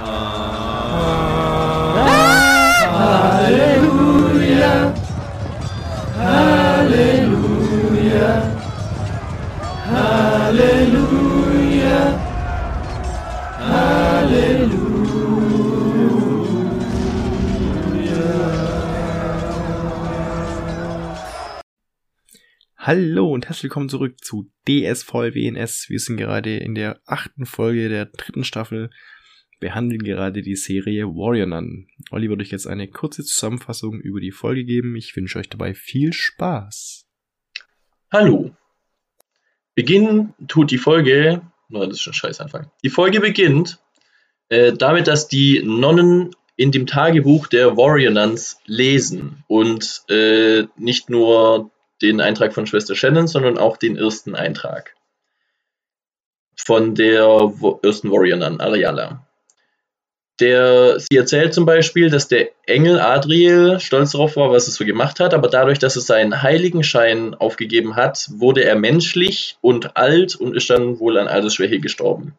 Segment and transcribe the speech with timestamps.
[0.00, 0.14] Halleluja.
[6.16, 7.74] Halleluja.
[9.90, 11.38] Halleluja.
[22.76, 25.86] Hallo und herzlich willkommen zurück zu DSVLWNS.
[25.88, 28.90] Wir sind gerade in der achten Folge der dritten Staffel,
[29.60, 31.88] behandeln gerade die Serie Warrior Nun.
[32.10, 34.96] Olli wird euch jetzt eine kurze Zusammenfassung über die Folge geben.
[34.96, 37.06] Ich wünsche euch dabei viel Spaß.
[38.12, 38.50] Hallo.
[39.74, 42.70] Beginnen tut die Folge, oh, das ist schon scheiß Anfang.
[42.82, 43.78] Die Folge beginnt
[44.48, 51.10] äh, damit, dass die Nonnen in dem Tagebuch der Warrior Nuns lesen und äh, nicht
[51.10, 51.70] nur
[52.02, 54.94] den Eintrag von Schwester Shannon, sondern auch den ersten Eintrag
[56.56, 59.27] von der ersten Warrior Nun, Ariala.
[60.40, 64.84] Der, sie erzählt zum Beispiel, dass der Engel Adriel stolz darauf war, was er so
[64.84, 70.36] gemacht hat, aber dadurch, dass er seinen Heiligenschein aufgegeben hat, wurde er menschlich und alt
[70.36, 72.34] und ist dann wohl an Altersschwäche gestorben.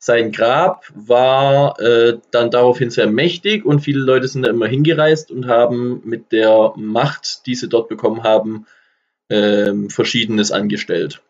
[0.00, 5.30] Sein Grab war äh, dann daraufhin sehr mächtig und viele Leute sind da immer hingereist
[5.30, 8.66] und haben mit der Macht, die sie dort bekommen haben,
[9.28, 11.20] ähm, Verschiedenes angestellt.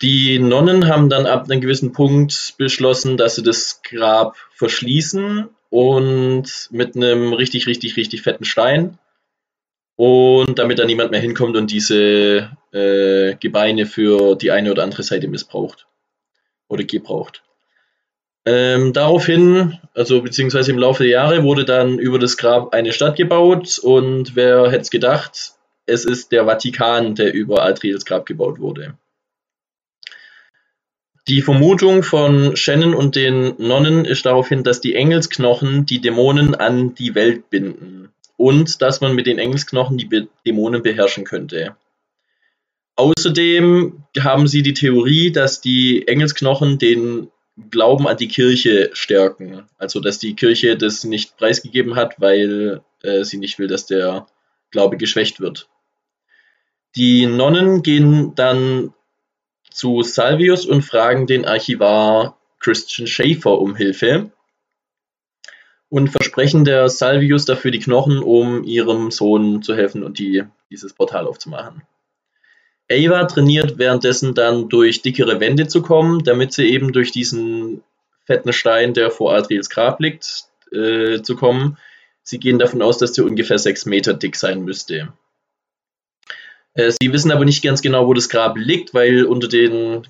[0.00, 6.68] Die Nonnen haben dann ab einem gewissen Punkt beschlossen, dass sie das Grab verschließen und
[6.70, 8.98] mit einem richtig, richtig, richtig fetten Stein.
[9.96, 15.02] Und damit da niemand mehr hinkommt und diese äh, Gebeine für die eine oder andere
[15.02, 15.88] Seite missbraucht
[16.68, 17.42] oder gebraucht.
[18.46, 23.16] Ähm, daraufhin, also beziehungsweise im Laufe der Jahre, wurde dann über das Grab eine Stadt
[23.16, 25.54] gebaut und wer hätte es gedacht,
[25.86, 28.94] es ist der Vatikan, der über Adriels Grab gebaut wurde.
[31.28, 36.94] Die Vermutung von Shannon und den Nonnen ist daraufhin, dass die Engelsknochen die Dämonen an
[36.94, 38.08] die Welt binden
[38.38, 41.76] und dass man mit den Engelsknochen die Be Dämonen beherrschen könnte.
[42.96, 47.28] Außerdem haben sie die Theorie, dass die Engelsknochen den
[47.70, 49.64] Glauben an die Kirche stärken.
[49.76, 54.26] Also dass die Kirche das nicht preisgegeben hat, weil äh, sie nicht will, dass der
[54.70, 55.68] Glaube geschwächt wird.
[56.96, 58.94] Die Nonnen gehen dann
[59.78, 64.32] zu Salvius und fragen den Archivar Christian Schaefer um Hilfe
[65.88, 70.94] und versprechen der Salvius dafür die Knochen, um ihrem Sohn zu helfen und die, dieses
[70.94, 71.82] Portal aufzumachen.
[72.90, 77.84] Ava trainiert währenddessen dann durch dickere Wände zu kommen, damit sie eben durch diesen
[78.24, 81.78] fetten Stein, der vor Adriels Grab liegt, äh, zu kommen.
[82.24, 85.12] Sie gehen davon aus, dass sie ungefähr sechs Meter dick sein müsste.
[86.78, 90.06] Äh, sie wissen aber nicht ganz genau, wo das Grab liegt, weil unter den,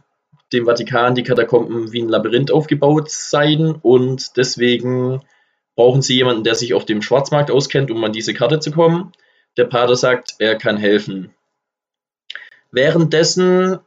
[0.53, 5.23] dem Vatikan die Katakomben wie ein Labyrinth aufgebaut seien und deswegen
[5.75, 9.13] brauchen sie jemanden, der sich auf dem Schwarzmarkt auskennt, um an diese Karte zu kommen.
[9.57, 11.35] Der Pater sagt, er kann helfen.
[12.71, 13.79] Währenddessen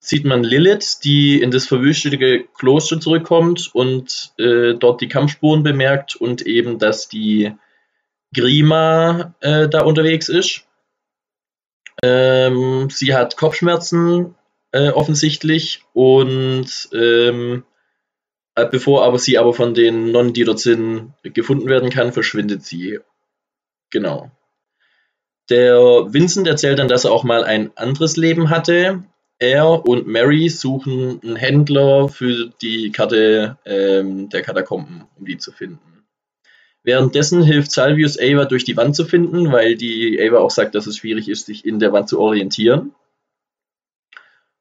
[0.00, 6.16] sieht man Lilith, die in das verwüstete Kloster zurückkommt und äh, dort die Kampfspuren bemerkt
[6.16, 7.52] und eben, dass die
[8.32, 10.67] Grima äh, da unterwegs ist.
[12.02, 14.34] Ähm, sie hat Kopfschmerzen
[14.72, 17.64] äh, offensichtlich und ähm,
[18.54, 22.64] äh, bevor aber sie aber von den Nonnen, die dort sind, gefunden werden kann, verschwindet
[22.64, 22.98] sie.
[23.90, 24.30] Genau.
[25.48, 25.78] Der
[26.12, 29.04] Vincent erzählt dann, dass er auch mal ein anderes Leben hatte.
[29.38, 35.52] Er und Mary suchen einen Händler für die Karte ähm, der Katakomben, um die zu
[35.52, 35.97] finden.
[36.88, 40.86] Währenddessen hilft Salvius Ava durch die Wand zu finden, weil die Ava auch sagt, dass
[40.86, 42.94] es schwierig ist, sich in der Wand zu orientieren.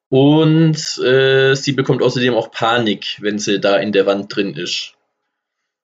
[0.09, 4.95] Und äh, sie bekommt außerdem auch Panik, wenn sie da in der Wand drin ist.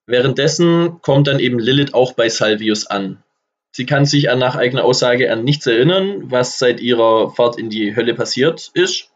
[0.05, 3.23] Währenddessen kommt dann eben Lilith auch bei Salvius an.
[3.71, 7.69] Sie kann sich an, nach eigener Aussage an nichts erinnern, was seit ihrer Fahrt in
[7.69, 9.09] die Hölle passiert ist.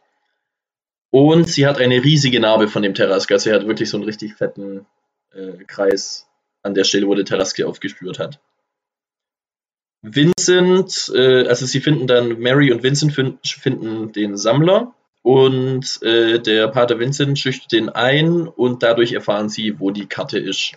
[1.09, 3.37] Und sie hat eine riesige Narbe von dem Terraska.
[3.37, 4.85] Sie hat wirklich so einen richtig fetten
[5.33, 6.26] äh, Kreis
[6.67, 8.39] an der Stelle, wo der Taraski aufgespürt hat.
[10.03, 14.93] Vincent, äh, also sie finden dann, Mary und Vincent finden den Sammler
[15.23, 20.37] und äh, der Pater Vincent schüchtert den ein und dadurch erfahren sie, wo die Karte
[20.39, 20.73] ist.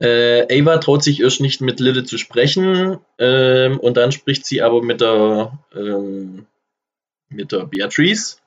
[0.00, 4.62] Äh, Ava traut sich erst nicht mit Lilith zu sprechen ähm, und dann spricht sie
[4.62, 6.46] aber mit der, ähm,
[7.28, 8.37] mit der Beatrice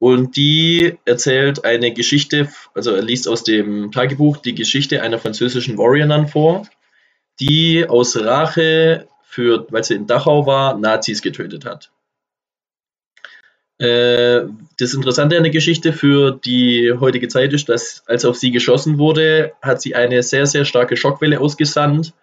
[0.00, 5.76] und die erzählt eine Geschichte, also er liest aus dem Tagebuch die Geschichte einer französischen
[5.76, 6.66] Warrior vor,
[7.38, 11.92] die aus Rache für, weil sie in Dachau war, Nazis getötet hat.
[13.76, 14.46] Äh,
[14.78, 18.98] das Interessante an der Geschichte für die heutige Zeit ist, dass als auf sie geschossen
[18.98, 22.14] wurde, hat sie eine sehr, sehr starke Schockwelle ausgesandt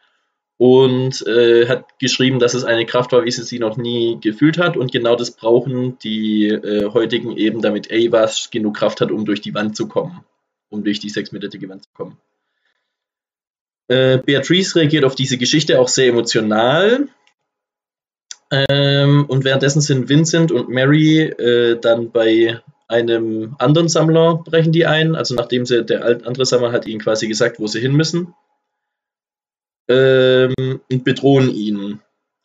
[0.58, 4.58] und äh, hat geschrieben, dass es eine Kraft war, wie sie sie noch nie gefühlt
[4.58, 4.76] hat.
[4.76, 9.42] Und genau das brauchen die äh, heutigen eben, damit Ava genug Kraft hat, um durch
[9.42, 10.24] die Wand zu kommen.
[10.70, 12.18] Um durch die sechs Meter dicke Wand zu kommen.
[13.88, 17.08] Äh, Beatrice reagiert auf diese Geschichte auch sehr emotional.
[18.50, 24.88] Ähm, und währenddessen sind Vincent und Mary äh, dann bei einem anderen Sammler brechen die
[24.88, 25.16] ein.
[25.16, 28.34] Also nachdem sie, der andere Sammler hat ihnen quasi gesagt, wo sie hin müssen.
[29.88, 30.54] Ähm,
[30.92, 32.00] und bedrohen ihn.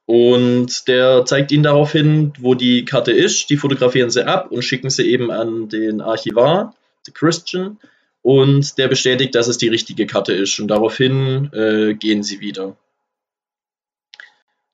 [0.06, 3.50] Und der zeigt ihnen darauf hin, wo die Karte ist.
[3.50, 6.74] Die fotografieren sie ab und schicken sie eben an den Archivar,
[7.04, 7.78] the Christian.
[8.20, 10.58] Und der bestätigt, dass es die richtige Karte ist.
[10.60, 12.76] Und daraufhin äh, gehen sie wieder.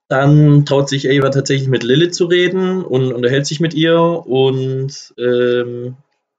[0.08, 5.14] Dann traut sich Ava tatsächlich mit Lilith zu reden und unterhält sich mit ihr und
[5.18, 5.96] ähm,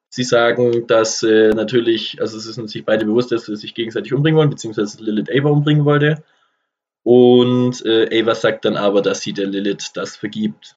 [0.10, 4.14] sie sagen, dass äh, natürlich, also sie sind sich beide bewusst, dass sie sich gegenseitig
[4.14, 6.24] umbringen wollen, beziehungsweise Lilith Ava umbringen wollte.
[7.04, 10.76] Und äh, Ava sagt dann aber, dass sie der Lilith das vergibt.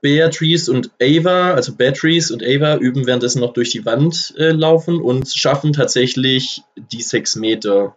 [0.00, 5.00] Beatrice und Ava, also Beatrice und Ava, üben währenddessen noch durch die Wand äh, laufen
[5.00, 7.96] und schaffen tatsächlich die sechs Meter.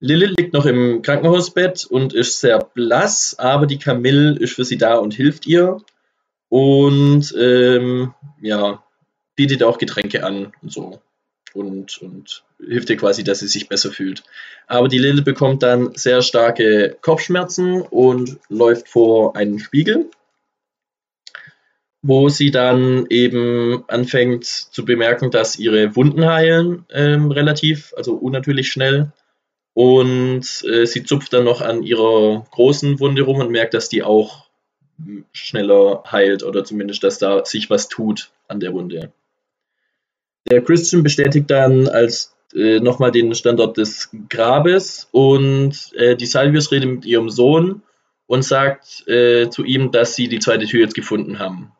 [0.00, 4.78] Lilith liegt noch im Krankenhausbett und ist sehr blass, aber die Camille ist für sie
[4.78, 5.80] da und hilft ihr.
[6.50, 8.12] Und ähm,
[8.42, 8.82] ja,
[9.36, 11.00] bietet auch Getränke an und so.
[11.54, 14.22] Und, und hilft ihr quasi, dass sie sich besser fühlt.
[14.66, 20.10] Aber die Lilith bekommt dann sehr starke Kopfschmerzen und läuft vor einen Spiegel,
[22.02, 28.70] wo sie dann eben anfängt zu bemerken, dass ihre Wunden heilen ähm, relativ, also unnatürlich
[28.70, 29.12] schnell
[29.74, 34.02] und äh, sie zupft dann noch an ihrer großen Wunde rum und merkt, dass die
[34.02, 34.49] auch
[35.32, 39.12] schneller heilt oder zumindest, dass da sich was tut an der Wunde.
[40.50, 46.72] Der Christian bestätigt dann als äh, nochmal den Standort des Grabes und äh, die Salvius
[46.72, 47.82] redet mit ihrem Sohn
[48.26, 51.72] und sagt äh, zu ihm, dass sie die zweite Tür jetzt gefunden haben.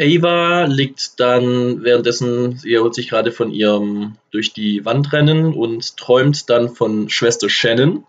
[0.00, 5.98] Ava liegt dann währenddessen, sie erholt sich gerade von ihrem durch die Wand rennen und
[5.98, 8.06] träumt dann von Schwester Shannon.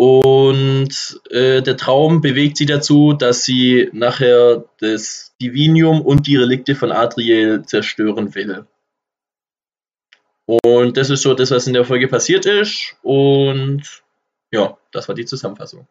[0.00, 6.74] Und äh, der Traum bewegt sie dazu, dass sie nachher das Divinium und die Relikte
[6.74, 8.66] von Adriel zerstören will.
[10.46, 12.96] Und das ist so das, was in der Folge passiert ist.
[13.02, 13.82] Und
[14.50, 15.86] ja, das war die Zusammenfassung.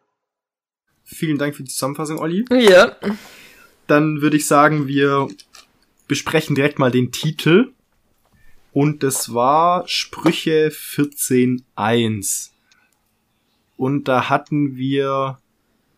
[1.04, 2.44] Vielen Dank für die Zusammenfassung, Olli.
[2.50, 2.96] Ja
[3.90, 5.28] dann würde ich sagen, wir
[6.06, 7.72] besprechen direkt mal den Titel.
[8.72, 12.50] Und das war Sprüche 14.1.
[13.80, 15.38] Und da hatten wir,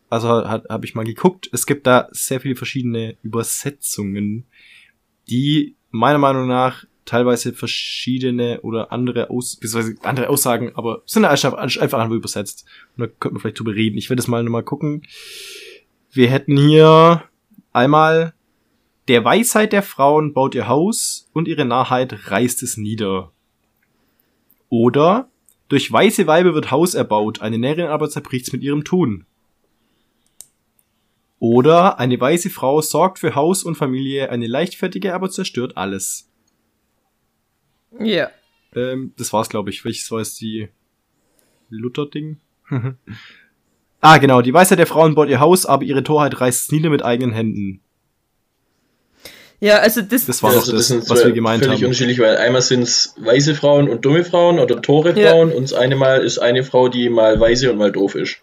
[0.08, 4.44] also habe ich mal geguckt, es gibt da sehr viele verschiedene Übersetzungen,
[5.28, 11.54] die meiner Meinung nach teilweise verschiedene oder andere, Aus beziehungsweise andere Aussagen, aber sind einfach,
[11.54, 12.66] einfach übersetzt.
[12.96, 13.98] Und da könnten wir vielleicht drüber reden.
[13.98, 15.02] Ich werde es mal nochmal gucken.
[16.12, 17.24] Wir hätten hier
[17.72, 18.34] Einmal
[19.08, 23.32] der Weisheit der Frauen baut ihr Haus und ihre Narrheit reißt es nieder.
[24.68, 25.31] Oder
[25.72, 29.24] durch weiße Weibe wird Haus erbaut, eine Närrin aber zerbricht's mit ihrem Tun.
[31.38, 36.30] Oder eine weise Frau sorgt für Haus und Familie, eine leichtfertige aber zerstört alles.
[37.98, 38.30] Ja.
[38.74, 39.82] Ähm, das war's, glaube ich.
[39.86, 40.68] Welches war jetzt die
[41.70, 42.38] Luther-Ding?
[44.04, 44.42] Ah, genau.
[44.42, 47.32] Die Weisheit der Frauen baut ihr Haus, aber ihre Torheit reißt es nieder mit eigenen
[47.32, 47.80] Händen.
[49.64, 51.86] Ja, also das, das war ja, doch also das, das was wir gemeint völlig haben.
[51.86, 55.30] unterschiedlich, weil einmal sind es weise Frauen und dumme Frauen oder Tore Ja.
[55.30, 58.38] Frauen und das eine Mal ist eine Frau, die mal weise und mal doof ist.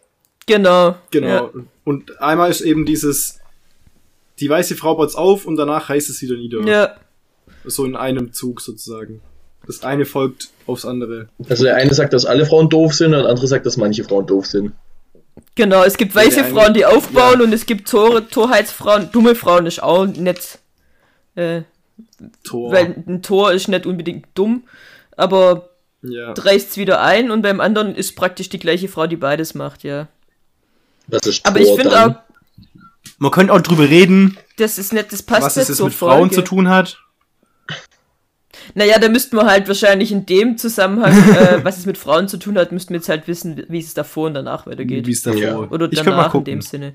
[0.48, 0.96] genau.
[1.12, 1.28] Genau.
[1.28, 1.50] Ja.
[1.84, 3.40] Und einmal ist eben dieses,
[4.40, 6.62] die weiße Frau baut's auf und danach reißt es wieder nieder.
[6.62, 6.96] Ja.
[7.66, 9.20] So in einem Zug sozusagen.
[9.68, 11.28] Das eine folgt aufs andere.
[11.50, 14.06] Also der eine sagt, dass alle Frauen doof sind und der andere sagt, dass manche
[14.06, 14.72] Frauen doof sind.
[15.56, 19.10] Genau, es gibt weiße eine- Frauen, die aufbauen und es gibt Tore, Torheitsfrauen.
[19.12, 20.60] Dumme Frauen ist auch nicht.
[21.40, 21.64] Äh,
[22.44, 22.72] Tor.
[22.72, 24.64] Weil ein Tor ist nicht unbedingt dumm,
[25.18, 25.70] aber
[26.02, 26.34] ja.
[26.34, 30.08] reißt's wieder ein und beim anderen ist praktisch die gleiche Frau, die beides macht, ja.
[31.08, 32.16] Was ist Aber Tor ich finde auch,
[33.18, 35.88] Man könnte auch drüber reden, das ist nicht, das passt was nicht es jetzt zur
[35.88, 36.36] mit Frauen Folge.
[36.36, 36.98] zu tun hat.
[38.76, 42.38] Naja, da müssten wir halt wahrscheinlich in dem Zusammenhang, äh, was es mit Frauen zu
[42.38, 45.08] tun hat, müssten wir jetzt halt wissen, wie es davor und danach weitergeht.
[45.08, 45.42] Wie es davor.
[45.42, 45.58] Ja.
[45.58, 46.94] Oder ich könnte mal danach in dem Sinne.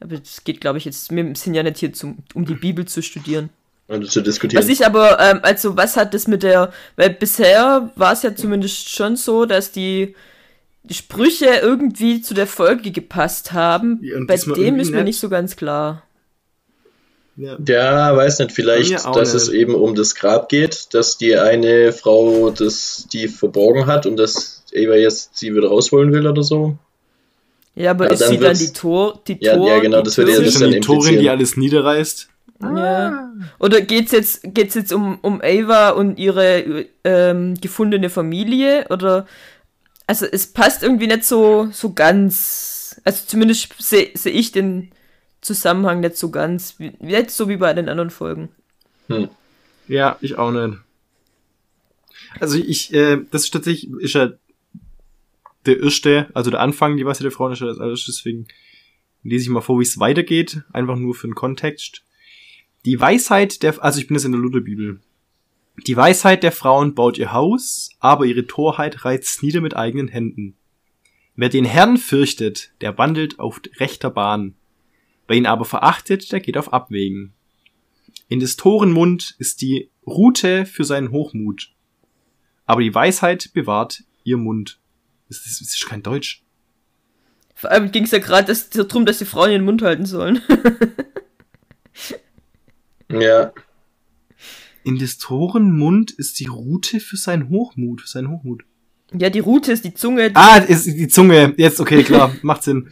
[0.00, 2.84] Aber es geht, glaube ich, jetzt, wir sind ja nicht hier, zum, um die Bibel
[2.86, 3.50] zu studieren.
[3.88, 4.62] Also zu diskutieren.
[4.62, 8.34] Was ich aber, ähm, also was hat das mit der, weil bisher war es ja
[8.34, 10.14] zumindest schon so, dass die
[10.82, 14.00] die Sprüche irgendwie zu der Folge gepasst haben.
[14.02, 15.04] Ja, Bei dem ist mir nicht.
[15.04, 16.02] nicht so ganz klar.
[17.36, 17.56] Ja.
[17.66, 19.42] Ja, weiß nicht, vielleicht, dass nicht.
[19.42, 24.16] es eben um das Grab geht, dass die eine Frau das die verborgen hat und
[24.16, 26.76] dass Ava jetzt sie wieder rausholen will oder so.
[27.76, 30.04] Ja, aber Ja, ist dann sie dann die Tor, die Ja, Tor, ja, genau, die
[30.04, 32.28] das würde ja Das dann die Torin, die alles niederreißt.
[32.60, 33.32] Ja.
[33.58, 38.86] Oder geht's jetzt, geht's jetzt um, um Ava und ihre ähm, gefundene Familie?
[38.90, 39.26] Oder
[40.06, 43.00] also es passt irgendwie nicht so, so ganz.
[43.04, 44.90] Also zumindest sehe seh ich den
[45.40, 46.78] Zusammenhang nicht so ganz.
[46.78, 48.48] Wie, nicht so wie bei den anderen Folgen.
[49.08, 49.28] Hm.
[49.86, 50.78] Ja, ich auch nicht.
[52.40, 54.32] Also ich, äh, das ist tatsächlich, ist ja
[55.66, 58.48] der erste, also der Anfang, die Weisheit der Frauen ist ja das alles, deswegen
[59.22, 62.02] lese ich mal vor, wie es weitergeht, einfach nur für den Kontext.
[62.84, 65.00] Die Weisheit der, also ich bin jetzt in der Lutherbibel.
[65.86, 70.56] Die Weisheit der Frauen baut ihr Haus, aber ihre Torheit reizt nieder mit eigenen Händen.
[71.36, 74.54] Wer den Herrn fürchtet, der wandelt auf rechter Bahn.
[75.28, 77.32] Wer ihn aber verachtet, der geht auf Abwägen.
[78.28, 81.72] In des Toren Mund ist die Rute für seinen Hochmut.
[82.66, 84.80] Aber die Weisheit bewahrt ihr Mund.
[85.28, 86.42] Das ist, das ist kein Deutsch.
[87.54, 90.42] Vor allem ging es ja gerade darum, dass die Frauen ihren Mund halten sollen.
[93.10, 93.52] Ja,
[94.84, 98.02] In des Toren Mund ist die Rute für seinen Hochmut.
[98.02, 98.62] Für seinen Hochmut.
[99.18, 100.30] ja, die Rute ist die Zunge.
[100.34, 101.54] Ah, ist die Zunge.
[101.56, 102.88] Jetzt, okay, klar, macht Sinn.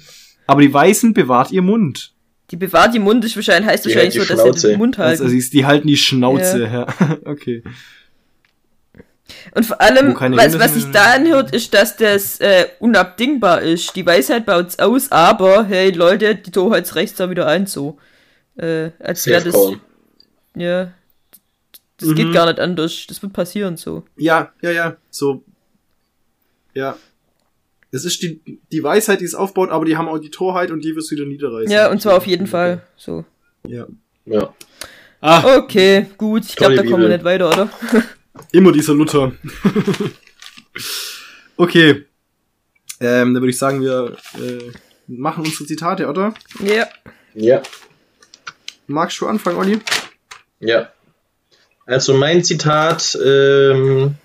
[0.46, 2.12] Aber die Weißen bewahrt ihr Mund.
[2.50, 4.68] Die bewahrt die Mund, ist wahrscheinlich, heißt Die wahrscheinlich so, die dass sie Schnauze.
[4.68, 5.22] den Mund halten.
[5.22, 6.86] Also, sie- die halten die Schnauze, ja.
[7.24, 7.62] okay.
[9.54, 13.96] Und vor allem, was, was sich da anhört, ist, dass das äh, unabdingbar ist.
[13.96, 17.98] Die Weisheit baut's aus, aber hey Leute, die Torheit reicht da wieder ein so.
[18.56, 19.52] Äh, als wäre das.
[19.54, 19.80] Call.
[20.56, 20.92] Ja.
[21.98, 22.14] Das Mhm.
[22.14, 23.06] geht gar nicht anders.
[23.08, 24.04] Das wird passieren so.
[24.16, 24.96] Ja, ja, ja.
[25.10, 25.44] So.
[26.74, 26.96] Ja.
[27.92, 28.40] Es ist die,
[28.72, 31.14] die Weisheit, die es aufbaut, aber die haben auch die Torheit und die wirst du
[31.14, 31.70] wieder niederreißen.
[31.70, 32.82] Ja, und zwar auf jeden Fall.
[32.96, 33.24] So.
[33.66, 33.86] Ja.
[34.26, 34.54] Ja.
[35.20, 36.44] Ah, Okay, gut.
[36.44, 37.18] Ich glaube, da Tolle kommen wir Bibel.
[37.18, 37.70] nicht weiter, oder?
[38.52, 39.32] immer dieser Luther.
[41.56, 42.04] okay.
[43.00, 44.72] Ähm, dann würde ich sagen, wir äh,
[45.06, 46.34] machen unsere Zitate, oder?
[46.62, 46.86] Ja.
[47.34, 47.62] Ja.
[48.86, 49.78] Magst du anfangen, Olli?
[50.60, 50.90] Ja.
[51.86, 54.16] Also mein Zitat ähm,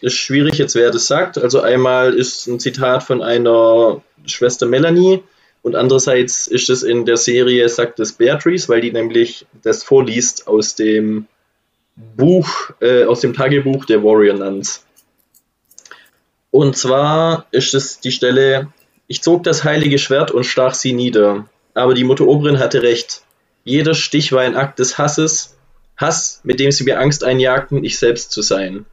[0.00, 1.38] ist schwierig jetzt, wer das sagt.
[1.38, 5.22] Also einmal ist ein Zitat von einer Schwester Melanie
[5.62, 10.46] und andererseits ist es in der Serie, sagt es Beatrice, weil die nämlich das vorliest
[10.46, 11.26] aus dem
[12.16, 14.84] Buch, äh, aus dem Tagebuch der Warrior Nuns.
[16.50, 18.72] Und zwar ist es die Stelle,
[19.06, 21.48] ich zog das heilige Schwert und stach sie nieder.
[21.74, 23.22] Aber die Mutter Oberin hatte recht.
[23.64, 25.56] Jeder Stich war ein Akt des Hasses,
[25.96, 28.86] Hass, mit dem sie mir Angst einjagten, ich selbst zu sein.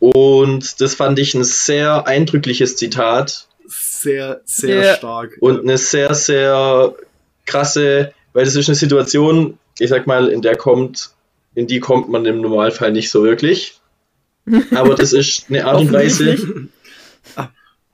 [0.00, 4.94] Und das fand ich ein sehr eindrückliches Zitat Sehr, sehr Ja.
[4.96, 5.36] stark.
[5.40, 6.94] und eine sehr, sehr
[7.46, 11.10] krasse, weil das ist eine Situation, ich sag mal, in der kommt,
[11.54, 13.80] in die kommt man im Normalfall nicht so wirklich.
[14.74, 16.68] Aber das ist eine Art und Weise.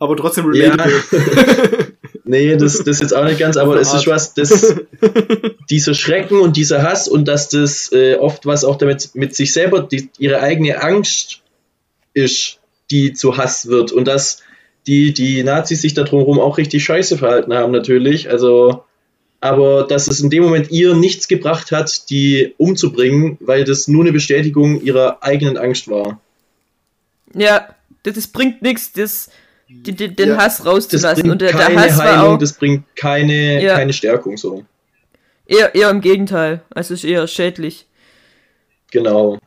[0.01, 0.75] aber trotzdem Ja.
[2.31, 4.77] Nee, das, das jetzt auch nicht ganz, aber es ist was, das,
[5.71, 9.53] dieser Schrecken und dieser Hass und dass das äh, oft was auch damit mit sich
[9.53, 11.41] selber, die, ihre eigene Angst
[12.15, 12.61] ist,
[12.93, 14.45] die zu Hass wird und dass
[14.87, 18.31] die, die Nazis sich da drumherum auch richtig scheiße verhalten haben, natürlich.
[18.31, 18.85] Also,
[19.41, 24.05] aber dass es in dem Moment ihr nichts gebracht hat, die umzubringen, weil das nur
[24.05, 26.21] eine Bestätigung ihrer eigenen Angst war.
[27.35, 27.75] Ja.
[28.05, 29.31] Das, das bringt nichts, das,
[29.71, 31.23] die, die, den Ja, Hass Das rauszulassen.
[31.23, 33.77] bringt Und der, der keine Hass war Heilung, auch das bringt keine, Ja.
[33.77, 34.65] keine Stärkung so.
[35.47, 36.62] eher, eher im Gegenteil.
[36.71, 37.87] Also ist eher schädlich.
[38.91, 39.39] Genau.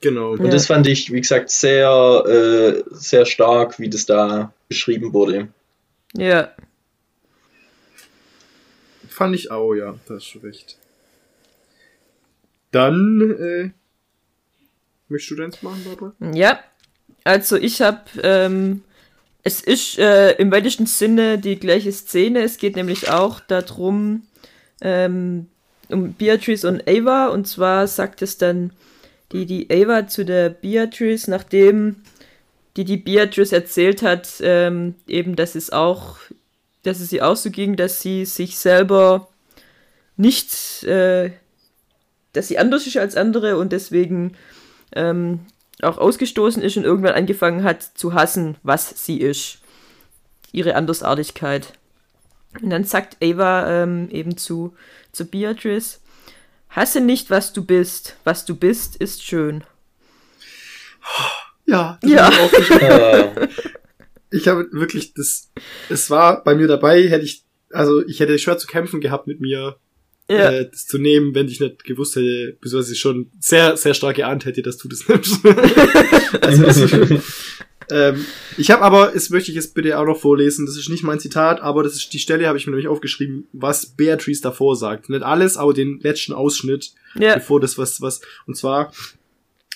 [0.00, 0.32] genau.
[0.32, 0.50] Und Ja.
[0.50, 1.88] das fand ich, wie gesagt, sehr,
[2.26, 5.48] äh, sehr stark, wie das da beschrieben wurde.
[6.14, 6.52] Ja.
[9.08, 10.76] Fand ich auch, ja, da hast du recht.
[12.70, 13.70] Dann, äh,
[15.08, 16.12] möchtest du deins machen, Barbara?
[16.34, 16.60] Ja,
[17.24, 18.82] also ich habe, ähm,
[19.46, 22.42] es ist äh, im weitesten Sinne die gleiche Szene.
[22.42, 24.26] Es geht nämlich auch darum,
[24.80, 25.46] ähm,
[25.88, 27.28] um Beatrice und Ava.
[27.28, 28.72] Und zwar sagt es dann
[29.30, 32.02] die, die Ava zu der Beatrice, nachdem
[32.76, 36.16] die die Beatrice erzählt hat, ähm, eben, dass es auch,
[36.82, 39.28] dass es ihr auch so ging, dass sie sich selber
[40.16, 41.30] nicht, äh,
[42.32, 44.36] dass sie anders ist als andere und deswegen
[44.96, 45.38] ähm,
[45.82, 49.58] auch ausgestoßen ist und irgendwann angefangen hat zu hassen, was sie ist.
[50.52, 51.74] Ihre Andersartigkeit.
[52.62, 54.74] Und dann sagt Ava ähm, eben zu,
[55.12, 55.98] zu Beatrice,
[56.70, 58.16] hasse nicht, was du bist.
[58.24, 59.64] Was du bist, ist schön.
[61.66, 61.98] Ja.
[62.02, 62.30] Ja.
[62.30, 62.70] hab ich
[64.30, 65.50] ich habe wirklich das,
[65.88, 69.40] es war bei mir dabei, hätte ich, also ich hätte schwer zu kämpfen gehabt mit
[69.40, 69.76] mir,
[70.28, 70.50] Ja.
[70.50, 74.16] äh, das zu nehmen, wenn ich nicht gewusst hätte, beziehungsweise ich schon sehr, sehr stark
[74.16, 75.40] geahnt hätte, dass du das nimmst.
[76.40, 77.22] also, ist,
[77.90, 81.04] ähm, ich habe aber, das möchte ich jetzt bitte auch noch vorlesen, das ist nicht
[81.04, 84.76] mein Zitat, aber das ist die Stelle, habe ich mir nämlich aufgeschrieben, was Beatrice davor
[84.76, 85.08] sagt.
[85.08, 87.34] Nicht alles, aber den letzten Ausschnitt, ja.
[87.34, 88.92] bevor das was, was, und zwar,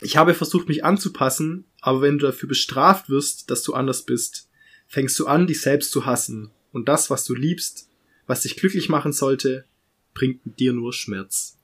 [0.01, 4.49] ich habe versucht, mich anzupassen, aber wenn du dafür bestraft wirst, dass du anders bist,
[4.89, 6.51] fängst du an, dich selbst zu hassen.
[6.73, 7.89] Und das, was du liebst,
[8.27, 9.65] was dich glücklich machen sollte,
[10.15, 11.57] bringt dir nur Schmerz.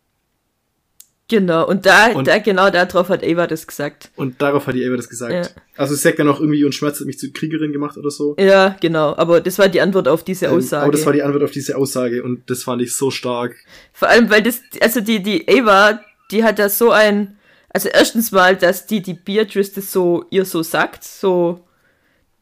[1.29, 1.67] Genau.
[1.67, 4.11] Und da, Und- da genau darauf hat Ava das gesagt.
[4.15, 5.33] Und darauf hat die Eva das gesagt.
[5.33, 5.63] Ja.
[5.77, 8.37] Also es sagt dann auch irgendwie, und Schmerz hat mich zur Kriegerin gemacht oder so.
[8.39, 9.17] Ja, genau.
[9.17, 10.85] Aber das war die Antwort auf diese Ähm, Aussage.
[10.85, 13.57] aber das war die Antwort auf diese Aussage und das fand ich so stark.
[13.93, 16.01] Vor allem, weil das, also die, die Ava,
[16.31, 17.37] die hat da so ein,
[17.71, 21.66] also erstens mal, dass die, die Beatrice das so, ihr so sagt, so,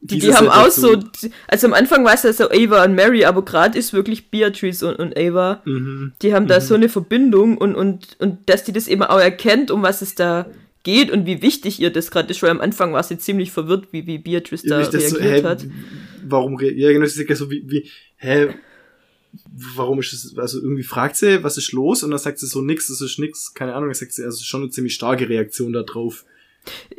[0.07, 0.97] die, die haben auch so,
[1.47, 4.83] also am Anfang war es ja so Ava und Mary, aber gerade ist wirklich Beatrice
[4.87, 6.13] und, und Ava, Mhm.
[6.21, 9.71] die haben da so eine Verbindung und, und, und dass die das eben auch erkennt,
[9.71, 10.45] um was es da
[10.83, 13.87] geht und wie wichtig ihr das gerade ist, weil am Anfang war sie ziemlich verwirrt,
[13.91, 15.65] wie, wie Beatrice da Irgendwie das so, reagiert hä, hat.
[16.27, 18.49] warum, ja genau, das ist ja so wie, wie, hä,
[19.75, 22.03] warum ist es, also irgendwie fragt sie, was ist los?
[22.03, 24.43] Und dann sagt sie so nix, das ist nix, keine Ahnung, dann sagt sie, also
[24.43, 26.25] schon eine ziemlich starke Reaktion da drauf.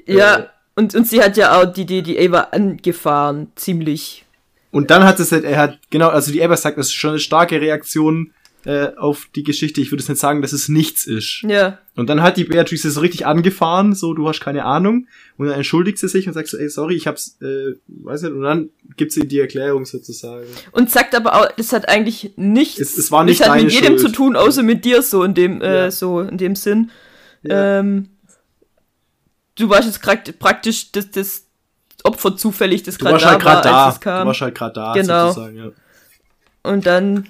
[0.06, 4.24] Ja, Äh, und, und sie hat ja auch die, die, die Ava angefahren, ziemlich.
[4.70, 7.10] Und dann hat es halt, er hat, genau, also die Eber sagt, das ist schon
[7.10, 8.32] eine starke Reaktion
[8.66, 9.80] äh, auf die Geschichte.
[9.80, 11.42] Ich würde es nicht sagen, dass es nichts ist.
[11.48, 15.06] Ja, Und dann hat die Beatrice so richtig angefahren, so, du hast keine Ahnung.
[15.38, 18.32] Und dann entschuldigt sie sich und sagt so, ey, sorry, ich hab's, äh, weiß nicht.
[18.32, 20.46] Und dann gibt sie die Erklärung sozusagen.
[20.72, 22.80] Und sagt aber auch, das hat eigentlich nichts.
[22.80, 24.00] Es- es war nicht das hat mit jedem Schuld.
[24.00, 25.90] zu tun, außer mit dir so in dem, äh, Ja.
[25.92, 26.90] so in dem Sinn.
[27.44, 27.78] Ja.
[27.78, 28.08] Ähm,
[29.56, 31.46] du warst jetzt praktisch das, das
[32.04, 33.84] Opfer zufällig, das Du gerade da halt war, da.
[33.86, 34.26] als es Du kam.
[34.28, 35.28] warst halt gerade da, Genau.
[35.28, 35.72] sozusagen, ja.
[36.62, 37.28] Und dann,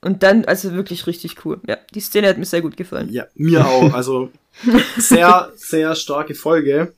[0.00, 1.60] und dann, also wirklich richtig cool.
[1.66, 3.12] Ja, die Szene hat mir sehr gut gefallen.
[3.12, 3.92] Ja, mir auch.
[3.94, 4.30] Also
[4.96, 6.92] sehr, sehr starke Folge.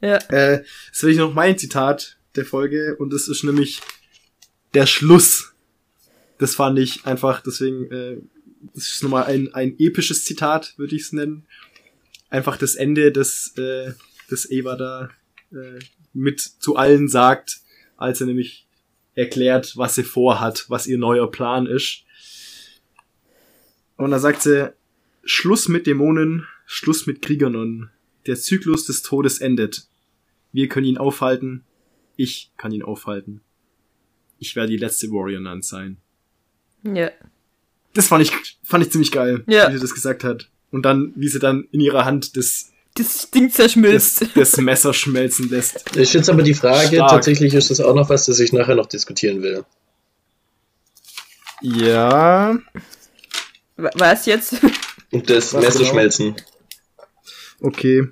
[0.00, 3.80] Ja, Äh, jetzt will ich noch mein Zitat der Folge und das ist nämlich
[4.74, 5.52] der Schluss.
[6.38, 8.16] Das fand ich einfach, deswegen, äh,
[8.74, 11.44] das ist nochmal ein, ein episches Zitat, würde ich es nennen.
[12.30, 13.92] Einfach das Ende, das, äh,
[14.28, 15.10] das Eva da
[15.52, 15.78] äh,
[16.12, 17.60] mit zu allen sagt,
[17.96, 18.66] als er nämlich
[19.14, 22.04] erklärt, was sie vorhat, was ihr neuer Plan ist.
[23.96, 24.72] Und da sagt sie,
[25.24, 27.90] Schluss mit Dämonen, Schluss mit Kriegernonnen.
[28.26, 29.86] Der Zyklus des Todes endet.
[30.52, 31.64] Wir können ihn aufhalten.
[32.16, 33.40] Ich kann ihn aufhalten.
[34.38, 35.96] Ich werde die letzte Warrior Nun sein.
[36.84, 37.10] ja.
[37.92, 38.30] Das fand ich,
[38.62, 39.68] fand ich ziemlich geil, Ja.
[39.68, 40.48] wie sie das gesagt hat.
[40.70, 44.26] Und dann, wie sie dann in ihrer Hand das, Das Ding das, zerschmilzt.
[44.34, 45.96] das Messer schmelzen lässt.
[45.96, 47.10] Ist jetzt aber die Frage, Stark.
[47.10, 49.64] tatsächlich ist das auch noch was, das ich nachher noch diskutieren will.
[51.62, 52.58] Ja.
[53.76, 54.54] Wa- Was jetzt?
[55.10, 55.90] Und das Was Messer genau?
[55.90, 56.36] schmelzen.
[57.60, 58.06] Okay.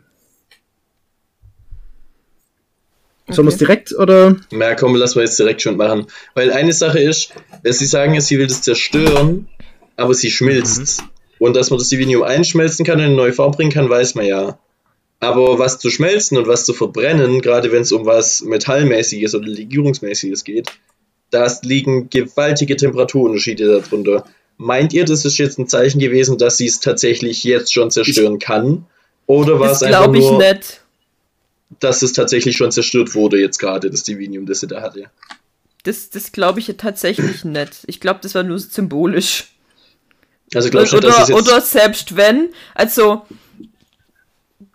[3.31, 4.37] Sollen wir es direkt oder?
[4.51, 6.07] Na komm, lass mal jetzt direkt schon machen.
[6.35, 9.49] Weil eine Sache ist, dass sie sagen, ja, sie will das zerstören,
[9.97, 11.05] aber sie schmilzt.
[11.39, 14.15] Und dass man das Divinium einschmelzen kann und in eine neue Form bringen kann, weiß
[14.15, 14.59] man ja.
[15.21, 19.49] Aber was zu schmelzen und was zu verbrennen, gerade wenn es um was Metallmäßiges oder
[19.49, 20.71] Legierungsmäßiges geht,
[21.31, 24.25] da liegen gewaltige Temperaturunterschiede darunter.
[24.57, 28.39] Meint ihr, das ist jetzt ein Zeichen gewesen, dass sie es tatsächlich jetzt schon zerstören
[28.39, 28.87] kann?
[29.27, 30.81] Oder war es einfach glaube ich nur, nicht.
[31.81, 35.11] dass es tatsächlich schon zerstört wurde, jetzt gerade, das Divinium, das sie da hatte?
[35.85, 37.83] Das, das glaube ich tatsächlich nicht.
[37.87, 39.53] Ich glaube, das war nur symbolisch.
[40.55, 41.39] Also glaubst du, oder, dass es jetzt...
[41.41, 43.23] oder selbst wenn, also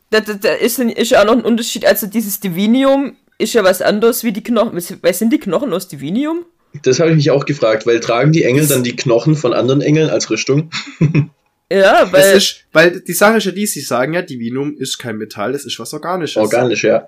[0.09, 3.63] da, da, da ist, ist ja auch noch ein Unterschied, also dieses Divinium ist ja
[3.63, 4.75] was anderes wie die Knochen.
[5.01, 6.45] Was sind die Knochen aus Divinium?
[6.83, 9.81] Das habe ich mich auch gefragt, weil tragen die Engel dann die Knochen von anderen
[9.81, 10.69] Engeln als Rüstung?
[11.71, 15.17] Ja, weil, ist, weil die Sache ist ja die, sie sagen ja, Divinum ist kein
[15.17, 16.37] Metall, das ist was Organisches.
[16.37, 17.07] Organisch, ja.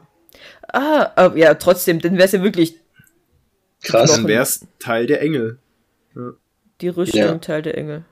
[0.69, 2.75] ah, aber ja, trotzdem, dann wäre es ja wirklich
[3.85, 4.15] Krass.
[4.15, 5.59] Dann wär's Teil der Engel.
[6.81, 7.37] die Rüstung Ja.
[7.37, 8.03] Teil der Engel.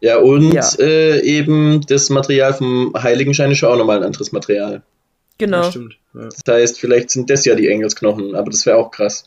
[0.00, 0.68] Ja, und Ja.
[0.78, 4.82] Äh, eben das Material vom Heiligenschein ist ja auch nochmal ein anderes Material.
[5.38, 5.62] Genau.
[5.62, 5.96] Ja, stimmt.
[6.14, 6.28] Ja.
[6.28, 9.24] Das heißt, vielleicht sind das ja die Engelsknochen, aber das wäre auch krass.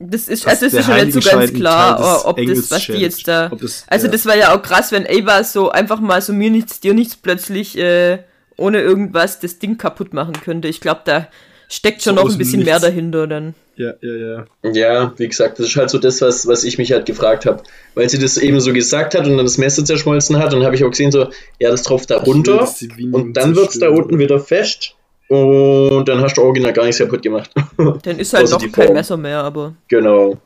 [0.00, 3.26] Das ist, also es ist schon nicht so ganz klar, ob das, was die jetzt
[3.28, 3.48] da.
[3.48, 4.12] Das- also ja.
[4.12, 7.16] das war ja auch krass, wenn Ava so einfach mal so mir nichts, dir nichts
[7.16, 8.18] plötzlich äh,
[8.56, 10.68] ohne irgendwas das Ding kaputt machen könnte.
[10.68, 11.28] Ich glaube, da
[11.68, 12.70] steckt schon So noch ein bisschen Nichts.
[12.70, 13.54] mehr dahinter dann.
[13.76, 14.72] Ja, ja, ja.
[14.72, 17.62] Ja, wie gesagt, das ist halt so das, was, was ich mich halt gefragt habe.
[17.94, 20.76] Weil sie das eben so gesagt hat und dann das Messer zerschmolzen hat und habe
[20.76, 22.68] ich auch gesehen, so, ja, das tropft da runter
[23.12, 23.96] und dann wird's da zerstören.
[23.96, 24.94] unten wieder fest
[25.28, 27.50] Und dann hast du original gar nichts kaputt gemacht.
[28.02, 28.92] Dann ist halt noch kein.
[28.92, 30.38] Messer mehr, aber genau.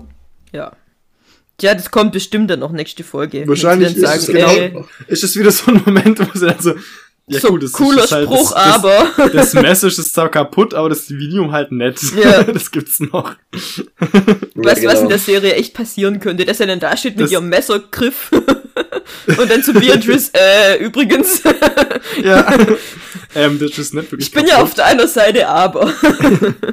[0.53, 0.73] ja.
[1.61, 3.47] Ja, das kommt bestimmt dann noch nächste Folge.
[3.49, 6.47] Wahrscheinlich dann ist sagen, es ey, genau, ist es wieder so ein Moment, wo sie
[6.47, 6.75] dann so,
[7.29, 9.11] ja so gut, das cooler ist halt, Spruch, das, aber.
[9.17, 12.01] Das, das Messer ist zwar kaputt, aber das Medium halt nett.
[12.23, 12.43] Ja.
[12.53, 13.35] Das gibt's noch.
[14.55, 15.09] Weißt du, ja, was in genau.
[15.09, 16.45] der Serie echt passieren könnte?
[16.45, 18.31] Dass er dann da steht mit Das- ihrem Messergriff
[19.27, 21.43] und dann zu Beatrice, äh, übrigens,
[22.23, 22.47] Ja.
[23.35, 25.93] ähm, das ist nicht wirklich ich bin ja auf deiner Seite, aber.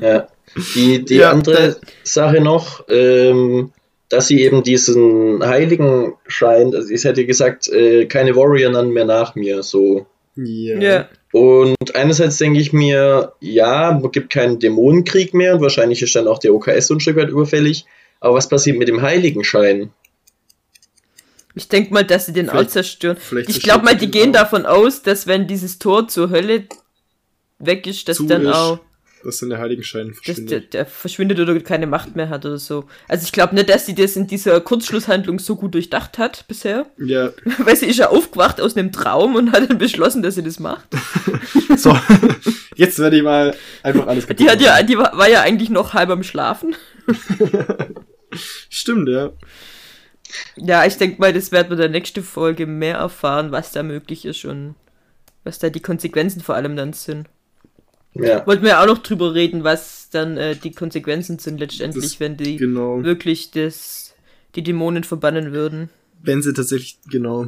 [0.02, 0.28] Ja.
[0.74, 3.72] Die, die Ja, andere Sache noch, ähm,
[4.08, 9.36] dass sie eben diesen Heiligenschein, also ich hätte gesagt, äh, keine Warrior dann mehr nach
[9.36, 10.06] mir, so.
[10.36, 10.80] Ja.
[10.80, 11.10] Ja.
[11.32, 16.28] Und einerseits denke ich mir, ja, es gibt keinen Dämonenkrieg mehr und wahrscheinlich ist dann
[16.28, 17.86] auch der OKS so ein Stück weit überfällig.
[18.20, 19.92] Aber was passiert mit dem Heiligenschein?
[21.54, 23.18] Ich denke mal, dass sie den auch Vielleicht- zerstören.
[23.18, 24.42] vielleicht Ich glaube mal, die gehen auch.
[24.42, 26.66] davon aus, dass wenn dieses Tor zur Hölle
[27.60, 28.80] weg ist, dass Zu dann ist, auch,
[29.26, 30.74] Dass dann der Heiligenschein dass der, verschwindet.
[30.76, 32.86] der verschwindet oder keine Macht mehr hat oder so.
[33.08, 36.86] Also ich glaube nicht, dass sie das in dieser Kurzschlusshandlung so gut durchdacht hat bisher.
[37.00, 37.32] Ja.
[37.58, 40.60] Weil sie ist ja aufgewacht aus einem Traum und hat dann beschlossen, dass sie das
[40.60, 40.88] macht.
[41.78, 41.98] So.
[42.76, 45.70] Jetzt werde ich mal einfach alles kaputt Die hat ja, die war, war ja eigentlich
[45.70, 46.76] noch halb am Schlafen.
[48.70, 49.32] Stimmt, ja.
[50.56, 53.84] Ja, ich denke mal, das werden wir in der nächsten Folge mehr erfahren, was da
[53.84, 54.76] möglich ist und
[55.44, 57.28] was da die Konsequenzen vor allem dann sind.
[58.16, 58.46] Ja.
[58.48, 62.20] Wollten wir ja auch noch drüber reden, was dann äh, die Konsequenzen sind letztendlich, Das-
[62.20, 63.04] wenn die Genau.
[63.04, 64.16] wirklich das,
[64.56, 65.90] die Dämonen verbannen würden.
[66.24, 67.48] Wenn sie tatsächlich, genau.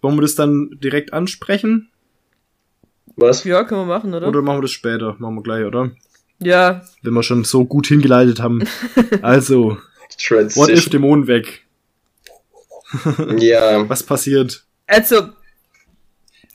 [0.00, 1.90] Wollen wir das dann direkt ansprechen?
[3.16, 3.44] Was?
[3.44, 4.28] Ja, können wir machen, oder?
[4.28, 5.16] Oder machen wir das später?
[5.18, 5.90] Machen wir gleich, oder?
[6.38, 8.66] Ja, Wenn wir schon so gut hingeleitet haben.
[9.22, 10.90] Also, what if Transition.
[10.92, 11.66] Dämonen weg?
[13.38, 13.86] Ja.
[13.88, 14.64] Was passiert?
[14.86, 15.28] also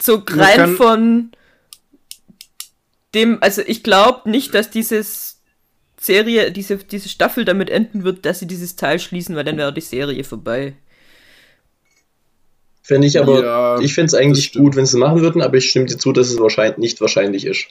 [0.02, 1.32] so rein kann- von
[3.14, 5.42] dem, also ich glaube nicht, dass dieses
[6.00, 9.74] Serie, diese, diese Staffel damit enden wird, dass sie dieses Teil schließen, weil dann wäre
[9.74, 10.76] die Serie vorbei.
[12.92, 15.56] Fände ich aber, Ja, ich finde es eigentlich gut, wenn sie es machen würden, aber
[15.56, 17.68] ich stimme dir zu, dass es wahrscheinlich nicht wahrscheinlich ist.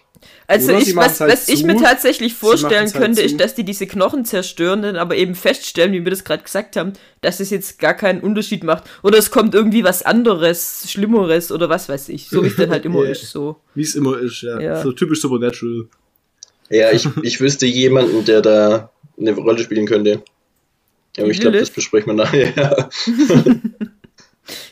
[0.46, 3.26] Also Oder ich, was, halt was ich mir tatsächlich vorstellen halt könnte, zu.
[3.26, 6.76] ist, dass die diese Knochen zerstören, dann aber eben feststellen, wie wir das gerade gesagt
[6.76, 8.84] haben, dass es jetzt gar keinen Unterschied macht.
[9.02, 12.30] Oder es kommt irgendwie was anderes, Schlimmeres oder was weiß ich.
[12.30, 13.10] So wie es dann halt immer Ja.
[13.10, 13.56] ist, so.
[13.74, 14.58] Wie es immer ist, ja.
[14.58, 14.82] Ja.
[14.82, 15.84] So typisch Supernatural.
[16.70, 20.22] Ja, ich, ich wüsste jemanden, der da eine Rolle spielen könnte.
[21.18, 22.88] Aber ich glaube, das besprechen wir nachher.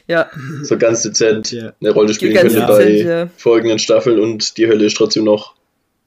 [0.06, 0.30] Ja,
[0.62, 1.72] so ganz dezent Ja.
[1.80, 3.28] eine Rolle die spielen ganze könnte dezent, bei ja.
[3.36, 5.54] folgenden Staffeln und die Hölle ist trotzdem noch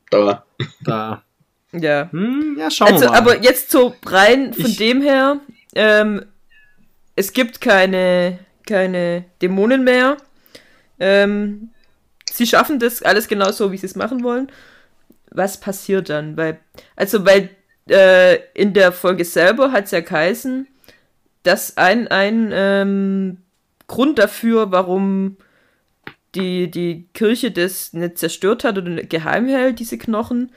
[0.09, 0.45] da.
[0.83, 1.23] Da.
[1.71, 2.09] ja.
[2.11, 3.17] Hm, ja, schauen Also, wir mal.
[3.17, 5.39] aber jetzt so rein von Ich- dem her,
[5.75, 6.25] ähm,
[7.15, 10.17] es gibt keine, keine Dämonen mehr.
[10.99, 11.69] Ähm,
[12.31, 14.51] sie schaffen das alles genau so, wie sie es machen wollen.
[15.31, 16.35] Was passiert dann?
[16.37, 16.59] Weil,
[16.95, 17.49] also, weil
[17.89, 20.67] äh, in der Folge selber hat es ja geheißen,
[21.43, 23.37] dass ein, ein ähm,
[23.91, 25.35] Grund dafür, warum
[26.33, 30.51] die, die Kirche das nicht zerstört hat oder geheim hält, diese Knochen,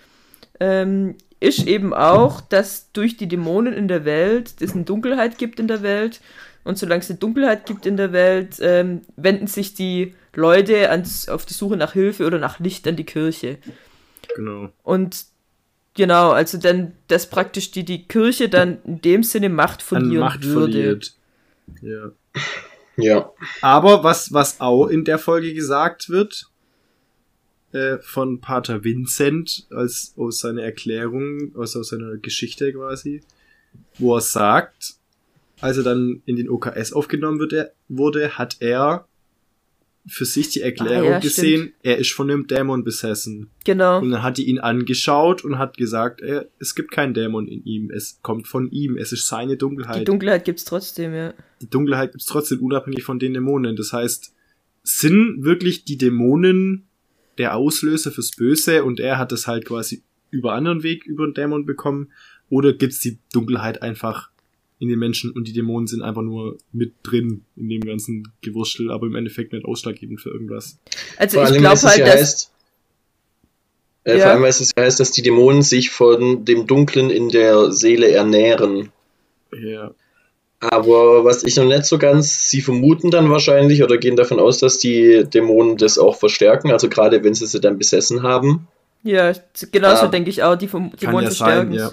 [0.60, 5.58] ähm, ist eben auch, dass durch die Dämonen in der Welt es eine Dunkelheit gibt
[5.58, 6.20] in der Welt.
[6.62, 11.28] Und solange es eine Dunkelheit gibt in der Welt, ähm, wenden sich die Leute ans,
[11.28, 13.58] auf die Suche nach Hilfe oder nach Licht an die Kirche.
[14.36, 14.70] genau.
[14.84, 15.26] Und
[15.94, 20.20] genau, also dann, dass praktisch die, die Kirche dann in dem Sinne Macht An verlieren
[20.20, 20.72] Macht würde.
[20.72, 21.14] verliert.
[21.82, 22.12] Ja.
[22.96, 23.32] Ja.
[23.60, 26.50] Aber was, was auch in der Folge gesagt wird,
[27.72, 33.22] äh, von Pater Vincent, als aus seiner Erklärung, also aus seiner Geschichte quasi,
[33.98, 34.94] wo er sagt,
[35.60, 39.08] als er dann in den OKS aufgenommen wird, er, wurde, hat er
[40.06, 43.48] für sich die Erklärung Ah, ja, gesehen, er ist von einem Dämon besessen.
[43.64, 44.00] Genau.
[44.00, 47.64] Und dann hat die ihn angeschaut und hat gesagt, er, es gibt keinen Dämon in
[47.64, 51.32] ihm, es kommt von ihm, es ist seine Dunkelheit Die Dunkelheit gibt's trotzdem, ja.
[51.62, 53.76] die Dunkelheit gibt's trotzdem unabhängig von den Dämonen.
[53.76, 54.34] Das heißt,
[54.82, 56.86] sind wirklich die Dämonen
[57.38, 61.34] der Auslöser fürs Böse und er hat das halt quasi über anderen Weg über den
[61.34, 62.12] Dämon bekommen?
[62.50, 64.30] Oder gibt's die Dunkelheit einfach
[64.80, 68.90] in den Menschen und die Dämonen sind einfach nur mit drin in dem ganzen Gewurstel,
[68.90, 70.78] aber im Endeffekt nicht ausschlaggebend für irgendwas?
[71.16, 72.14] Also Vor ich allem, glaube weil es halt, ja dass.
[72.20, 72.50] heißt,
[74.04, 74.22] äh, Ja.
[74.24, 77.70] vor allem, weil es ja heißt, dass die Dämonen sich von dem Dunklen in der
[77.72, 78.90] Seele ernähren.
[79.56, 79.92] Ja.
[80.60, 84.58] Aber was ich noch nicht so ganz, sie vermuten dann wahrscheinlich oder gehen davon aus,
[84.58, 88.66] dass die Dämonen das auch verstärken, also gerade wenn sie sie dann besessen haben.
[89.02, 89.32] Ja,
[89.70, 90.08] genauso Ah.
[90.08, 91.74] denke ich auch, die vom Dämonen ja sein, verstärken.
[91.74, 91.90] ja.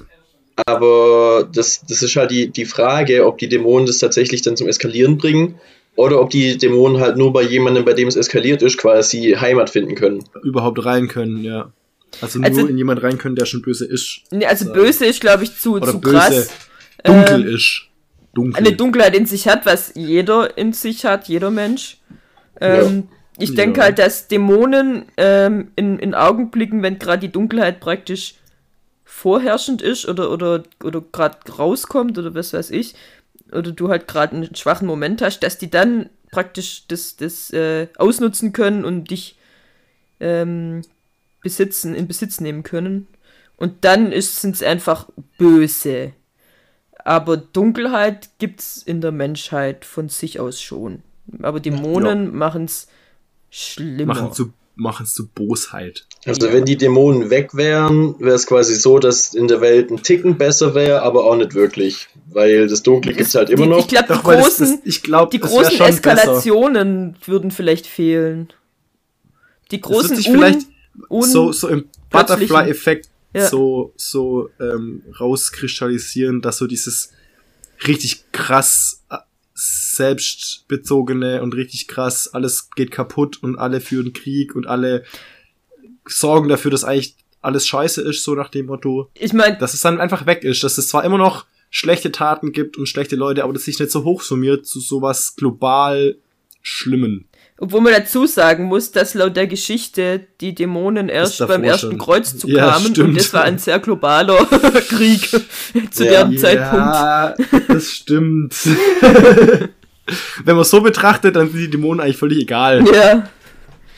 [0.66, 4.68] Aber das, das ist halt die, die Frage, ob die Dämonen das tatsächlich dann zum
[4.68, 5.56] Eskalieren bringen
[5.96, 9.70] oder ob die Dämonen halt nur bei jemandem, bei dem es eskaliert ist, quasi Heimat
[9.70, 10.24] finden können.
[10.44, 11.72] Überhaupt rein können, ja.
[12.22, 14.22] Also nur Also- in jemand rein können, der schon böse ist.
[14.32, 16.50] Nee, also böse ist, glaube ich, zu, Oder zu böse, krass.
[17.04, 17.84] dunkel Ähm, ist.
[18.34, 18.58] Dunkel.
[18.58, 21.98] Eine Dunkelheit in sich hat, was jeder in sich hat, jeder Mensch.
[22.60, 23.86] Ähm, Ich denke Ja.
[23.86, 28.36] halt, dass Dämonen ähm, in, in Augenblicken, wenn gerade die Dunkelheit praktisch
[29.12, 32.96] vorherrschend ist oder, oder, oder gerade rauskommt oder was weiß ich,
[33.52, 37.90] oder du halt gerade einen schwachen Moment hast, dass die dann praktisch das, das äh,
[37.98, 39.38] ausnutzen können und dich
[40.22, 40.84] ähm,
[41.42, 43.08] besitzen, in Besitz nehmen können.
[43.58, 46.14] Und dann sind es einfach böse.
[47.04, 51.04] Aber Dunkelheit gibt's in der Menschheit von sich aus schon.
[51.42, 52.88] Aber Dämonen machen's
[53.50, 54.16] schlimmer.
[54.16, 56.08] machen zu, machen zu Bosheit.
[56.26, 56.54] Also Ja.
[56.54, 60.38] wenn die Dämonen weg wären, wäre es quasi so, dass in der Welt ein Ticken
[60.38, 62.08] besser wäre, aber auch nicht wirklich.
[62.30, 63.80] Weil das Dunkle gibt es halt immer die, noch.
[63.80, 65.90] Ich glaube, die weil das, großen, das, ich glaube, die das großen schon besser.
[66.14, 68.54] Eskalationen würden vielleicht fehlen.
[69.72, 70.62] Die Das großen sich vielleicht
[71.10, 73.48] un, so, so im Butterfly-Effekt Ja.
[73.48, 77.12] so, so ähm, rauskristallisieren, dass so dieses
[77.88, 79.18] richtig krass äh,
[79.56, 85.04] selbstbezogene und richtig krass, alles geht kaputt und alle führen Krieg und alle
[86.08, 89.82] sorgen dafür, dass eigentlich alles scheiße ist, so nach dem Motto, ich meine, dass es
[89.82, 93.44] dann einfach weg ist, dass es zwar immer noch schlechte Taten gibt und schlechte Leute,
[93.44, 96.18] aber das sich nicht so hochsummiert zu sowas global
[96.62, 97.26] Schlimmen.
[97.58, 101.98] obwohl man dazu sagen muss, dass laut der Geschichte die Dämonen erst beim ersten schon.
[102.00, 103.18] Kreuzzug Ja, kamen und stimmt.
[103.18, 104.46] das war ein sehr globaler
[104.90, 105.28] Krieg
[105.92, 106.24] zu Ja.
[106.26, 106.76] dem Zeitpunkt.
[106.76, 107.34] Ja,
[107.68, 108.54] das stimmt.
[110.44, 112.84] Wenn man so betrachtet, dann sind die Dämonen eigentlich völlig egal.
[112.94, 113.30] Ja,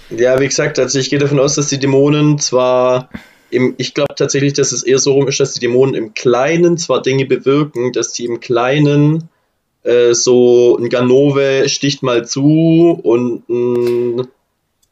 [0.09, 3.09] Ja, wie gesagt, also ich gehe davon aus, dass die Dämonen zwar
[3.49, 6.77] im, ich glaube tatsächlich, dass es eher so rum ist, dass die Dämonen im Kleinen
[6.77, 9.29] zwar Dinge bewirken, dass die im Kleinen
[9.83, 14.27] äh, so ein Ganove sticht mal zu und ein,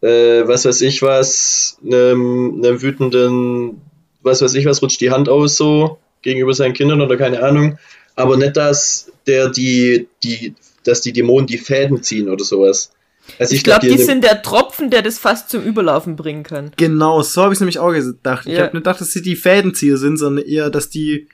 [0.02, 3.82] äh, was weiß ich was, einem, einem wütenden,
[4.22, 7.78] was weiß ich was, rutscht die Hand aus so gegenüber seinen Kindern oder keine Ahnung.
[8.16, 12.92] Aber nicht, dass der die, die, dass die Dämonen die Fäden ziehen oder sowas.
[13.40, 16.72] Also ich glaube, glaub, die sind der Tropfen, der das fast zum Überlaufen bringen kann.
[16.78, 18.46] Genau, so habe ich nämlich auch gedacht.
[18.48, 18.60] Ich Ja.
[18.64, 21.28] habe nicht gedacht, dass sie die Fädenzieher sind, sondern eher, dass die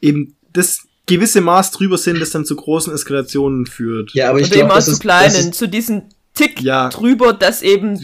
[0.00, 4.10] eben das gewisse Maß drüber sind, das dann zu großen Eskalationen führt.
[4.14, 6.02] Ja, aber ich glaube, auch das zu kleinen, das ist zu diesen
[6.34, 6.88] Tick Ja.
[6.88, 7.98] drüber, dass eben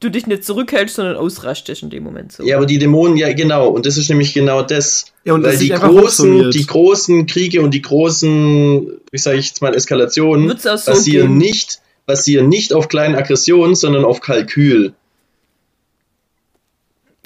[0.00, 2.44] du dich nicht zurückhältst, sondern ausrastest in dem Moment so.
[2.44, 5.06] ja, aber die Dämonen, ja genau, und das ist nämlich genau das.
[5.24, 9.38] ja, und das weil sich die großen, die großen Kriege und die großen, wie sage
[9.38, 11.38] ich jetzt mal, Eskalationen so basieren geben.
[11.38, 14.94] nicht, basieren nicht auf kleinen Aggressionen, sondern auf Kalkül.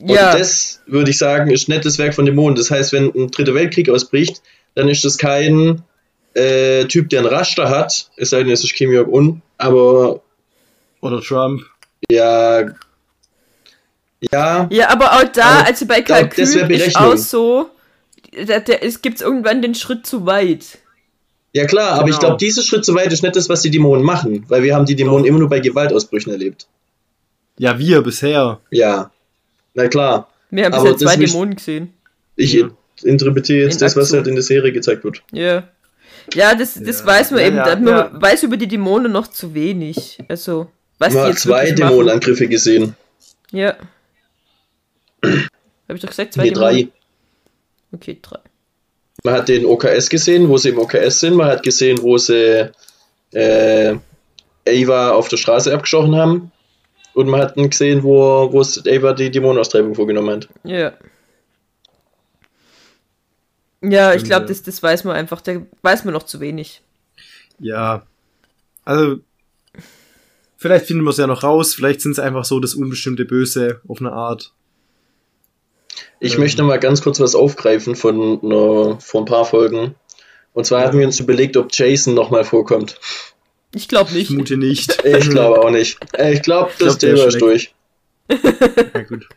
[0.00, 0.36] Und ja.
[0.36, 2.56] das, würde ich sagen, ist das Werk von Dämonen.
[2.56, 4.42] Das heißt, wenn ein dritter Weltkrieg ausbricht,
[4.74, 5.82] dann ist das kein
[6.34, 10.22] äh, Typ, der einen Raster hat, es sei denn, es ist Kim Jong-un, aber
[11.00, 11.62] Oder Trump.
[12.10, 12.62] ja,
[14.32, 17.70] ja, Ja, aber auch da, Aber also bei da- das Kalkül ist auch so,
[18.46, 20.78] da, da, es gibt irgendwann den Schritt zu weit.
[21.52, 22.20] Ja klar, aber ich Genau.
[22.20, 24.86] glaube, dieser Schritt so weit ist nicht das, was die Dämonen machen, weil wir haben
[24.86, 26.66] die Dämonen immer nur bei Gewaltausbrüchen erlebt.
[27.58, 28.60] Ja, wir bisher.
[28.70, 29.10] Ja,
[29.74, 30.28] na klar.
[30.50, 31.92] Wir haben Aber bisher zwei mich- Dämonen gesehen.
[32.36, 32.68] Ich Ja.
[33.02, 34.18] interpretiere jetzt In das, was Aktion.
[34.18, 35.22] halt in der Serie gezeigt wird.
[35.32, 35.64] Ja.
[36.34, 37.06] Ja, das, das Ja.
[37.06, 37.84] weiß man Ja, eben.
[37.84, 38.10] man ja.
[38.12, 40.18] weiß über die Dämonen noch zu wenig.
[40.28, 41.72] Also, was Man die hat jetzt zwei.
[41.72, 42.94] Dämonenangriffe gesehen.
[43.50, 43.74] Ja.
[45.22, 46.72] Habe ich doch gesagt, zwei Nee, Dämonen?
[46.72, 46.88] drei.
[47.92, 48.38] Okay, drei.
[49.22, 51.34] Man hat den OKS gesehen, wo sie im OKS sind.
[51.34, 52.70] Man hat gesehen, wo sie
[53.32, 53.96] äh,
[54.66, 56.52] Ava auf der Straße abgeschochen haben.
[57.14, 60.48] Und man hat gesehen, wo, wo Ava die Dämonenaustreibung vorgenommen hat.
[60.64, 60.92] Ja.
[63.82, 65.40] Ja, ich glaube, das, das weiß man einfach.
[65.40, 66.82] Da weiß man noch zu wenig.
[67.58, 68.06] Ja.
[68.84, 69.20] Also,
[70.56, 71.74] vielleicht finden wir es ja noch raus.
[71.74, 74.52] Vielleicht sind es einfach so das unbestimmte Böse auf eine Art.
[76.20, 76.40] Ich Ähm.
[76.40, 79.94] möchte mal ganz kurz was aufgreifen von einer, vor ein paar Folgen.
[80.52, 82.98] Und zwar hatten wir uns überlegt, ob Jason nochmal vorkommt.
[83.74, 84.26] Ich glaube Ich nicht.
[84.28, 85.02] vermute nicht.
[85.04, 85.98] Ich glaube auch nicht.
[86.12, 87.74] Äh, Ich glaube, das glaub, der Thema ist durch.
[88.94, 89.28] Ja, gut.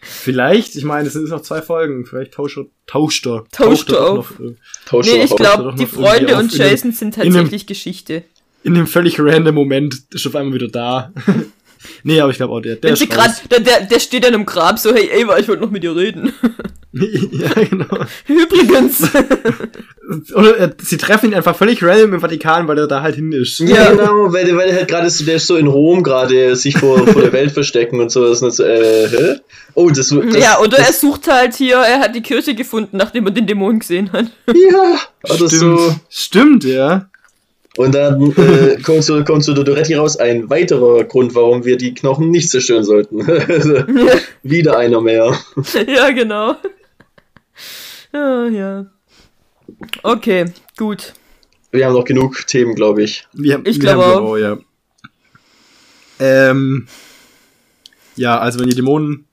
[0.00, 2.04] Vielleicht, ich meine, es sind noch zwei Folgen.
[2.04, 4.38] Vielleicht tauscht er, tauscht er, Tauscht er auf.
[4.38, 8.22] noch, äh, Nee, ich glaube, die Freunde und in Jason sind in dem- tatsächlich Geschichte.
[8.64, 11.12] in dem völlig random Moment ist er auf einmal wieder da.
[12.02, 14.34] nee, aber ich glaube auch, der, der Wenn sie grad, der, der, der steht dann
[14.34, 16.32] im Grab so, hey Ava, ich wollte noch mit dir reden.
[16.92, 18.04] ja, genau.
[18.28, 19.02] Übrigens.
[20.34, 23.32] Oder äh, sie treffen ihn einfach völlig random im Vatikan, weil er da halt hin
[23.32, 23.58] ist.
[23.60, 26.78] Ja, genau, weil, weil der halt gerade so, der ist so in Rom gerade sich
[26.78, 28.42] vor, vor der Welt verstecken und sowas.
[28.42, 29.40] Und so, äh, hä?
[29.74, 32.96] Oh, das, das ja, oder er das, sucht halt hier, er hat die Kirche gefunden,
[32.96, 34.26] nachdem er den Dämon gesehen hat.
[34.46, 35.50] Ja, oder Stimmt.
[35.50, 35.96] so.
[36.08, 37.08] Stimmt, ja.
[37.76, 41.76] Und dann äh, kommt, zu, kommt zu der Doretti raus ein weiterer Grund, warum wir
[41.76, 43.26] die Knochen nicht zerstören sollten.
[44.42, 45.36] Wieder einer mehr.
[45.86, 46.56] ja, genau.
[48.12, 48.86] Ja, ja.
[50.02, 51.14] Okay, gut.
[51.72, 53.26] Wir haben noch genug Themen, glaube ich.
[53.32, 54.36] Wir, Ich glaube haben auch.
[54.36, 54.58] ja.
[56.20, 56.86] Ähm,
[58.14, 59.26] ja, also wenn die Dämonen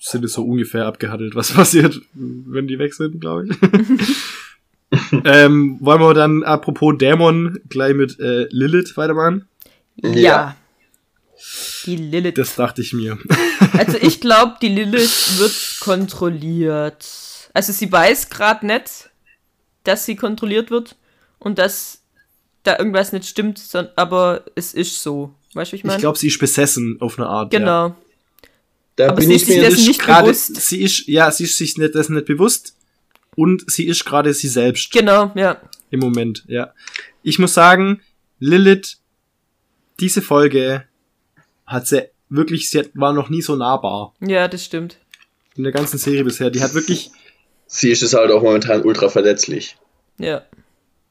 [0.00, 3.56] sind es so ungefähr abgehandelt, was passiert, wenn die weg sind, glaube ich.
[5.24, 9.48] Ähm, wollen wir dann apropos Dämon gleich mit äh, Lilith weitermachen?
[9.96, 10.10] Ja.
[10.14, 10.56] Ja.
[11.86, 12.36] Die Lilith.
[12.38, 13.18] Das dachte ich mir.
[13.76, 17.06] Also ich glaube, die Lilith wird kontrolliert.
[17.54, 19.10] Also sie weiß gerade nicht,
[19.84, 20.96] dass sie kontrolliert wird
[21.38, 22.00] und dass
[22.64, 25.32] da irgendwas nicht stimmt, son- aber es ist so.
[25.54, 25.96] Weißt du, ich meine?
[25.96, 27.52] Ich glaube, sie ist besessen auf eine Art.
[27.52, 27.58] Ja.
[27.58, 27.96] Genau.
[28.96, 30.56] Da Aber bin sie ich ist sich mir dessen nicht gerade, bewusst.
[30.56, 32.74] sie ist, ja, sie ist sich nicht, dessen nicht bewusst
[33.38, 35.60] und sie ist gerade sie selbst Genau, ja.
[35.90, 36.74] im Moment, ja.
[37.22, 38.00] Ich muss sagen,
[38.40, 38.98] Lilith,
[40.00, 40.82] diese Folge
[41.64, 44.98] hat sie wirklich, sie hat, war noch nie so nahbar Ja, das stimmt.
[45.54, 46.50] in der ganzen Serie bisher.
[46.50, 47.12] Die hat wirklich,
[47.68, 49.76] Sie ist es halt auch momentan ultra verletzlich.
[50.18, 50.42] Ja.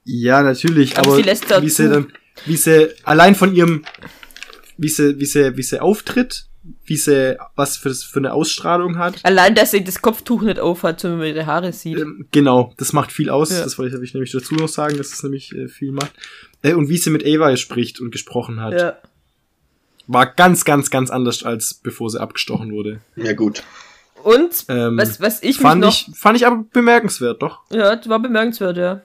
[0.03, 2.11] ja, natürlich, Aber aber, sie lässt wie sie dann,
[2.45, 3.85] wie sie allein von ihrem,
[4.77, 6.47] wie sie, wie sie, wie sie auftritt,
[6.87, 11.03] wie sie, was für, für eine Ausstrahlung hat, Allein, dass sie das Kopftuch nicht aufhat,
[11.03, 11.99] wenn man ihre Haare sieht.
[11.99, 13.51] Ähm, genau, das macht viel aus.
[13.51, 13.63] Ja.
[13.63, 16.11] Das wollte ich, ich nämlich dazu noch sagen, dass es nämlich äh, viel macht.
[16.63, 18.97] Äh, und wie sie mit Ava spricht und gesprochen hat, Ja.
[20.07, 22.99] war ganz, ganz, ganz anders als bevor sie abgestochen wurde.
[23.15, 23.63] Ja gut.
[24.23, 25.89] Und Ähm, was, was ich mich fand noch.
[25.91, 27.59] ich, fand ich aber bemerkenswert, doch.
[27.71, 29.01] Ja, das war bemerkenswert, ja.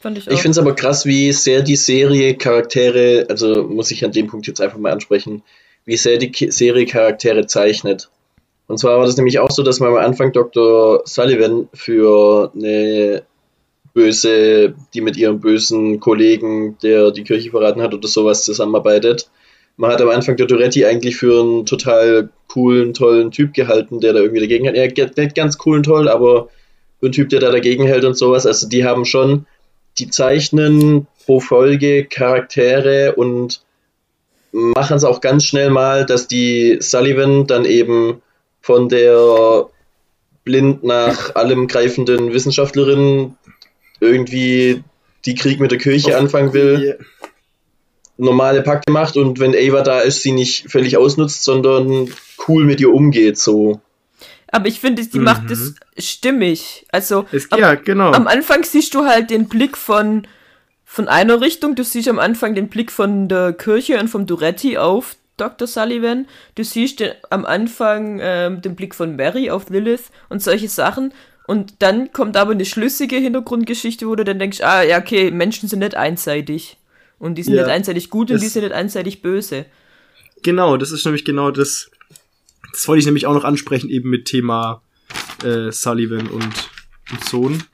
[0.00, 0.32] Fand ich auch.
[0.32, 4.26] Ich finde es aber krass, wie sehr die Serie Charaktere, also muss ich an dem
[4.26, 5.42] Punkt jetzt einfach mal ansprechen,
[5.84, 8.10] wie sehr die Serie Charaktere zeichnet.
[8.66, 11.02] Und zwar war das nämlich auch so, dass man am Anfang Dr.
[11.04, 13.22] Sullivan für eine
[13.92, 19.30] böse, die mit ihrem bösen Kollegen, der die Kirche verraten hat oder sowas zusammenarbeitet.
[19.76, 24.12] Man hat am Anfang der Duretti eigentlich für einen total coolen, tollen Typ gehalten, der
[24.12, 24.96] da irgendwie dagegen hält.
[24.98, 26.48] Ja, nicht ganz cool und toll, aber
[27.02, 28.46] einen Typ, der da dagegen hält und sowas.
[28.46, 29.46] Also die haben schon,
[29.98, 33.62] die zeichnen pro Folge Charaktere und
[34.54, 38.22] machen es auch ganz schnell mal, dass die Sullivan dann eben
[38.60, 39.66] von der
[40.44, 43.34] blind nach allem greifenden Wissenschaftlerin
[44.00, 44.84] irgendwie
[45.24, 46.98] die Krieg mit der Kirche anfangen will,
[48.16, 52.08] normale Pakte macht und wenn Ava da ist, sie nicht völlig ausnutzt, sondern
[52.46, 53.80] cool mit ihr umgeht, so.
[54.52, 55.24] aber ich finde, die Mhm.
[55.24, 56.86] macht es stimmig.
[56.92, 58.12] Also Es, am, ja, genau.
[58.12, 60.28] am Anfang siehst du halt den Blick von,
[60.94, 61.74] von einer Richtung.
[61.74, 65.66] Du siehst am Anfang den Blick von der Kirche und vom Duretti auf Dr.
[65.66, 66.28] Sullivan.
[66.54, 71.12] Du siehst den, am Anfang ähm, den Blick von Mary auf Lilith und solche Sachen.
[71.48, 75.68] Und dann kommt aber eine schlüssige Hintergrundgeschichte, wo du dann denkst, ah, ja, okay, Menschen
[75.68, 76.76] sind nicht einseitig.
[77.18, 77.62] Und die sind Ja.
[77.62, 79.66] nicht einseitig gut und die sind nicht einseitig böse.
[80.44, 81.90] Genau, das ist nämlich genau das.
[82.72, 84.80] Das wollte ich nämlich auch noch ansprechen, eben mit Thema
[85.42, 86.70] äh, Sullivan und,
[87.10, 87.64] und Sohn.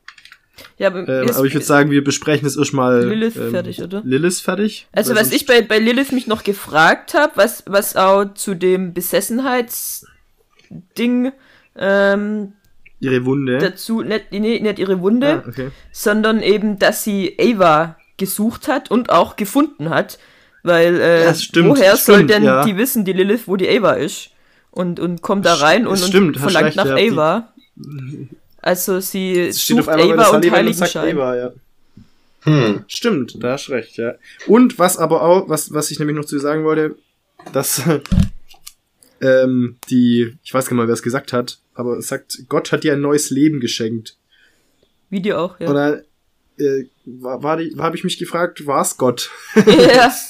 [0.79, 3.05] Ja, aber, Ähm, jetzt- aber ich würde sagen, wir besprechen es erstmal.
[3.07, 4.03] Lilith ähm, fertig, oder?
[4.05, 4.87] Lilith fertig.
[4.93, 8.93] Also was ich bei, bei Lilith mich noch gefragt habe, was, was auch zu dem
[8.95, 11.33] Besessenheitsding
[11.77, 12.53] ähm,
[13.01, 13.59] Ihre Wunde.
[13.59, 15.69] dazu, nicht, nee, nicht ihre Wunde, ah, okay.
[15.93, 20.19] sondern eben, dass sie Ava gesucht hat und auch gefunden hat.
[20.63, 22.63] Weil, äh, Ja, stimmt, woher soll stimmt, denn ja.
[22.65, 24.31] die wissen, die Lilith, wo die Ava ist?
[24.71, 27.49] Und, und kommt da rein und, und stimmt, hast verlangt recht, nach ja, die- Ava.
[28.63, 31.09] Also sie Es steht auf sucht einmal Ava und Sullivan und Heiligenschein.
[31.09, 31.53] Eva, ja.
[32.43, 32.85] Hm.
[32.89, 34.15] Stimmt, da hast du recht, ja.
[34.47, 36.97] Und was aber auch, was, was ich nämlich noch zu dir sagen wollte,
[37.53, 37.83] dass
[39.21, 42.73] ähm, die, ich weiß gar nicht mal, wer es gesagt hat, aber es sagt, Gott
[42.73, 44.17] hat dir ein neues Leben geschenkt.
[45.11, 45.69] Wie die auch, ja.
[45.69, 46.03] Oder
[46.59, 49.31] äh, war, war, die- habe ich mich gefragt, war es Gott?
[49.67, 50.13] ja.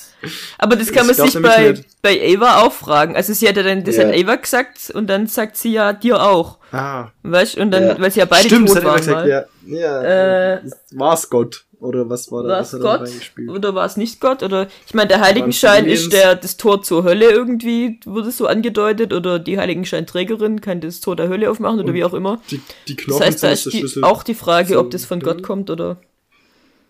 [0.59, 1.85] Aber das kann man sich bei, nicht.
[2.03, 3.17] bei Ava auch fragen.
[3.17, 4.07] Also sie hat ja dann, das Ja.
[4.09, 6.59] hat Ava gesagt und dann sagt sie ja dir auch.
[6.73, 8.01] Ah, Weißt und dann, Ja.
[8.01, 9.29] weil sie ja beide stimmt, tot das hat waren gesagt, mal.
[9.29, 9.45] ja.
[9.67, 10.61] Ja, Äh,
[10.93, 11.65] war es Gott?
[11.81, 12.49] Oder was war da?
[12.51, 13.09] War was es Gott
[13.49, 14.43] oder war es nicht Gott?
[14.43, 19.15] Oder ich meine, der Heiligenschein ist der das Tor zur Hölle irgendwie, wurde so angedeutet,
[19.15, 22.39] oder die Heiligenscheinträgerin kann das Tor der Hölle aufmachen oder Und wie auch immer.
[22.51, 24.05] Die, die Das Knochen heißt, da ist der die, Schlüssel.
[24.05, 25.21] auch die Frage, ob das von.
[25.21, 25.97] Gott kommt oder.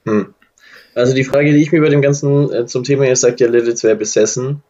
[0.04, 0.34] Hm.
[0.94, 3.48] Also die Frage, die ich mir bei dem ganzen äh, zum Thema jetzt sagt, ja,
[3.48, 4.62] Lilith wäre besessen.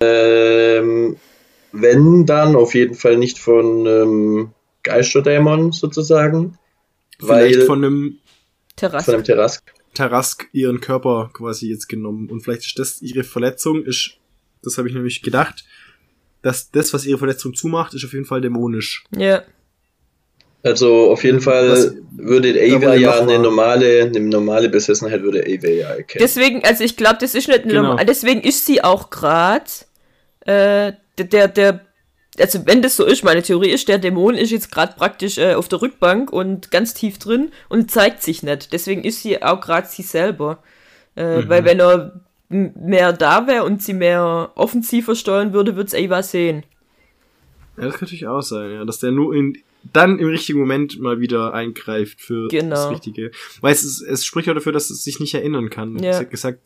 [0.00, 1.16] Ähm,
[1.72, 4.50] wenn dann auf jeden Fall nicht von ähm,
[4.82, 6.58] Geisterdämon sozusagen,
[7.18, 8.18] Vielleicht weil von einem
[8.76, 9.04] Terrasse.
[9.04, 9.72] von einem Terrask.
[9.94, 12.30] Tarask ihren Körper quasi jetzt genommen.
[12.30, 14.18] Und vielleicht ist das ihre Verletzung, ist,
[14.62, 15.64] das habe ich nämlich gedacht,
[16.40, 19.04] dass das, was ihre Verletzung zumacht, ist auf jeden Fall dämonisch.
[19.16, 19.42] Ja.
[20.64, 25.40] Also auf jeden Fall Was- würde Ava ja eine mal- normale, eine normale Besessenheit würde
[25.40, 26.22] Ava ja erkennen.
[26.22, 27.82] Deswegen, also ich glaube, das ist nicht Genau.
[27.82, 28.04] normal.
[28.06, 29.64] Deswegen ist sie auch gerade
[30.46, 31.80] äh, der, der, der,
[32.38, 35.54] also wenn das so ist, meine Theorie ist, der Dämon ist jetzt gerade praktisch äh,
[35.54, 38.72] auf der Rückbank und ganz tief drin und zeigt sich nicht.
[38.72, 40.58] Deswegen ist sie auch gerade sie selber.
[41.16, 41.48] Äh, Mhm.
[41.48, 45.94] Weil wenn er m- mehr da wäre und sie mehr offensiver steuern würde, würde es
[45.94, 46.62] Ava sehen.
[47.76, 49.58] Ja, das kann natürlich auch sein, ja, dass der nur in,
[49.92, 52.74] dann im richtigen Moment mal wieder eingreift für Genau.
[52.76, 53.30] das Richtige.
[53.60, 55.98] Weil es, ist- es spricht auch dafür, dass es sich nicht erinnern kann.
[56.02, 56.12] Ja.
[56.12, 56.58] Sie hat gesagt,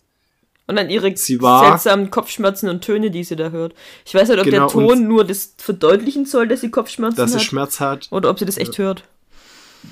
[0.66, 3.72] Und dann ihre Sie war- seltsamen Kopfschmerzen und Töne, die sie da hört.
[4.04, 7.30] Ich weiß nicht, ob Genau, der Ton nur das verdeutlichen soll, dass sie Kopfschmerzen dass
[7.30, 7.44] sie hat.
[7.44, 8.08] Schmerz hat.
[8.10, 9.04] Oder ob sie das echt hört.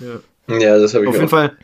[0.01, 0.59] Ja.
[0.59, 1.19] ja, das habe ich Auf auch.
[1.19, 1.57] jeden Fall,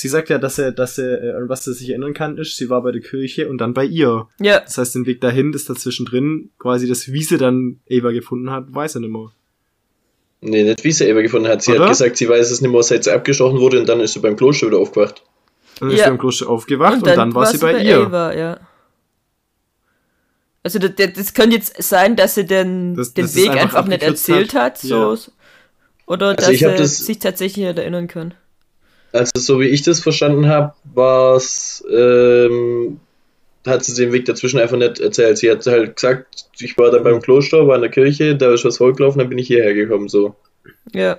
[0.00, 2.56] sie sagt ja, dass er, dass er, äh, an was er sich erinnern kann, ist,
[2.56, 4.28] sie war bei der Kirche und dann bei ihr.
[4.40, 8.50] Ja, Das heißt, den Weg dahin, das dazwischen drin, quasi das Wiese dann Eva gefunden
[8.50, 9.30] hat, weiß er nicht mehr.
[10.40, 11.62] Nee, nicht wie sie Ava gefunden hat.
[11.62, 11.80] Sie Oder?
[11.82, 14.20] hat gesagt, sie weiß es nicht mehr, seit sie abgestochen wurde und dann ist sie
[14.20, 15.24] beim Kloster wieder aufgewacht.
[15.80, 16.04] Und dann ist Ja.
[16.04, 17.98] sie im Kloster aufgewacht und dann, war sie bei, ihr.
[18.06, 18.60] Ava, ja.
[20.62, 23.62] Also das, das könnte jetzt sein, dass sie den, Das- den das ist Weg einfach
[23.78, 24.62] einfach, nicht erzählt hat.
[24.74, 25.14] hat, so.
[25.14, 25.18] Ja.
[26.06, 28.34] Oder Also dass sie das- sich tatsächlich nicht erinnern kann.
[29.12, 33.00] Also so wie ich das verstanden habe, war es, ähm,
[33.66, 35.38] hat sie den Weg dazwischen einfach nicht erzählt.
[35.38, 38.64] Sie hat halt gesagt, ich war dann beim Kloster, war in der Kirche, da ist
[38.64, 40.34] was vollgelaufen, dann bin ich hierher gekommen, so.
[40.92, 41.18] Ja.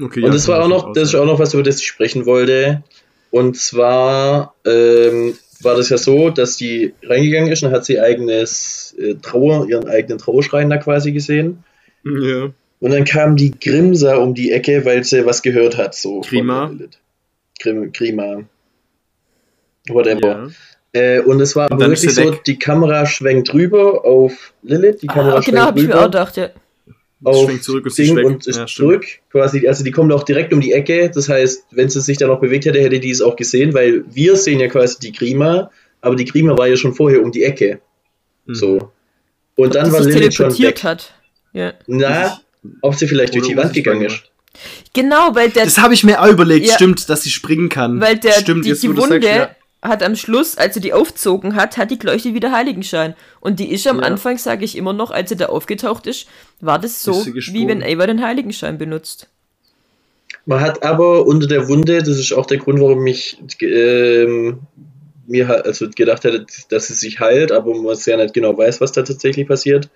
[0.00, 1.86] Okay, Und ja, das war auch noch, das ist auch noch was, über das ich
[1.86, 2.82] sprechen wollte.
[3.30, 8.94] Und zwar ähm, war das ja so, dass die reingegangen ist und hat sie eigenes
[8.98, 11.64] äh, Trauer, ihren eigenen Trauerschrein da quasi gesehen.
[12.04, 12.50] Ja.
[12.78, 16.22] Und dann kam die Grimsa um die Ecke, weil sie was gehört hat, so.
[16.22, 16.66] von Grima.
[16.66, 16.90] Grim,
[17.58, 18.42] Grima.
[19.88, 20.20] Whatever.
[20.26, 20.48] ja.
[20.92, 22.44] Äh, und es war Und wirklich so, weg.
[22.44, 25.98] die Kamera schwenkt rüber auf Lilith, die Kamera Ah, genau, hab schwenkt ich mir auch
[25.98, 26.48] rüber gedacht, ja.
[27.24, 29.04] auf schwenkt zurück und Ding und ist Ja, zurück.
[29.30, 31.10] Quasi, also die kommt auch direkt um die Ecke.
[31.10, 34.04] Das heißt, wenn sie sich da noch bewegt hätte, hätte die es auch gesehen, weil
[34.08, 37.42] wir sehen ja quasi die Grima, aber die Grima war ja schon vorher um die
[37.44, 37.80] Ecke.
[38.46, 38.54] Mhm.
[38.54, 38.92] So.
[39.56, 40.84] Und dann war Lilith schon teleportiert weg.
[40.84, 41.14] hat.
[41.52, 41.74] Ja.
[41.86, 42.40] Na,
[42.80, 44.30] ob sie vielleicht durch die Wand gegangen ist.
[44.92, 46.74] Genau, weil der, Das habe ich mir auch überlegt, Ja.
[46.74, 48.00] stimmt, dass sie springen kann.
[48.00, 49.50] weil der stimmt, die, jetzt, die Wunde sagst, ja.
[49.82, 53.14] hat am Schluss, als sie die aufzogen hat, hat die Leuchte wieder Heiligenschein.
[53.40, 54.04] Und die ist am Ja.
[54.04, 56.26] Anfang, sage ich immer noch, als sie da aufgetaucht ist,
[56.60, 59.28] war das so, wie wenn Ava den Heiligenschein benutzt.
[60.44, 64.60] Man hat aber unter der Wunde, das ist auch der Grund, warum ich ähm,
[65.26, 68.92] mir also gedacht hätte, dass sie sich heilt, aber man sehr nicht genau weiß, was
[68.92, 69.88] da tatsächlich passiert.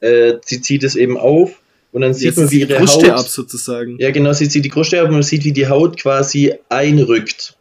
[0.00, 1.62] Äh, sie zieht es eben auf
[1.96, 3.20] und dann sieht Jetzt man, wie ihre Kruste Haut.
[3.20, 3.96] ab sozusagen.
[3.98, 7.54] Ja, genau, sie zieht die Kruste ab und man sieht, wie die Haut quasi einrückt.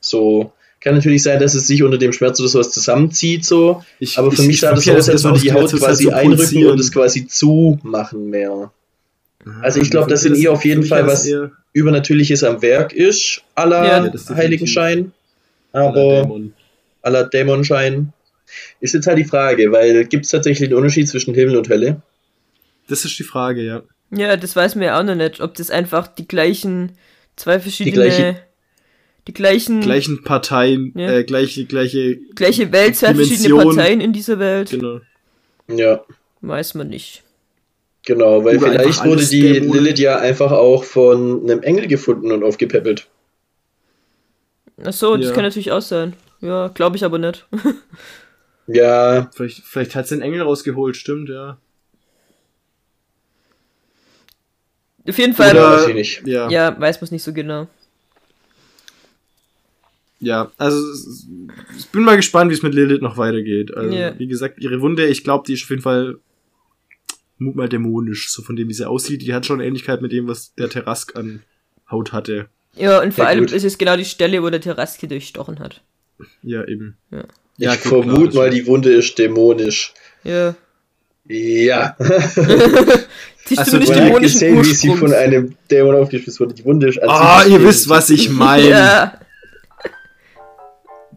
[0.00, 0.52] So.
[0.80, 3.84] Kann natürlich sein, dass es sich unter dem Schmerz oder sowas zusammenzieht, so.
[3.98, 5.80] Ich, Aber für ich- mich ich sah das aus, als würde die Haut das hat
[5.80, 8.72] quasi so einrücken und es quasi zumachen mehr.
[9.60, 11.28] Also ich glaube, in mich ihr auf jeden Fall was
[11.74, 14.30] Übernatürliches am Werk ist, aller Ja, das.
[14.30, 15.12] Heiligenschein.
[15.72, 16.54] Aber Dämon.
[17.02, 18.12] aller Dämonschein.
[18.80, 22.00] Ist jetzt halt die Frage, weil gibt es tatsächlich einen Unterschied zwischen Himmel und Hölle?
[22.88, 23.82] Das ist die Frage, ja.
[24.10, 26.92] Ja, das weiß man ja auch noch nicht, ob das einfach die gleichen,
[27.36, 28.42] zwei verschiedene, die, gleiche-
[29.34, 31.10] gleichen, Gleichen Parteien, Ja.
[31.12, 33.76] äh, gleiche, gleiche, gleiche Welt, zwei verschiedene Dimension.
[33.76, 34.70] Parteien in dieser Welt.
[34.70, 35.00] genau.
[35.68, 36.02] Ja,
[36.40, 37.22] Weiß man nicht.
[38.06, 39.84] genau, weil Über vielleicht wurde die Dämonen.
[39.84, 43.06] Lilith ja einfach auch von einem Engel gefunden und aufgepäppelt.
[44.82, 45.32] Ach so, das Ja.
[45.34, 46.14] kann natürlich auch sein.
[46.40, 47.46] Ja, glaube ich aber nicht.
[48.70, 51.56] Ja, Vielleicht, vielleicht hat sie einen Engel rausgeholt, stimmt, ja.
[55.08, 56.26] Auf jeden Fall, Oder- weiß ich nicht.
[56.26, 57.66] Ja, ja, ja, weiß man es nicht so genau.
[60.58, 61.26] also es- es-
[61.78, 63.74] ich bin mal gespannt, wie es mit Lilith noch weitergeht.
[63.76, 64.18] Also, Ja.
[64.18, 66.18] wie gesagt, ihre Wunde, ich glaube, die ist auf jeden Fall
[67.38, 69.22] mut mal dämonisch, so von dem, wie sie aussieht.
[69.22, 71.42] Die hat schon Ähnlichkeit mit dem, was der Terrask an
[71.88, 72.48] Haut hatte.
[72.74, 73.52] Ja, und vor Ja, allem gut.
[73.52, 75.82] ist es genau die Stelle, wo der Terraske durchstochen hat.
[76.42, 76.96] Ja, eben.
[77.12, 77.22] Ja.
[77.58, 79.94] Ich Ja, vermute das mal, die Wunde ist dämonisch.
[80.24, 80.56] Ja.
[81.28, 81.96] Ja.
[83.48, 85.12] Die ist Also, zumindest hat dämonischen gesehen, wie sie Ursprungs.
[85.12, 86.54] von einem Dämon aufgespießt wurde.
[86.54, 88.68] Die Wunde ist an Ah, sich ihr wisst, was ich meine.
[88.68, 89.20] Ja,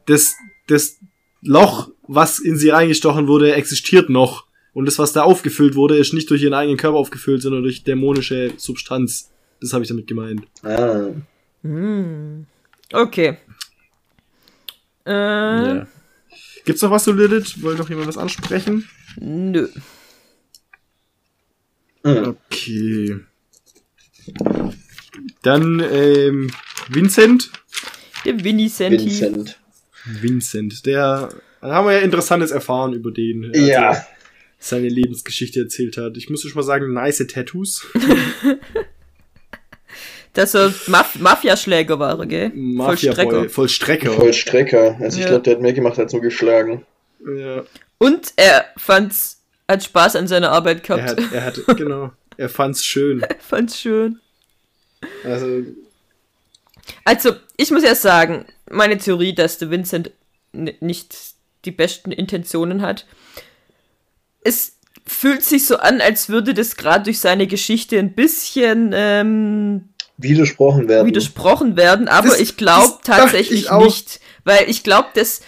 [0.05, 0.35] das,
[0.67, 0.97] das
[1.41, 4.45] Loch, was in sie reingestochen wurde, existiert noch.
[4.73, 7.83] Und das, was da aufgefüllt wurde, ist nicht durch ihren eigenen Körper aufgefüllt, sondern durch
[7.83, 9.29] dämonische Substanz.
[9.59, 10.43] Das habe ich damit gemeint.
[10.63, 11.07] Ah.
[11.63, 12.45] Hm.
[12.93, 13.37] Okay.
[15.05, 15.81] Äh,
[16.65, 17.61] Gibt's noch was zu Lilith?
[17.63, 18.87] Wollte noch jemand was ansprechen?
[19.19, 19.67] nö.
[22.03, 22.35] Hm.
[22.49, 23.19] Okay.
[25.43, 26.51] Dann, ähm,
[26.89, 27.51] Vincent.
[28.25, 29.05] Der Vincenti.
[29.05, 29.59] Vincent.
[30.05, 31.29] Vincent, der,
[31.61, 33.45] da haben wir ja Interessantes erfahren über den.
[33.45, 33.91] als Ja.
[33.93, 34.07] er
[34.63, 36.17] Seine Lebensgeschichte erzählt hat.
[36.17, 37.83] Ich muss schon mal sagen, nice Tattoos.
[40.33, 42.51] Dass er Maf Mafiaschläger war, gell?
[42.55, 44.11] Mafia-Boy, Vollstrecker.
[44.13, 44.97] Vollstrecker.
[45.01, 45.29] Also ich Ja.
[45.29, 46.85] glaube, der hat mehr gemacht als nur geschlagen.
[47.37, 47.63] Ja.
[47.97, 49.40] Und er fand's,
[49.71, 51.19] hat Spaß an seiner Arbeit Er gehabt.
[51.21, 52.11] hat, er hat, genau.
[52.37, 53.25] Er fand's schön.
[53.39, 54.19] fand's schön.
[55.23, 55.63] Also,
[57.05, 60.11] Also, ich muss ja sagen, meine Theorie, dass der Vincent
[60.53, 61.15] nicht
[61.65, 63.05] die besten Intentionen hat,
[64.43, 69.89] es fühlt sich so an, als würde das gerade durch seine Geschichte ein bisschen ähm,
[70.17, 71.07] Widersprochen werden.
[71.07, 75.41] widersprochen werden, aber Das- ich glaube tatsächlich nicht, weil ich glaube, dass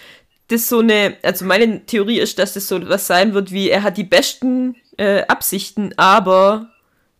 [0.48, 3.82] das so eine, also meine Theorie ist, dass das so was sein wird wie, er
[3.82, 6.70] hat die besten äh, Absichten, aber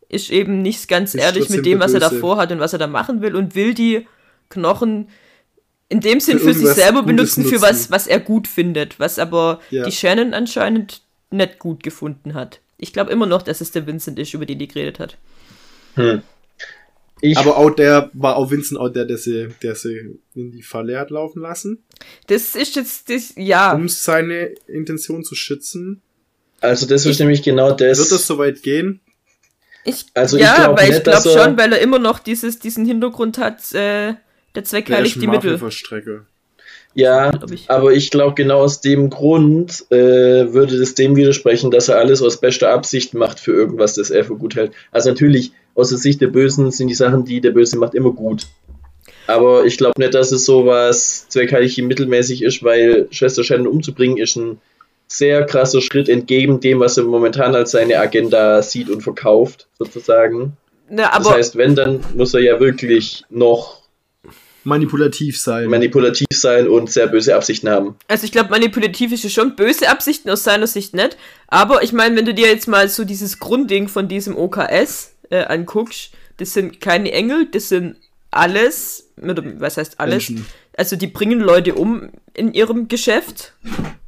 [0.08, 2.14] ist eben nicht ganz Ist ehrlich mit dem, was er böse.
[2.14, 4.06] davor hat und was er da machen will und will die
[4.50, 5.08] Knochen
[5.88, 9.00] in dem Sinn Für für, sich selber Gutes benutzen, für was, was er gut findet,
[9.00, 9.84] was aber Ja.
[9.84, 12.60] die Shannon anscheinend nicht gut gefunden hat.
[12.78, 15.16] Ich glaube immer noch, dass es der Vincent ist, über den die geredet hat.
[15.94, 16.22] Hm.
[17.20, 20.62] Ich, aber auch der, war auch Vincent auch der, der sie, der sie in die
[20.62, 21.82] Falle hat laufen lassen,
[22.26, 23.72] Das ist jetzt, das, ja.
[23.72, 26.02] um seine Intention zu schützen.
[26.60, 27.98] also das ist nämlich genau das.
[27.98, 29.00] Wird das soweit gehen?
[29.84, 31.98] Ich, Also ich ja, glaub weil ich nicht, glaube dass er- schon, weil er immer
[31.98, 34.14] noch dieses, diesen Hintergrund hat, äh,
[34.54, 35.58] der Zweck heiligt die Mittel.
[36.94, 37.68] Ja, ich.
[37.68, 42.22] aber ich glaube genau aus dem Grund äh, würde das dem widersprechen, dass er alles
[42.22, 44.72] aus bester Absicht macht für irgendwas, das er für gut hält.
[44.92, 48.12] Also natürlich, aus der Sicht der Bösen sind die Sachen, die der Böse macht, immer
[48.12, 48.46] gut.
[49.26, 54.36] Aber ich glaube nicht, dass es sowas zweckheilig mittelmäßig ist, weil Schwester Shannon umzubringen ist
[54.36, 54.60] ein
[55.06, 60.56] sehr krasser Schritt entgegen dem, was er momentan als seine Agenda sieht und verkauft, sozusagen.
[60.90, 63.83] Ja, Das heißt, wenn, dann muss er ja wirklich noch
[64.64, 65.68] Manipulativ sein.
[65.68, 67.96] manipulativ sein und sehr böse Absichten haben.
[68.08, 71.16] also ich glaube, manipulativ ist es schon böse Absichten aus seiner Sicht nicht.
[71.48, 75.44] Aber ich meine, wenn du dir jetzt mal so dieses Grundding von diesem OKS äh,
[75.44, 77.96] anguckst, das sind keine Engel, das sind
[78.30, 80.30] alles, was heißt alles?
[80.30, 80.46] Menschen.
[80.76, 83.54] Also die bringen Leute um in ihrem Geschäft.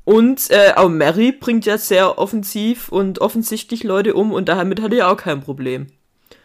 [0.04, 4.92] Und äh, auch Mary bringt ja sehr offensiv und offensichtlich Leute um und damit hat
[4.92, 5.88] er ja auch kein Problem.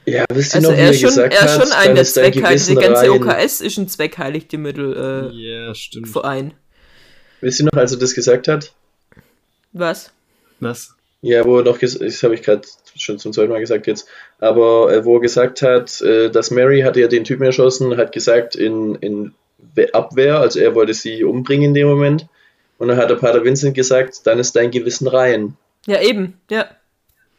[0.06, 1.96] Ja, wisst ihr Also noch, wie er ist schon, gesagt er ist hat, schon ein
[1.96, 2.16] der ist.
[2.16, 3.10] Gewissen Der ganze rein.
[3.24, 6.10] OKS ist ein zweckheiligte Mittel äh, Ja, stimmt.
[6.10, 6.54] Verein.
[7.42, 8.74] Wisst ihr noch, als er das gesagt hat?
[9.74, 10.12] Was?
[10.60, 10.96] Was?
[11.22, 12.62] Ja, wo er noch, ges- das habe ich gerade
[12.96, 14.08] schon zum zweiten Mal gesagt jetzt,
[14.40, 18.12] aber äh, wo er gesagt hat, äh, dass Mary hatte ja den Typen erschossen, hat
[18.12, 19.34] gesagt in, in
[19.76, 22.26] We- Abwehr, also er wollte sie umbringen in dem Moment.
[22.80, 25.56] Und dann hat der Pater Vincent gesagt, dann ist dein Gewissen rein.
[25.86, 26.66] Ja, eben, ja.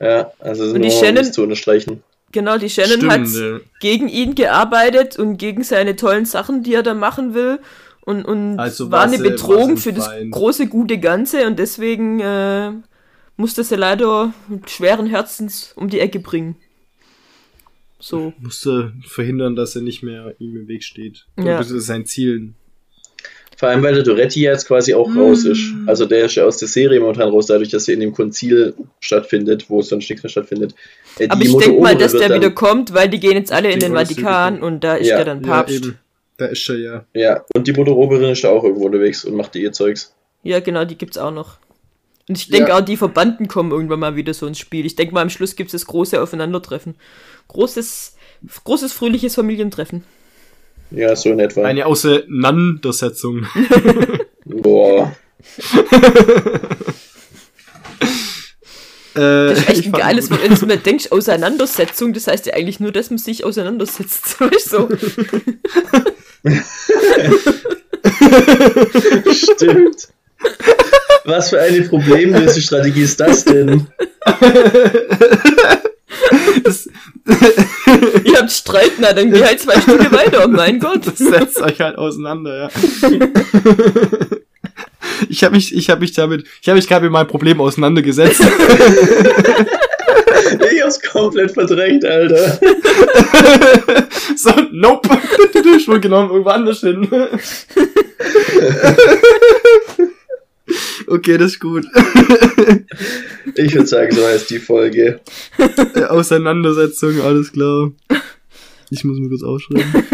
[0.01, 2.05] Ja, also Und nur die um Shannon- das zu unterstreichen.
[2.33, 3.61] Genau, die Shannon Stimmt, hat ja.
[3.81, 7.61] gegen ihn gearbeitet und gegen seine tollen Sachen, die er da machen will.
[8.01, 12.73] Und, und Also war eine sie- Bedrohung für das große, gute Ganze und deswegen äh,
[13.37, 16.57] musste sie leider mit schweren Herzens um die Ecke bringen.
[18.01, 18.33] So.
[18.41, 21.27] Musste verhindern, dass er nicht mehr ihm im Weg steht.
[21.39, 21.63] Ja.
[21.63, 22.57] Sein Zielen.
[23.63, 25.19] Vor allem, weil der Doretti jetzt quasi auch Mm.
[25.21, 25.63] raus ist.
[25.87, 28.75] Also der ist ja aus der Serie momentan raus, dadurch, dass sie in dem Konzil
[28.99, 30.75] stattfindet, wo sonst nichts mehr stattfindet.
[31.21, 33.79] Äh, Aber ich denke mal, dass der wieder kommt, weil die gehen jetzt alle in
[33.79, 35.17] den Vatikan und da ist Ja.
[35.19, 35.75] der dann Papst.
[35.75, 35.99] Ja, eben.
[36.39, 37.05] Da ist er ja.
[37.15, 40.13] Ja, und die Mutter Oberin ist da auch irgendwo unterwegs und macht ihr Zeugs.
[40.43, 41.59] Ja, genau, die gibt's auch noch.
[42.29, 42.79] Und ich denke Ja.
[42.79, 44.87] auch, die Verbanden kommen irgendwann mal wieder so ins Spiel.
[44.87, 46.97] Ich denke mal, am Schluss gibt's das große Aufeinandertreffen.
[47.47, 48.17] Großes,
[48.65, 50.03] großes, fröhliches Familientreffen.
[50.95, 51.65] Ja, so in etwa.
[51.65, 53.47] Eine Auseinandersetzung.
[54.45, 55.15] Boah.
[59.15, 60.31] Äh, Das ist echt ich ein geiles.
[60.31, 60.43] Wort.
[60.43, 64.37] Wenn du mir denkst, Auseinandersetzung, das heißt ja eigentlich nur, dass man sich auseinandersetzt.
[64.71, 64.89] Du?
[69.35, 70.09] Stimmt.
[71.25, 73.87] Was für eine problemlöse Strategie ist das denn?
[76.65, 76.89] Das,
[78.25, 80.43] Ihr habt Streit, na, dann geh halt zwei Stücke weiter.
[80.45, 81.07] Oh mein Gott.
[81.07, 82.71] das setzt euch halt auseinander, ja.
[85.29, 88.43] Ich habe mich, ich habe mich damit, ich habe mich gerade mit meinem Problem auseinandergesetzt.
[90.73, 92.59] Ich hab's komplett verdrängt, Alter.
[94.37, 95.09] so, nope.
[95.85, 97.09] Schon genommen, irgendwo anders hin.
[101.07, 101.87] okay, das ist gut.
[103.57, 105.21] Ich würde sagen, so heißt die Folge.
[105.95, 107.93] Äh, Auseinandersetzung, alles klar.
[108.91, 109.85] Ich muss mir kurz aufschreiben.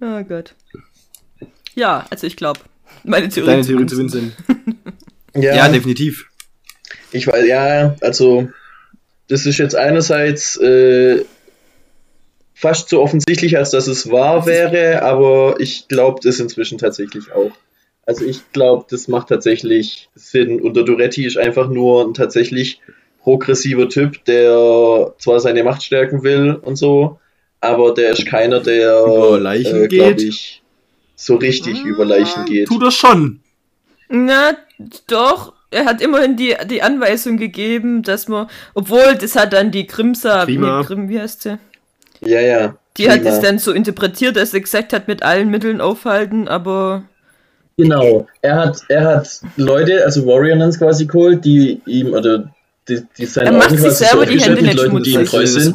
[0.00, 0.54] Oh Gott.
[1.76, 2.60] Ja, also ich glaube,
[3.04, 3.50] meine Theorie.
[3.50, 4.32] Deine Theorie zu Vincent.
[4.48, 4.76] Vincent.
[5.34, 6.26] Ja, Ja, definitiv.
[7.12, 8.50] ich weiß, ja, also,
[9.28, 11.24] das ist jetzt einerseits äh,
[12.54, 17.52] fast so offensichtlich, als dass es wahr wäre, aber ich glaube das inzwischen tatsächlich auch.
[18.04, 20.60] Also ich glaube, das macht tatsächlich Sinn.
[20.60, 22.80] Und der Duretti ist einfach nur ein tatsächlich
[23.22, 27.20] progressiver Typ, der zwar seine Macht stärken will und so,
[27.60, 30.20] aber der ist keiner, der, Über Leichen äh, geht?
[30.20, 30.62] ich,
[31.14, 32.66] so richtig über Leichen geht.
[32.66, 33.40] Tut er schon.
[34.08, 34.56] Na,
[35.06, 35.52] doch.
[35.70, 40.44] Er hat immerhin die, die Anweisung gegeben, dass man, obwohl, das hat dann die Grimsa,
[40.44, 40.80] Grima.
[40.80, 41.58] nee, Grim, wie heißt sie?
[42.20, 42.76] Ja, ja.
[42.98, 43.30] Die hat prima.
[43.30, 47.04] es dann so interpretiert, dass er gesagt hat, mit allen Mitteln aufhalten, aber
[47.76, 48.26] Genau.
[48.42, 52.52] Er hat, er hat Leute, also Warrior Nuns quasi geholt, die ihm, oder
[52.88, 55.24] die, die seine Er macht Augen sich selber die Hände mit nicht Leuten, die ihm
[55.24, 55.74] treu sind.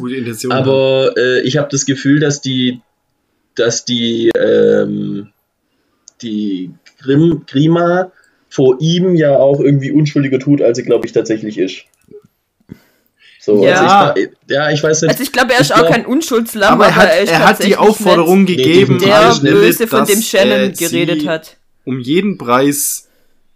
[0.52, 2.80] Aber äh, ich habe das Gefühl, dass die,
[3.54, 5.28] dass die, ähm,
[6.22, 6.70] die
[7.02, 8.12] Grim, Grima
[8.48, 11.84] vor ihm ja auch irgendwie unschuldiger tut, als sie, glaube ich, tatsächlich ist.
[13.40, 14.10] So, Ja.
[14.10, 15.10] also ich, ja, ich weiß nicht.
[15.10, 17.30] also ich glaube, er ist Ich auch glaub- kein Unschuldslamm, aber er hat, er ist
[17.32, 21.56] er hat die Aufforderung Nee, gegeben, der Böse, von dem Shannon äh, geredet sie hat.
[21.88, 23.08] Um jeden Preis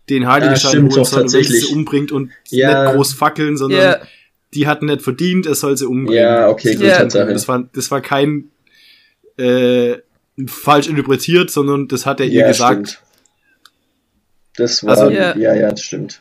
[0.09, 2.85] den Heiligen Ja, holen soll und sie umbringt und Ja.
[2.85, 3.97] nicht groß fackeln, sondern Ja,
[4.55, 6.23] die hat nicht verdient, er soll sie umbringen.
[6.23, 7.35] Ja, okay, gut, umbringen.
[7.35, 8.49] Das war, das war kein
[9.39, 9.97] äh,
[10.47, 12.89] falsch interpretiert, sondern das hat er ihr ja, gesagt.
[12.89, 13.03] stimmt.
[14.57, 15.37] Das war, Also- ja.
[15.37, 15.55] Ja.
[15.55, 16.21] ja, das stimmt.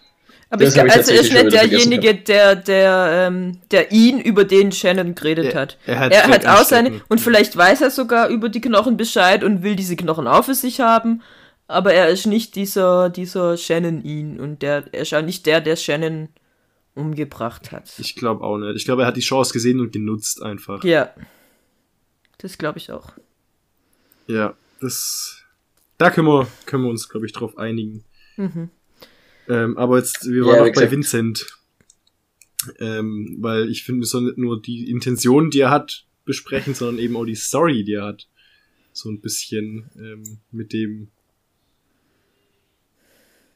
[0.50, 4.44] aber Das ich ich also er ist nicht derjenige, der, der, ähm, der ihn über
[4.46, 5.78] den Shannon geredet hat.
[5.86, 9.44] Er hat, Er hat auch seine, und vielleicht weiß er sogar über die Knochen Bescheid
[9.44, 11.22] und will diese Knochen auch für sich haben,
[11.72, 15.62] aber er ist nicht dieser, dieser Shannon ihn und der, er ist auch nicht der,
[15.62, 16.30] der Shannon
[16.94, 17.92] umgebracht hat.
[18.00, 18.76] Ich glaube auch nicht.
[18.76, 20.84] Ich glaube, er hat die Chance gesehen und genutzt einfach.
[20.84, 21.14] Ja.
[22.38, 23.14] Das glaube ich auch.
[24.28, 25.44] Ja, das.
[25.98, 28.04] Da können wir, können wir uns, glaube ich, drauf einigen.
[28.38, 28.70] Mhm.
[29.48, 30.92] Ähm, aber jetzt, wir Ja, waren noch wie bei.
[30.92, 31.58] Vincent.
[32.80, 37.00] Ähm, weil ich finde, wir sollen nicht nur die Intention, die er hat, besprechen, sondern
[37.00, 38.28] eben auch die Story, die er hat.
[38.94, 41.10] So ein bisschen ähm, mit dem,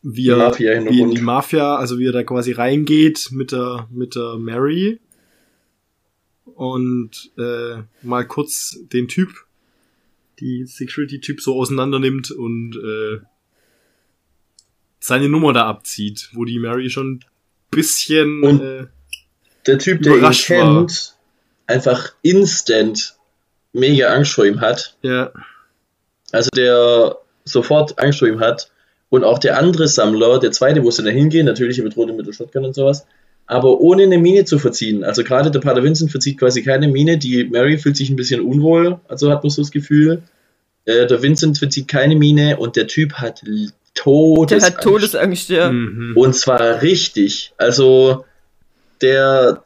[0.07, 0.95] wie er, Mafia-Hintergrund.
[0.97, 4.99] wie in die Mafia, also wie er da quasi reingeht mit der, mit der Mary
[6.55, 9.29] und äh, mal kurz den Typ,
[10.39, 13.19] die Security-Typ so auseinander nimmt und äh,
[14.99, 17.25] seine Nummer da abzieht, wo die Mary schon ein
[17.71, 18.87] bisschen Und- äh,
[19.67, 20.79] Der Typ, der ihn Überrascht war.
[20.79, 21.15] kennt,
[21.67, 23.15] einfach instant
[23.73, 24.97] mega Angst vor ihm hat.
[25.01, 25.31] ja,
[26.31, 28.71] Also der sofort Angst vor ihm hat.
[29.09, 32.33] Und auch der andere Sammler, der zweite, wo sie dann hingehen, natürlich mit rotem Mittel
[32.33, 33.05] Shotgun und sowas,
[33.45, 35.03] aber ohne eine Mine zu verziehen.
[35.03, 37.17] Also gerade der Pater Vincent verzieht quasi keine Mine.
[37.19, 40.23] Die Mary fühlt sich ein bisschen unwohl, also hat man so das Gefühl.
[40.85, 44.77] Äh, der Vincent verzieht keine Mine und der Typ hat l- Der Todesangst.
[44.77, 45.71] hat Todesangst, ja.
[45.71, 46.13] mhm.
[46.17, 47.53] Und zwar richtig.
[47.57, 48.25] Also,
[49.01, 49.63] der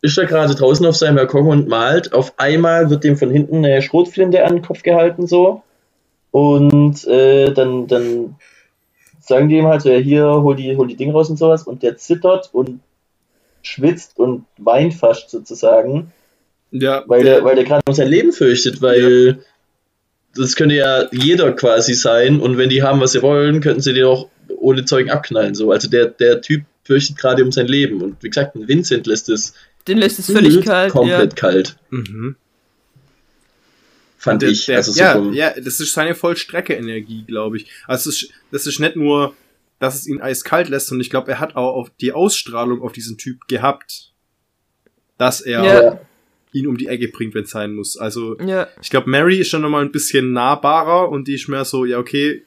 [0.00, 2.12] ist da gerade draußen auf seinem Balkon und malt.
[2.12, 5.62] Auf einmal wird dem von hinten eine Schrotflinte an den Kopf gehalten, so.
[6.30, 8.36] Und äh, dann, dann
[9.28, 11.64] sagen die ihm halt so, ja, hier, hol die, hol die Dinge raus und sowas.
[11.64, 12.80] Und der zittert und
[13.62, 16.12] schwitzt und weint fast sozusagen,
[16.70, 19.44] ja, weil der, weil der gerade um sein Leben fürchtet, weil
[20.34, 22.40] das könnte ja jeder quasi sein.
[22.40, 25.54] Und wenn die haben, was sie wollen, könnten sie den auch ohne Zeugen abknallen.
[25.54, 25.70] So.
[25.70, 28.02] Also der, der Typ fürchtet gerade um sein Leben.
[28.02, 29.54] Und wie gesagt, ein Vincent lässt es
[29.86, 30.94] Den lässt es völlig kalt.
[30.94, 31.00] Ja.
[31.00, 32.36] komplett kalt, mhm.
[34.18, 34.66] Fand Der- ich.
[34.66, 37.70] der- also so ja, ja, das ist seine Vollstrecke-Energie, glaube ich.
[37.86, 39.34] Also es ist, das ist nicht nur,
[39.78, 42.92] dass es ihn eiskalt lässt, sondern ich glaube, er hat auch auf die Ausstrahlung auf
[42.92, 44.12] diesen Typ gehabt,
[45.18, 46.00] dass er Ja.
[46.52, 47.96] ihn um die Ecke bringt, wenn es sein muss.
[47.96, 48.68] Also ja.
[48.82, 51.98] ich glaube, Mary ist schon nochmal ein bisschen nahbarer und die ist mehr so, ja,
[51.98, 52.42] okay,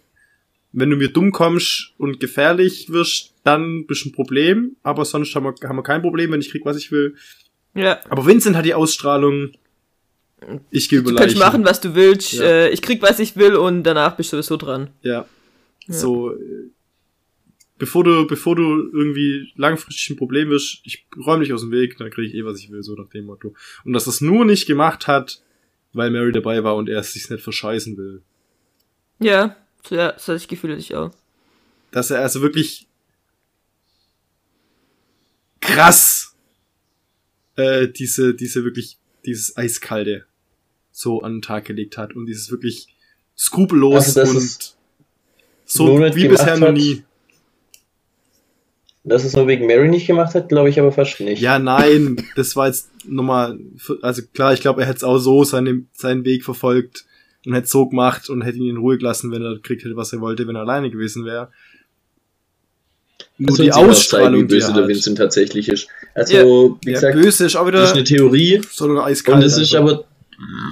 [0.74, 5.34] wenn du mir dumm kommst und gefährlich wirst, dann bist du ein Problem, aber sonst
[5.36, 7.15] haben wir, haben wir kein Problem, wenn ich krieg, was ich will.
[7.74, 7.99] Ja.
[8.09, 9.51] Aber Vincent hat die Ausstrahlung,
[10.69, 12.33] ich gehe über Du kannst machen, was du willst.
[12.33, 12.43] Ja.
[12.43, 14.89] Äh, ich krieg, was ich will und danach bist du sowieso dran.
[15.01, 15.25] Ja.
[15.87, 15.93] Ja.
[15.93, 16.69] So, äh,
[17.77, 21.97] bevor du, bevor du irgendwie langfristig ein Problem wirst, ich räume dich aus dem Weg,
[21.97, 23.53] dann kriege ich eh, was ich will, so nach dem Motto.
[23.83, 25.41] Und dass das nur nicht gemacht hat,
[25.93, 28.21] weil Mary dabei war und er es sich nicht verscheißen will.
[29.19, 29.55] Ja.
[29.83, 31.11] So, ja, das hatte ich Gefühl, ich auch.
[31.91, 32.87] Dass er also wirklich
[35.59, 36.35] krass
[37.55, 40.25] äh, diese, diese wirklich, dieses Eiskalte
[40.91, 42.87] so an den Tag gelegt hat und dieses wirklich
[43.37, 44.75] skrupellos Also, und
[45.65, 47.03] so wie bisher noch nie.
[49.03, 51.41] Dass es nur wegen Mary nicht gemacht hat, glaube ich aber fast nicht.
[51.41, 53.57] Ja, nein, das war jetzt nochmal,
[54.03, 57.05] also klar, ich glaube, er hätte es auch so seine, seinen Weg verfolgt
[57.45, 60.13] und hätte so gemacht und hätte ihn in Ruhe gelassen, wenn er gekriegt hätte, was
[60.13, 61.49] er wollte, wenn er alleine gewesen wäre.
[63.39, 64.87] Nur Also die immer zeigen, Ausstrahlung, wie die böse der.
[64.87, 65.87] Vincent tatsächlich ist.
[66.13, 66.43] Also, Ja.
[66.85, 69.37] wie Ja, gesagt, böse ist auch das ist wieder eine Theorie so eiskalt.
[69.37, 70.05] und es ist aber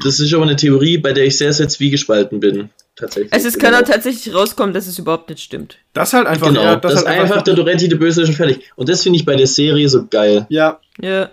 [0.04, 2.70] das ist aber eine Theorie, bei der ich sehr, sehr zwiegespalten bin.
[2.96, 3.32] tatsächlich.
[3.34, 5.78] Also es kann auch tatsächlich rauskommen, dass es überhaupt nicht stimmt.
[5.94, 8.30] Das halt einfach, Genau, ja, das, das ist halt einfach der Doretti, der Böse ist
[8.30, 8.72] und fertig.
[8.76, 10.46] Und das finde ich bei der Serie so geil.
[10.50, 11.30] Ja, Ja.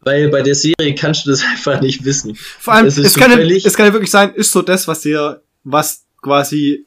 [0.00, 2.36] Weil bei der Serie kannst du das einfach nicht wissen.
[2.36, 5.00] vor allem, Es es, ist kann, es kann ja wirklich sein, ist so das, was
[5.00, 6.86] dir, was quasi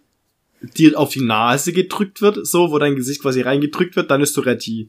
[0.61, 4.33] dir auf die Nase gedrückt wird, so, wo dein Gesicht quasi reingedrückt wird, dann ist
[4.33, 4.87] Tourette.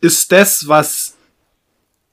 [0.00, 1.11] Ist das, was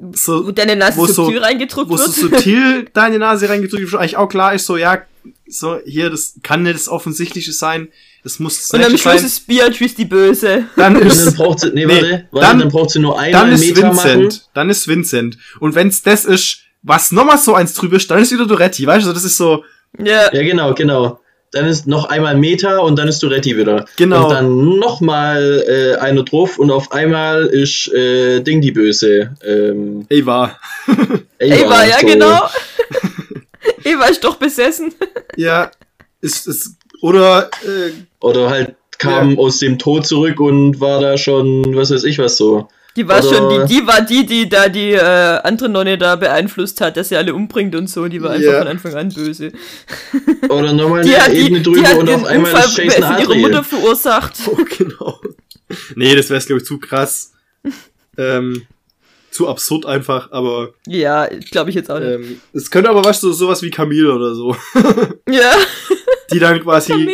[0.02, 2.34] Wo so, deine Nase wo subtil so- reingedrückt wo so wird.
[2.42, 5.02] subtil deine Nase reingedrückt wird, eigentlich auch klar ist, so, ja,
[5.48, 7.90] so, hier, das kann nicht das Offensichtliche sein,
[8.24, 10.66] das muss das Und am Schluss sein, ist Beatrice die Böse.
[10.78, 13.20] dann Und dann ist, braucht sie, nee, Nee, warte, warte, dann- dann, braucht sie nur
[13.20, 14.22] einmal dann einen ist Meter machen.
[14.22, 15.38] Vincent, dann ist Vincent.
[15.60, 19.06] Und wenn's das ist, was nochmal so eins drüber ist, dann ist wieder Doretti, weißt
[19.06, 19.66] du, das ist so,
[19.98, 20.34] Ja.
[20.34, 21.20] Ja, genau, genau.
[21.52, 23.86] Dann ist noch einmal Meter und dann ist Duretti wieder.
[23.96, 24.26] Genau.
[24.26, 29.36] Und dann nochmal äh, einer drauf und auf einmal ist äh, Ding die Böse.
[29.44, 30.56] Ähm, Ava.
[31.40, 32.06] Eva, ja so.
[32.08, 32.50] genau.
[33.84, 34.94] Eva ist doch besessen.
[35.38, 35.72] Ja,
[36.20, 41.76] ist, ist, oder, äh, Oder halt kam aus dem Tod zurück und war da schon,
[41.78, 42.68] was weiß ich was so.
[42.96, 45.00] Die war Oder- schon, die, die war die, die da die äh,
[45.44, 48.08] andere Nonne da beeinflusst hat, dass sie alle umbringt und so.
[48.08, 48.60] Die war einfach Ja.
[48.60, 49.52] von Anfang an böse.
[50.50, 52.66] Oder nochmal Die eine hat, die, Ebene die drüber hat und den auf einmal Unfall
[52.66, 53.80] ist Jason von ihrer Mutter Adriel.
[53.80, 54.34] verursacht.
[54.48, 55.22] oh, genau.
[55.96, 57.34] Nee, das wäre, glaube ich, zu krass.
[58.18, 58.64] ähm,
[59.32, 62.10] zu absurd einfach, aber, Ja, glaube ich jetzt auch nicht.
[62.10, 64.56] ähm, es könnte aber was so, sowas wie Camille oder so.
[65.30, 65.52] ja,
[66.34, 67.12] Die dann quasi, Camille.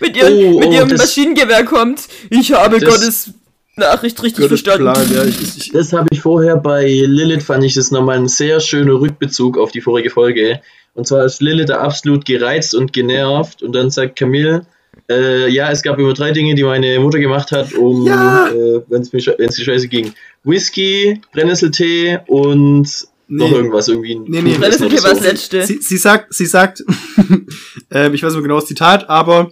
[0.00, 2.08] mit ihrem, Oh, mit oh, ihrem das- Maschinengewehr kommt.
[2.30, 3.30] Ich habe Das- Gottes
[3.76, 4.92] Nachricht richtig Gottes verstanden.
[4.92, 8.28] Plan, ja, ich, ich, Das habe ich vorher bei Lilith, fand ich das nochmal ein
[8.28, 10.60] sehr schöner Rückbezug auf die vorige Folge.
[10.94, 14.66] Und zwar ist Lilith da absolut gereizt und genervt und dann sagt Camille,
[15.10, 18.48] äh, ja, es gab immer drei Dinge, die meine Mutter gemacht hat, um, Ja.
[18.50, 20.12] äh, wenn es mir sche- wenn's die Scheiße ging.
[20.44, 22.86] Whisky, Brennnesseltee und
[23.28, 23.54] noch Nee.
[23.56, 24.16] irgendwas irgendwie.
[24.16, 24.56] ein Nee, nee.
[24.56, 24.70] Oder
[25.02, 25.64] war das letzte.
[25.64, 26.84] Sie, sie sagt, sie sagt,
[27.90, 29.50] ähm, ich weiß nicht mehr genau das Zitat, aber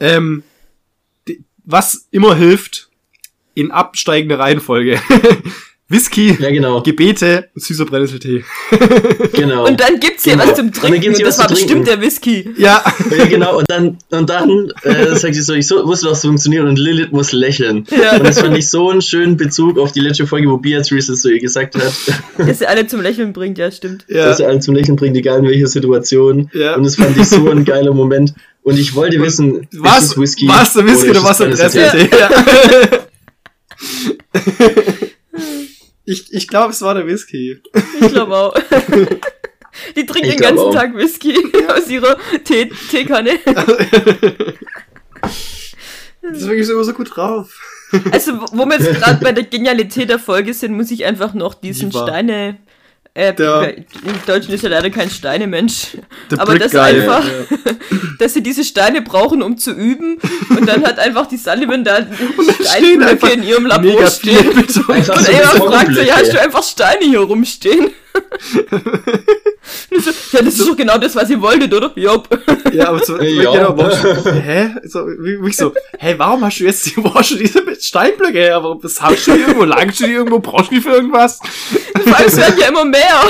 [0.00, 0.42] ähm,
[1.66, 2.88] was immer hilft
[3.54, 4.98] in absteigender Reihenfolge.
[5.88, 6.82] Whisky, Ja, genau.
[6.82, 8.44] Gebete, süßer Brennnesseltee.
[9.34, 9.68] genau.
[9.68, 10.48] Und dann gibt's hier Genau.
[10.48, 11.84] was zum Und dann Trinken gibt's und, hier das was war zu trinken.
[11.84, 12.50] bestimmt der Whisky.
[12.58, 12.82] Ja,
[13.16, 13.58] ja, genau.
[13.58, 17.12] Und dann, und dann äh, sagt sie so, ich so, wusste, was funktioniert und Lilith
[17.12, 17.86] muss lächeln.
[17.96, 18.16] Ja.
[18.16, 21.20] Und das fand ich so einen schönen Bezug auf die letzte Folge, wo Beatrice es
[21.20, 21.92] zu ihr gesagt hat.
[22.36, 24.06] Dass sie alle zum Lächeln bringt, ja, stimmt.
[24.08, 24.26] ja.
[24.26, 26.50] dass er einen zum Lächeln bringt, egal in welcher Situation.
[26.52, 26.74] Ja.
[26.74, 28.34] Und das fand ich so ein geiler Moment.
[28.66, 31.40] Und ich wollte wissen, ist was, es Whisky was der Whisky oder oder ist was
[31.40, 32.08] es der Brennnesseltee?
[32.08, 32.98] Brennnesseltee?
[34.98, 35.38] Ja.
[36.04, 37.62] ich ich glaube, es war der Whisky.
[38.00, 38.54] Ich glaube auch.
[39.96, 40.74] Die trinkt den ganzen auch.
[40.74, 41.36] Tag Whisky
[41.68, 43.38] aus ihrer Tee Teekanne.
[46.22, 47.60] Das ist wirklich immer so gut drauf.
[48.10, 51.54] Also, wo wir jetzt gerade bei der Genialität der Folge sind, muss ich einfach noch
[51.54, 52.58] diesen Steine.
[53.16, 53.84] Äh, Der- Im
[54.26, 55.96] Deutschen ist ja leider kein Steinemensch.
[56.36, 57.72] Aber das einfach, Ja.
[58.18, 60.18] dass sie diese Steine brauchen, um zu üben.
[60.50, 62.06] Und dann hat einfach die Sullivan da
[62.60, 64.50] Steinblöcke in ihrem Labor stehen.
[64.50, 67.90] Und Eva fragt so, ja, hast du einfach Steine hier rumstehen?
[70.32, 71.90] Ja, das ist doch genau das, was ihr wolltet, oder?
[71.96, 72.28] Jopp.
[72.72, 73.52] Ja, aber so, Ja.
[73.52, 74.70] genau, warum, hä?
[74.84, 76.94] So, wie, wie so, hä, warum hast du jetzt die,
[77.30, 78.62] du diese Steinblöcke her?
[78.62, 81.40] Warum, das hast du die irgendwo, lagst du die irgendwo, brauchst du die für irgendwas?
[82.04, 83.20] Vor allem, es werden ja immer mehr.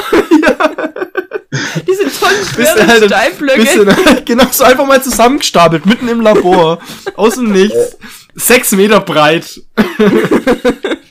[1.87, 3.61] Diese tollen, Bist schweren halt ein Steinblöcke.
[3.63, 6.81] bisschen, genau, so einfach mal zusammengestapelt, mitten im Labor,
[7.15, 7.97] aus dem Nichts,
[8.35, 9.61] sechs Meter breit.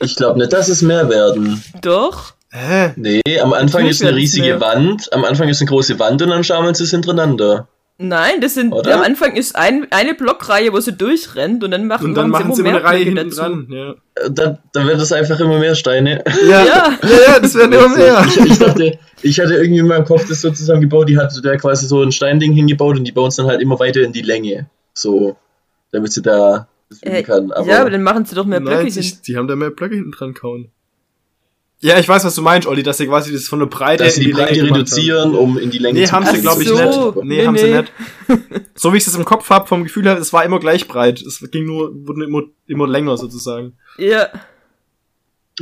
[0.00, 1.62] Ich glaube nicht, dass es mehr werden.
[1.82, 2.34] Doch.
[2.56, 2.92] Hä?
[2.96, 4.60] Nee, am Anfang Natürlich ist eine riesige mehr.
[4.60, 5.12] Wand.
[5.12, 7.68] Am Anfang ist eine große Wand und dann schaumeln sie es hintereinander.
[7.98, 8.94] Nein, das sind, Oder?
[8.96, 12.54] am Anfang ist ein, eine Blockreihe, wo sie durchrennt und dann machen, Und dann machen
[12.54, 13.92] sie immer eine Reihe hinten dran, ja.
[14.16, 16.22] Äh, Dann, dann wird es einfach immer mehr Steine.
[16.46, 17.08] Ja, ja, Ja.
[17.32, 18.22] ja, das werden immer mehr.
[18.28, 21.56] Ich, ich dachte, ich hatte irgendwie in meinem Kopf das so zusammengebaut, die hat da
[21.56, 24.20] quasi so ein Steinding hingebaut und die bauen es dann halt immer weiter in die
[24.22, 24.68] Länge.
[24.92, 25.36] So,
[25.90, 27.50] damit sie da das üben Äh, kann.
[27.52, 29.12] Aber, ja, aber dann machen sie doch mehr Blöcke Nein, hin.
[29.26, 30.70] die haben da mehr Blöcke hinten dran kauen.
[31.80, 34.14] Ja, ich weiß, was du meinst, Olli, dass sie quasi das von der Breite dass
[34.14, 36.62] sie in die Breite Länge reduzieren, um in die Länge Nee, zu haben sie, glaube
[36.62, 36.74] ich, so.
[36.76, 37.16] nicht.
[37.24, 37.80] Nee, Nee, haben sie nee.
[37.82, 37.92] nicht.
[38.74, 41.20] So wie ich es im Kopf habe, vom Gefühl her, es war immer gleich breit.
[41.22, 43.74] Es ging nur, wurde immer, immer länger sozusagen.
[43.98, 44.28] Ja.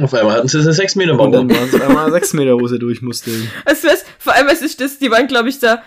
[0.01, 1.57] Auf einmal hatten sie eine 6 Meter Und dann Mauer.
[1.57, 3.31] waren es einmal sechs Meter, wo sie durch musste.
[3.65, 4.99] Also, was, vor allem, was ist das?
[4.99, 5.83] Die waren, glaube ich, da.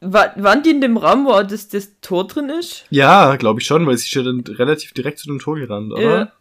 [0.00, 2.84] War, waren die in dem Raum, wo das, das Tor drin ist?
[2.90, 5.92] Ja, glaube ich schon, weil sie ist ja dann relativ direkt zu dem Tor gerannt,
[5.92, 6.02] oder?
[6.18, 6.32] Ja.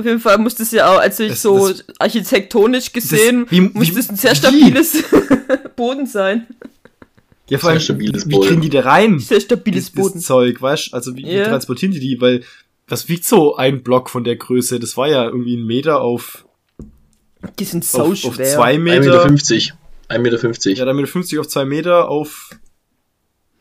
[0.00, 3.60] Auf jeden Fall muss das ja auch, also ich Das- so das- architektonisch gesehen, wie-
[3.60, 4.36] muss wie- das ein sehr wie?
[4.36, 5.04] stabiles
[5.76, 6.46] Boden sein.
[7.48, 8.48] Ja, vor allem, wie Boden.
[8.48, 9.18] kriegen die da rein?
[9.18, 10.20] Sehr stabiles Das, das Boden.
[10.20, 11.44] Zeug, weißt Also wie, wie Ja.
[11.48, 12.20] transportieren die die?
[12.20, 12.42] Weil,
[12.88, 14.78] was wiegt so ein Block von der Größe?
[14.80, 16.44] Das war ja irgendwie ein Meter auf,
[17.58, 18.30] Die sind so auf, schwer.
[18.30, 19.00] auf zwei 1,50 Meter.
[19.00, 19.24] Meter.
[20.08, 20.78] 1,50 Meter.
[20.78, 22.50] Ja, dann mit 50 auf 2 Meter auf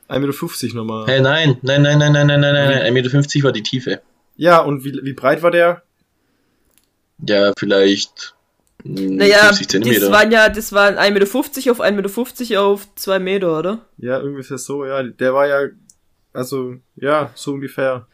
[0.08, 1.06] 1,50 Meter nochmal.
[1.08, 4.02] Hey, nein, nein, nein, nein, nein, nein, nein, nein, 1,50 Meter war die Tiefe.
[4.38, 5.84] Ja, und wie, wie breit war der?
[7.28, 8.36] Ja, vielleicht
[8.84, 13.20] mh, Naja, 50 das waren ja, das waren 1,50 Meter auf 1,50 Meter auf 2
[13.20, 13.86] Meter, oder?
[13.98, 15.04] Ja, irgendwie so, ja.
[15.04, 15.70] Der war ja,
[16.34, 18.08] also, ja, so ungefähr.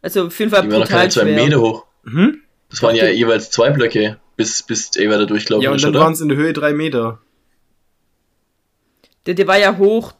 [0.00, 1.44] Also auf jeden Fall Die waren noch brutal keine 2 schwer.
[1.44, 1.86] Meter hoch.
[2.04, 2.40] Mhm.
[2.70, 5.90] Das waren ja jeweils zwei Blöcke, bis, bis Ava da durchgelaufen Ja, und ist, dann
[5.90, 6.00] oder?
[6.00, 7.20] waren es in der Höhe 3 Meter.
[9.26, 10.14] Der, der war ja hoch.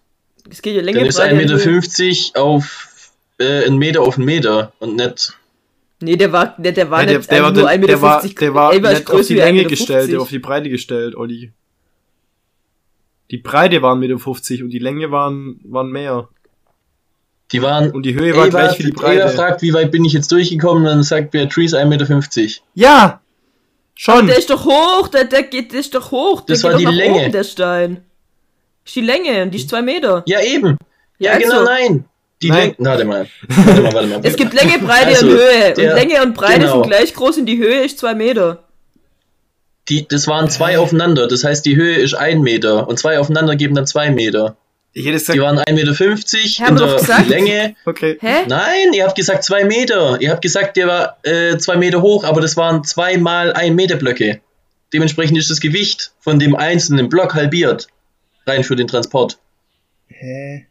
[0.51, 4.27] Es geht ja länger Dann ist Breite, 1,50 Meter auf äh, einen Meter auf einen
[4.27, 5.37] Meter und nicht.
[6.03, 7.87] Nee, der war, der, der war Ja, der, nicht der, war, einfach nur 1,50 Meter.
[7.87, 10.39] der war, der war war nicht auf die Länge 1,50 gestellt, der war auf die
[10.39, 11.53] Breite gestellt, Olli.
[13.31, 16.29] Die Breite waren 1,50 Meter und die Länge waren, waren mehr.
[17.53, 17.91] Die waren.
[17.91, 19.25] Und die Höhe war Ava, gleich wie die Breite.
[19.25, 22.63] Ava fragt, wie weit bin ich jetzt durchgekommen, dann sagt Beatrice 1,50 Meter.
[22.75, 23.21] Ja!
[23.95, 24.27] Schon!
[24.27, 26.41] Der ist doch hoch, der, der geht, der ist doch hoch.
[26.43, 27.21] Der Das geht war die Länge.
[27.23, 28.05] Oben, der Stein.
[28.85, 30.23] Ist die Länge und die ist 2 Meter.
[30.27, 30.77] Ja, eben.
[31.19, 32.05] Ja, Also, genau, nein.
[32.43, 32.75] Die Nein.
[32.77, 32.91] Länge.
[32.91, 33.27] Warte mal.
[33.49, 34.21] Warte mal, warte mal.
[34.23, 35.73] Es gibt Länge, Breite Also, und Höhe.
[35.75, 36.73] der- und Länge und Breite genau.
[36.75, 38.65] sind gleich groß und die Höhe ist 2 Meter.
[39.89, 41.27] Die, das waren zwei aufeinander.
[41.27, 44.57] Das heißt, die Höhe ist ein Meter und zwei aufeinander geben dann zwei Meter.
[44.93, 47.29] Ich hätte gesagt, Die waren 1,50 Meter Haben in der gesagt.
[47.29, 47.77] Länge.
[47.87, 48.19] okay.
[48.21, 48.45] Hä?
[48.47, 50.21] Nein, ihr habt gesagt zwei Meter.
[50.21, 53.75] Ihr habt gesagt, der war äh, zwei Meter hoch, aber das waren zwei mal ein
[53.75, 54.41] Meter Blöcke.
[54.93, 57.87] Dementsprechend ist das Gewicht von dem einzelnen Block halbiert.
[58.47, 59.39] Rein für den Transport.
[60.09, 60.67] Hä?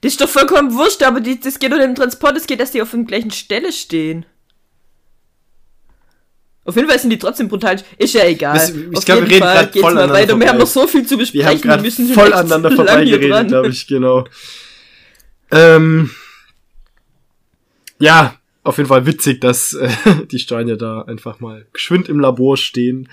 [0.00, 2.70] Das ist doch vollkommen wurscht, aber die, das geht unter dem Transport, es geht, dass
[2.70, 4.24] die auf der gleichen Stelle stehen.
[6.64, 7.82] Auf jeden Fall sind die trotzdem brutal.
[7.96, 8.54] Ist ja egal.
[8.54, 10.28] Das- ich auf glaub, wir reden geht's voll mal aneinander weiter.
[10.38, 10.58] Wir haben vorbei.
[10.58, 11.48] noch so viel zu Wir besprechen.
[11.48, 14.24] haben gerade müssen voll aneinander vorbeigeredet, glaube ich, genau.
[15.50, 16.10] Ähm,
[17.98, 18.37] ja,
[18.68, 19.88] auf jeden Fall witzig, dass äh,
[20.30, 23.08] die Steine da einfach mal geschwind im Labor stehen.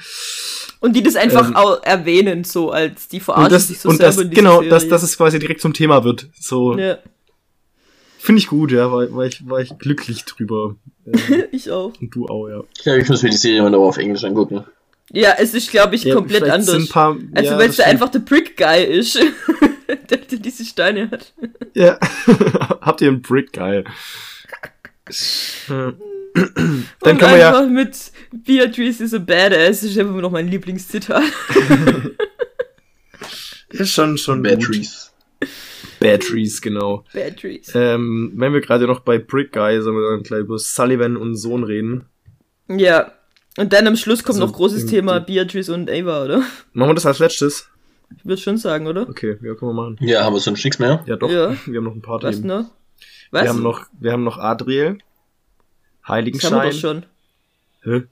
[0.80, 3.90] Und die das einfach Ähm, auch erwähnen, so als die verarschen Und das, sich so
[3.90, 4.70] und das genau, Serie.
[4.70, 6.28] dass, dass es quasi direkt zum Thema wird.
[6.40, 6.98] So, Ja,
[8.20, 10.76] finde ich gut, ja, war, war, ich, war ich glücklich drüber.
[11.06, 11.94] Äh, ich auch.
[12.02, 12.64] und du auch, ja.
[12.76, 14.66] Ich glaube, ich muss mir die Serie mal noch auf Englisch angucken.
[15.12, 16.66] Ja, es ist, glaube ich, ja komplett anders.
[16.66, 19.20] Sind ein paar, also, ja, weil es einfach der Brick Guy ist,
[20.10, 21.34] der, der diese Steine hat.
[21.76, 22.00] Ja.
[22.82, 23.84] Habt ihr einen Brick, geil.
[25.68, 28.12] Dann und können wir ja, einfach mit
[28.46, 31.24] Beatrice is a Badass, ist einfach noch mein Lieblingszitat.
[33.70, 34.52] ist schon, schon gut.
[34.52, 35.14] Batteries.
[36.00, 37.04] Batteries, genau.
[37.14, 37.72] Beatrice.
[37.74, 41.36] Ähm, wenn wir gerade noch bei Brick Guy, sollen wir dann gleich über Sullivan und
[41.36, 42.06] Sohn reden.
[42.68, 43.12] Ja.
[43.58, 46.44] Und dann am Schluss kommt Also, noch großes Thema Beatrice und Ava, oder?
[46.74, 47.70] Machen wir das als letztes?
[48.18, 49.08] Ich würde schon sagen, oder?
[49.08, 49.98] Okay, ja, können wir machen.
[50.02, 51.04] Ja, haben wir sonst nichts mehr?
[51.06, 51.30] Ja, doch.
[51.30, 51.56] Ja.
[51.66, 52.68] Wir haben noch ein paar Was Themen.
[53.32, 53.44] Was?
[53.44, 54.86] Wir haben noch, wir haben noch Adriel.
[54.86, 56.70] das haben wir Heiligenschein.
[56.70, 57.06] doch schon.
[57.84, 58.04] Hä?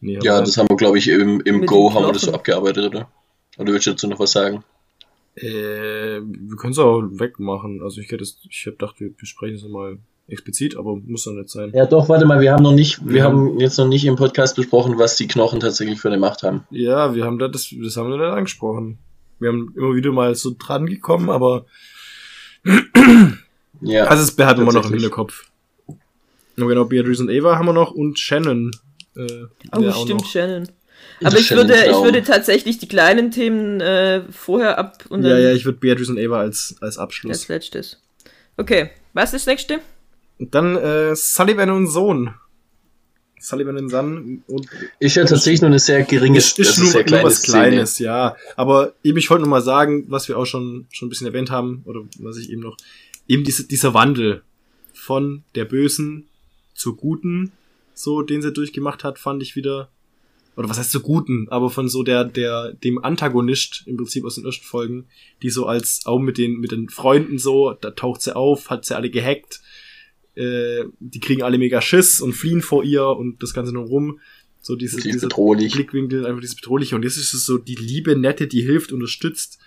[0.00, 2.84] Nee, Ja, das haben wir, glaube ich, im, im Go haben wir das so abgearbeitet,
[2.86, 3.08] oder?
[3.56, 4.64] Oder willst du dazu noch was sagen?
[5.36, 7.82] Äh, wir können es auch wegmachen.
[7.82, 9.98] Also ich hätte es, ich hab gedacht, wir besprechen es nochmal
[10.28, 11.70] explizit, aber muss doch nicht sein.
[11.74, 13.24] Ja, doch, warte mal, wir haben noch nicht, wir Ja.
[13.24, 16.64] haben jetzt noch nicht im Podcast besprochen, was die Knochen tatsächlich für eine Macht haben.
[16.70, 18.98] Ja, wir haben da das, das haben wir nicht angesprochen.
[19.38, 21.66] Wir haben immer wieder mal so dran gekommen, aber
[23.80, 24.92] Ja, also es behalten wir noch im.
[24.92, 25.44] Hinterkopf.
[26.56, 28.70] Genau, Beatrice und Eva haben wir noch und Shannon.
[29.16, 30.26] Äh, Oh, stimmt, noch.
[30.30, 30.68] Shannon.
[31.20, 35.22] Das Aber ich Shannon würde, ich würde tatsächlich die kleinen Themen äh, vorher ab und
[35.24, 37.48] Ja, dann ja, ich würde Beatrice und Eva als, als als Abschluss.
[37.48, 38.00] letztes.
[38.56, 39.80] Okay, was ist das nächste?
[40.38, 42.34] Dann äh, Sullivan und Sohn.
[43.44, 44.66] Sullivan und Son und
[45.00, 47.36] Ist ja tatsächlich nur eine sehr geringe, ist, ist also nur, sehr nur kleine was
[47.36, 47.52] Szene.
[47.52, 48.36] Kleines, ja.
[48.56, 51.50] Aber eben, ich wollte nur mal sagen, was wir auch schon, schon ein bisschen erwähnt
[51.50, 52.78] haben, oder was ich eben noch,
[53.28, 54.42] eben diese, dieser Wandel
[54.94, 56.26] von der Bösen
[56.74, 57.52] zur Guten,
[57.92, 59.90] so, den sie durchgemacht hat, fand ich wieder,
[60.56, 64.36] oder was heißt zur Guten, aber von so der, der, dem Antagonist im Prinzip aus
[64.36, 65.04] den ersten Folgen,
[65.42, 68.86] die so als, auch mit den, mit den Freunden so, da taucht sie auf, hat
[68.86, 69.60] sie alle gehackt,
[70.36, 74.20] äh, die kriegen alle mega Schiss und fliehen vor ihr und das Ganze nur rum.
[74.60, 75.74] So diese, Sie ist diese bedrohlich.
[75.74, 76.96] Blickwinkel, einfach dieses Bedrohliche.
[76.96, 79.58] Und jetzt ist es so die liebe, nette, die hilft, unterstützt,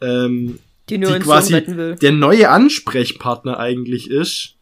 [0.00, 4.56] ähm, Die nur die quasi der neue Ansprechpartner eigentlich ist,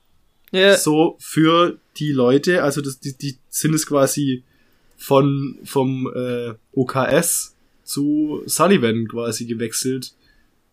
[0.52, 2.62] Ja, so für die Leute.
[2.62, 4.42] Also das, die, die sind es quasi
[4.96, 7.54] von vom äh, OKS
[7.84, 10.14] zu Sullivan quasi gewechselt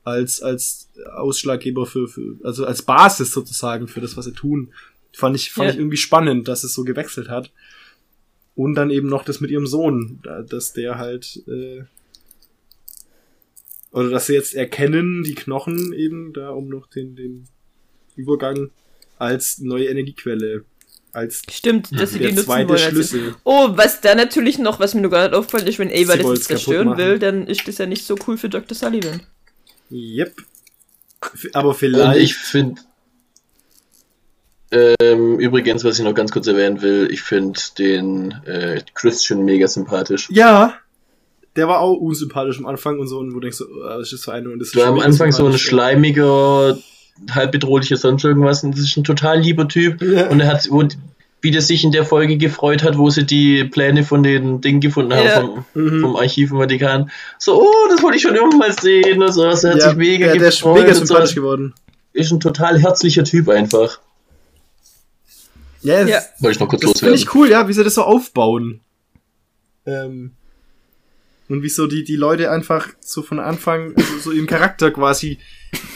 [0.04, 4.74] als als Ausschlaggeber für, für also als Basis sozusagen für das was sie tun
[5.14, 5.74] fand ich fand Ja.
[5.74, 7.52] ich irgendwie spannend dass es so gewechselt hat
[8.56, 11.84] und dann eben noch das mit ihrem Sohn da- dass der halt äh,
[13.92, 17.48] oder dass sie jetzt erkennen die Knochen eben da um noch den den
[18.16, 18.70] Übergang
[19.18, 20.64] als neue Energiequelle
[21.14, 22.80] als Stimmt, dass sie die nutzen zweite wollen.
[22.80, 23.36] Schlüssel.
[23.44, 26.98] oh, was da natürlich noch, was mir nur nicht auffällt, ist, wenn Ava das zerstören
[26.98, 28.76] will, dann ist das ja nicht so cool für Dr.
[28.78, 29.22] Sullivan.
[29.92, 30.34] Yep.
[31.54, 32.20] Aber Und vielleicht.
[32.20, 32.82] ich finde,
[34.72, 39.68] ähm, übrigens, was ich noch ganz kurz erwähnen will, ich finde den äh, Christian mega
[39.68, 40.30] sympathisch.
[40.32, 40.76] ja,
[41.58, 44.14] der war auch unsympathisch am Anfang und so, und wo du denkst, so, oh, ist
[44.14, 44.50] das für eine?
[44.50, 46.78] Und das ist Der war am Anfang so ein schleimiger,
[47.30, 50.02] halb bedrohlicher sonst irgendwas und das ist ein total lieber Typ.
[50.02, 50.30] Ja.
[50.30, 50.98] Und er hat, und
[51.42, 54.80] wie der sich in der Folge gefreut hat, wo sie die Pläne von den Dingen
[54.80, 55.42] gefunden haben, Ja.
[55.42, 56.02] vom, Mhm.
[56.02, 57.10] vom Archiv im Vatikan.
[57.40, 59.44] So, oh, das wollte ich schon immer mal sehen und so.
[59.44, 60.82] Er hat ja, sich mega ja, der ist gefreut.
[60.84, 61.36] mega sympathisch so.
[61.42, 61.74] geworden.
[62.14, 64.00] Ist ein total herzlicher Typ einfach.
[65.82, 66.20] Ja, es- Ja.
[66.40, 67.16] Wollte ich noch kurz das finde loswerden.
[67.30, 68.82] ich cool, ja, wie sie das so aufbauen.
[69.86, 70.32] Ähm,
[71.50, 75.40] und wie so die, die Leute einfach so von Anfang, also so ihren Charakter quasi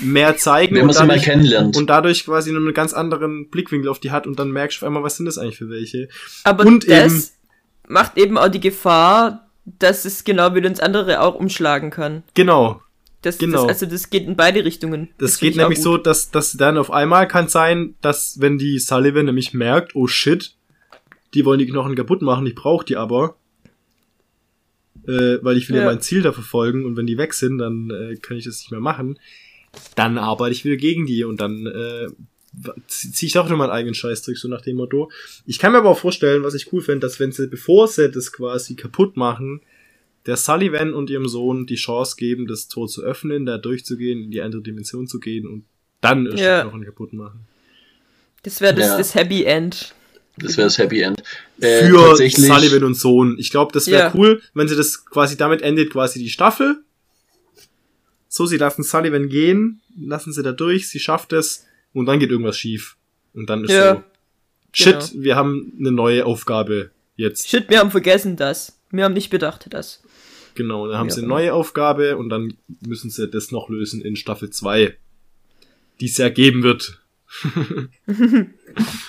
[0.01, 1.77] mehr zeigen Wenn und man sie mal dadurch, kennenlernt.
[1.77, 4.85] und dadurch quasi nur einen ganz anderen Blickwinkel auf die hat und dann merkst du
[4.85, 6.07] auf einmal, was sind das eigentlich für welche.
[6.43, 7.23] Aber Und das eben-
[7.93, 9.49] macht eben auch die Gefahr,
[9.79, 12.23] dass es genau wie ins andere auch umschlagen kann.
[12.35, 12.81] Genau.
[13.21, 13.61] Das, Genau.
[13.65, 15.09] das, also das geht in beide Richtungen.
[15.17, 18.77] Das, find geht nämlich so, dass, dass dann auf einmal kann sein, dass wenn die
[18.77, 20.53] Sullivan nämlich merkt, oh shit,
[21.33, 23.35] die wollen die Knochen kaputt machen, ich brauche die aber,
[25.07, 25.81] äh, weil ich will ja.
[25.83, 25.87] Ja.
[25.89, 28.71] mein Ziel da verfolgen und wenn die weg sind, dann äh, kann ich das nicht
[28.71, 29.19] mehr machen.
[29.95, 32.07] Dann arbeite ich wieder gegen die und dann äh,
[32.87, 35.11] ziehe ich auch nur meinen eigenen Scheißdruck, so nach dem Motto.
[35.45, 38.09] Ich kann mir aber auch vorstellen, was ich cool fände, dass wenn sie, bevor sie
[38.09, 39.61] das quasi kaputt machen,
[40.25, 44.31] der Sullivan und ihrem Sohn die Chance geben, das Tor zu öffnen, da durchzugehen, in
[44.31, 45.65] die andere Dimension zu gehen und
[46.01, 46.61] dann erst Ja.
[46.63, 47.41] die Knochen kaputt machen.
[48.43, 48.97] Das wäre das, Ja.
[48.97, 49.93] das Happy End.
[50.37, 51.21] Das wäre das Happy End.
[51.61, 53.37] Äh, Für Sullivan und Sohn.
[53.39, 54.13] Ich glaube, das wäre Ja.
[54.15, 56.77] cool, wenn sie das quasi damit endet, quasi die Staffel.
[58.35, 62.31] So, sie lassen Sullivan gehen, lassen sie da durch, sie schafft es und dann geht
[62.31, 62.97] irgendwas schief.
[63.33, 63.95] Und dann ist Ja.
[63.95, 64.03] so,
[64.73, 65.23] shit, Genau.
[65.23, 67.47] wir haben eine neue Aufgabe jetzt.
[67.47, 68.77] Shit, wir haben vergessen das.
[68.91, 70.03] Wir haben nicht bedacht das.
[70.53, 71.13] Genau, dann haben Ja.
[71.15, 72.55] sie eine neue Aufgabe und dann
[72.85, 74.97] müssen sie das noch lösen in Staffel 2.
[76.01, 76.99] Die es ja geben wird.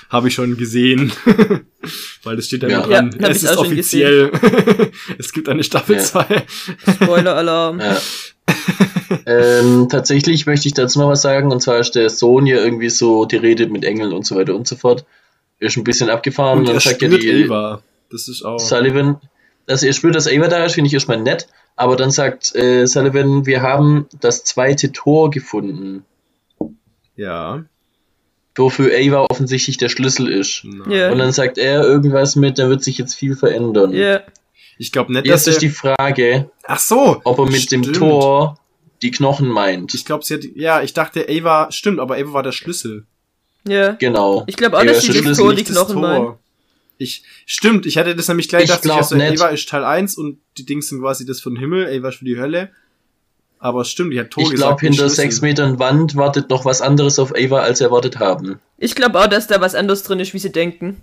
[0.08, 1.10] Habe ich schon gesehen.
[2.22, 2.78] Weil das steht da Ja.
[2.84, 3.16] immer dran.
[3.20, 4.30] Ja, es ist offiziell.
[5.18, 6.02] es gibt eine Staffel Ja.
[6.02, 6.46] 2.
[6.94, 7.80] Spoiler-Alarm.
[7.80, 8.00] Ja.
[9.26, 12.90] Ähm, tatsächlich möchte ich dazu noch was sagen, und zwar ist der Sohn ja irgendwie
[12.90, 15.04] so, die redet mit Engeln und so weiter und so fort.
[15.58, 17.82] Ist ein bisschen abgefahren Und und er dann sagt ja die Ava.
[18.10, 18.58] Das ist auch.
[18.58, 19.16] Sullivan,
[19.66, 22.86] dass er spürt, dass Ava da ist, finde ich erstmal nett, aber dann sagt äh,
[22.86, 26.04] Sullivan, wir haben das zweite Tor gefunden,
[27.16, 27.64] Ja.
[28.54, 30.62] wofür Ava offensichtlich der Schlüssel ist.
[30.64, 30.90] Nein.
[30.90, 31.10] Ja.
[31.10, 33.92] Und dann sagt er irgendwas mit, da wird sich jetzt viel verändern.
[33.92, 34.20] Ja.
[34.78, 37.20] Ich glaube nicht, dass Jetzt ist er, die Frage, Ach so.
[37.24, 37.96] ob er mit dem stimmt.
[37.96, 38.58] Tor
[39.02, 39.94] die Knochen meint.
[39.94, 40.44] Ich glaube, sie hat.
[40.54, 41.70] Ja, ich dachte, Ava.
[41.70, 43.06] Stimmt, aber Ava war der Schlüssel.
[43.66, 43.92] Ja.
[43.92, 44.44] Genau.
[44.46, 46.34] Ich glaube auch, dass ist sie das Tor die Knochen meinen.
[46.98, 49.40] Ich, stimmt, ich hatte das nämlich gleich Ich gedacht, glaub also, nicht.
[49.40, 52.24] Ava ist Teil 1 und die Dings sind quasi das von Himmel, Ava ist für
[52.24, 52.70] die Hölle.
[53.58, 56.80] Aber es stimmt, die hat Tor Ich glaube, hinter sechs Metern Wand wartet noch was
[56.80, 58.60] anderes auf Ava, als wir erwartet haben.
[58.78, 61.00] Ich glaube auch, dass da was anderes drin ist, wie sie denken.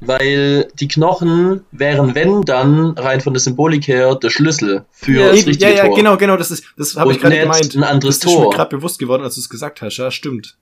[0.00, 5.26] Weil die Knochen wären, wenn dann, rein von der Symbolik her, der Schlüssel für Ja.
[5.28, 5.96] das richtige ja, ja, Tor.
[5.96, 7.74] genau, genau, das ist, das habe ich gerade nicht gemeint.
[7.76, 10.56] ein anderes das ist mir gerade bewusst geworden, als du es gesagt hast, ja, stimmt.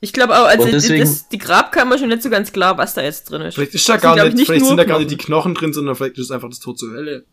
[0.00, 2.92] Ich glaube auch, also deswegen- das, die Grabkammer ist schon nicht so ganz klar, was
[2.94, 3.54] da jetzt drin ist.
[3.54, 5.54] Vielleicht ist da gar nicht, ich, nicht vielleicht sind da gar nicht die Knochen.
[5.54, 7.24] Drin, sondern vielleicht ist es einfach das Tor zur Hölle.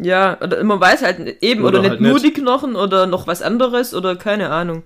[0.00, 2.24] Ja, oder man weiß halt eben, Oder oder, halt nicht nur nicht.
[2.36, 4.82] die Knochen oder noch was anderes oder keine Ahnung.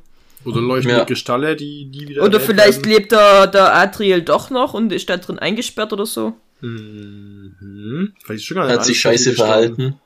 [0.46, 1.04] Oder leuchtende Ja.
[1.04, 2.22] Kristalle, die, die wieder.
[2.22, 2.92] Oder vielleicht werden.
[2.92, 6.34] lebt der, der Adriel doch noch und ist da drin eingesperrt oder so.
[6.62, 8.12] Mhm.
[8.24, 9.98] Vielleicht ist schon gar nicht Hat sich scheiße verhalten,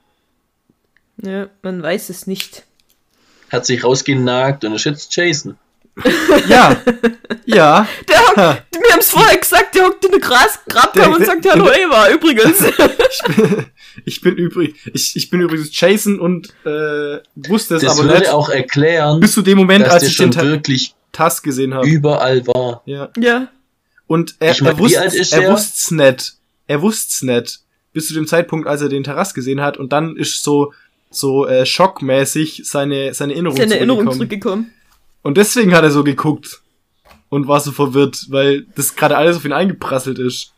[1.22, 2.64] Ja, man weiß es nicht.
[3.52, 5.56] hat sich rausgenagt und ist jetzt Jason.
[6.48, 6.80] Ja.
[7.44, 7.86] ja.
[8.08, 8.36] Der hockt,
[8.72, 11.68] wir haben es vorher gesagt, der hockt in der Gras Grabkammer und sagt der- Hallo
[11.70, 12.60] Eva, übrigens.
[13.12, 13.66] Ich bin,
[14.04, 18.20] ich bin übrig, ich, ich bin übrigens Jason und äh, wusste es Das aber würde
[18.20, 21.88] nicht auch erklären, bis zu dem Moment, als ich den wirklich Task gesehen habe.
[21.88, 22.82] überall war.
[22.86, 23.10] Ja.
[23.18, 23.48] ja.
[24.06, 26.34] Und er, Ich mein, er wusste ist er wusste's nicht.
[26.66, 27.60] Er wusste's nicht.
[27.92, 30.72] Bis zu dem Zeitpunkt, als er den Terrass gesehen hat und dann ist so
[31.10, 34.66] so äh, schockmäßig seine seine Erinnerung Seine Erinnerung zurückgekommen.
[34.66, 34.74] zurückgekommen.
[35.22, 36.60] Und deswegen hat er so geguckt
[37.28, 40.52] und war so verwirrt, weil das gerade alles auf ihn eingeprasselt ist.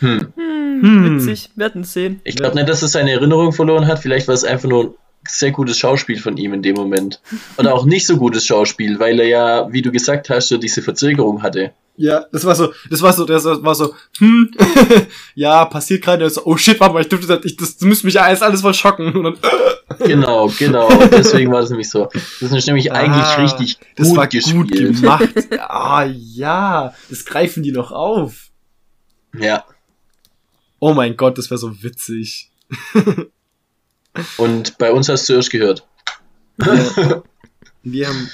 [0.00, 0.32] Hm.
[0.36, 1.18] Hm, Hm.
[1.18, 2.20] witzig, werden sehen.
[2.24, 4.00] Ich glaube nicht, dass er seine Erinnerung verloren hat.
[4.00, 4.94] Vielleicht war es einfach nur ein
[5.28, 7.20] sehr gutes Schauspiel von ihm in dem Moment.
[7.56, 10.82] Oder auch nicht so gutes Schauspiel, weil er ja, wie du gesagt hast, so diese
[10.82, 11.72] Verzögerung hatte.
[11.96, 14.50] Ja, das war so, das war so, das war so, hm,
[15.36, 18.14] ja, passiert gerade, so, oh shit, warte mal, ich durfte das, ich, das müsste mich
[18.16, 19.14] ja alles, alles voll schocken.
[19.14, 19.36] Und dann,
[20.04, 20.88] Genau, genau.
[21.12, 22.08] Deswegen war das nämlich so.
[22.40, 24.56] Das ist nämlich eigentlich Ah, richtig gut Das war gespielt.
[24.56, 25.28] gut gemacht.
[25.60, 26.92] Ah, ja.
[27.08, 28.48] Das greifen die noch auf.
[29.38, 29.64] Ja.
[30.86, 32.50] Oh mein Gott, das wäre so witzig.
[34.36, 35.88] Und bei uns hast du erst gehört.
[37.82, 38.28] Wir haben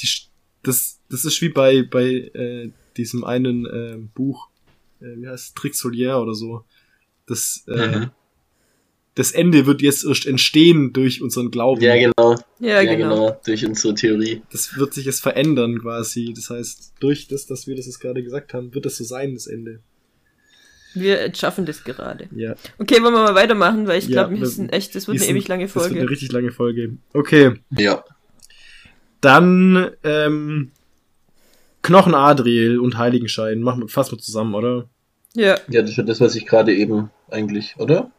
[0.00, 0.08] die,
[0.64, 4.48] das, das ist wie bei, bei äh, diesem einen äh, Buch,
[5.00, 6.64] äh, wie heißt es, Trixolier oder so.
[7.26, 8.10] Das, äh, Mhm.
[9.14, 11.80] das Ende wird jetzt erst entstehen durch unseren Glauben.
[11.82, 12.34] Ja, genau.
[12.58, 13.14] Ja, Ja, genau.
[13.14, 13.40] genau.
[13.46, 14.42] Durch unsere Theorie.
[14.50, 16.32] Das wird sich jetzt verändern quasi.
[16.34, 19.34] Das heißt, durch das, dass wir das jetzt gerade gesagt haben, wird das so sein,
[19.34, 19.78] das Ende.
[20.94, 22.28] Wir schaffen das gerade.
[22.34, 22.54] Ja.
[22.78, 25.48] Okay, wollen wir mal weitermachen, weil ich Ja, glaube, echt, das wird Wir eine ewig
[25.48, 26.10] lange Das wird eine Folge.
[26.10, 26.96] richtig lange Folge.
[27.12, 27.52] Okay.
[27.70, 28.04] Ja.
[29.20, 30.70] Dann ähm,
[31.82, 33.60] Knochen Adriel und Heiligenschein.
[33.62, 34.88] Machen wir fassen wir zusammen, oder?
[35.34, 35.56] Ja.
[35.68, 38.10] Ja, das war das, was ich gerade eben eigentlich, oder?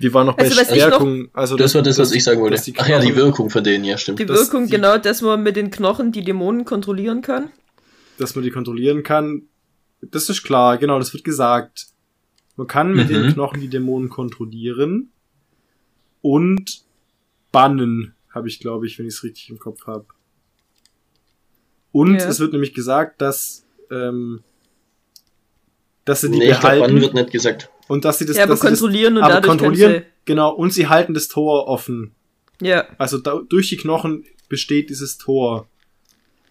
[0.00, 1.28] Wir waren noch bei Also, Stärkung.
[1.32, 2.54] also Das war das, was ich sagen wollte.
[2.56, 4.18] dass die Ach ja, die Knochen- Wirkung von denen, ja, stimmt.
[4.20, 7.50] Die Das- Wirkung, die- genau, dass man mit den Knochen die Dämonen kontrollieren kann.
[8.18, 9.42] dass man die kontrollieren kann.
[10.00, 11.88] Das ist klar, genau, das wird gesagt.
[12.56, 13.12] Man kann mit Mhm.
[13.12, 15.10] den Knochen die Dämonen kontrollieren
[16.22, 16.82] und
[17.52, 20.06] bannen, habe ich, glaube ich, wenn ich es richtig im Kopf habe.
[21.92, 22.28] Und Ja.
[22.28, 24.42] es wird nämlich gesagt, dass, ähm,
[26.04, 27.70] dass sie die Nee, ich behalten wann wird nicht gesagt.
[27.88, 30.52] und dass sie das, ja, aber dass sie das, kontrollieren und aber dadurch kontrollieren, genau,
[30.54, 32.14] und sie halten das Tor offen.
[32.60, 35.68] ja, Also da, durch die Knochen besteht dieses Tor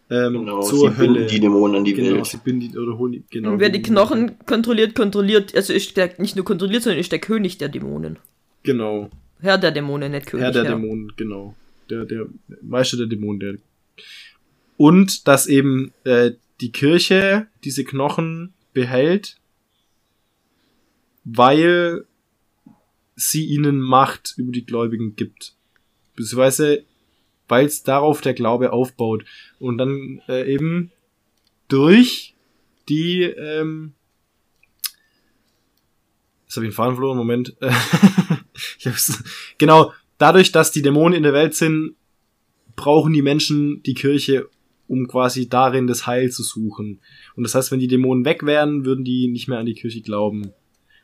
[0.10, 1.14] ähm, Genau, zur sie Hölle.
[1.14, 2.26] binden die Dämonen an die genau, Welt.
[2.26, 3.52] sie binden die, oder holen die, genau.
[3.52, 7.20] und wer die Knochen kontrolliert, kontrolliert, also ist der nicht nur kontrolliert, sondern ist der
[7.20, 8.18] König der Dämonen.
[8.64, 9.10] Genau.
[9.40, 10.44] Herr der Dämonen, nicht König.
[10.44, 10.72] Herr der ja.
[10.72, 11.56] Dämonen, genau.
[11.90, 12.28] Der, der
[12.62, 13.56] Meister der Dämonen, der.
[14.78, 16.32] Und dass eben äh,
[16.62, 19.38] die Kirche diese Knochen behält,
[21.24, 22.06] weil
[23.16, 25.56] sie ihnen Macht über die Gläubigen gibt.
[26.16, 26.84] Beziehungsweise,
[27.48, 29.26] weil es darauf der Glaube aufbaut.
[29.60, 30.92] Und dann äh, eben
[31.68, 32.34] durch
[32.90, 33.94] die, ähm,
[36.46, 37.58] Jetzt habe ich den Faden verloren, Moment.
[39.58, 41.96] genau, dadurch, dass die Dämonen in der Welt sind,
[42.78, 44.48] brauchen die Menschen die Kirche,
[44.88, 47.02] um quasi darin das Heil zu suchen.
[47.36, 50.02] Und das heißt, wenn die Dämonen weg wären, würden die nicht mehr an die Kirche
[50.02, 50.54] glauben.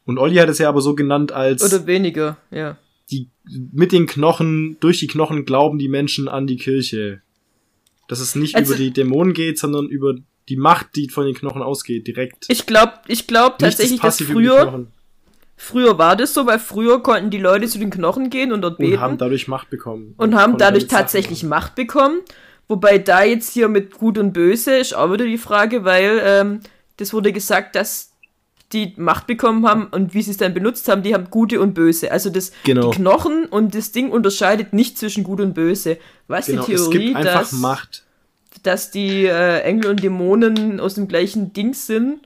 [0.05, 2.77] Und Olli hat es ja aber so genannt als Oder weniger, ja.
[3.11, 3.29] Die
[3.71, 7.21] mit den Knochen, durch die Knochen glauben die Menschen an die Kirche.
[8.07, 10.15] Dass es nicht Also- über die Dämonen geht, sondern über
[10.49, 12.45] die Macht, die von den Knochen ausgeht, direkt.
[12.49, 14.85] Ich glaube ich glaub das tatsächlich, dass früher,
[15.55, 18.77] früher war das so, weil früher konnten die Leute zu den Knochen gehen und dort
[18.77, 18.93] beten.
[18.93, 20.15] und haben dadurch Macht bekommen.
[20.17, 21.49] und haben konnten dadurch Sachen tatsächlich machen.
[21.49, 22.19] Macht bekommen.
[22.67, 26.59] Wobei da jetzt hier mit Gut und Böse ist auch wieder die Frage, weil ähm,
[26.97, 28.12] das wurde gesagt, dass
[28.74, 31.74] die Macht bekommen haben und wie sie es dann benutzt haben, die haben Gute und
[31.74, 32.11] Böse.
[32.11, 32.89] Also das Genau.
[32.91, 35.97] die Knochen und das Ding unterscheidet nicht zwischen Gut und Böse.
[36.28, 38.03] Was Genau, die es Theorie, gibt einfach dass, Macht.
[38.63, 42.19] dass die äh, Engel und Dämonen aus dem gleichen Ding sind,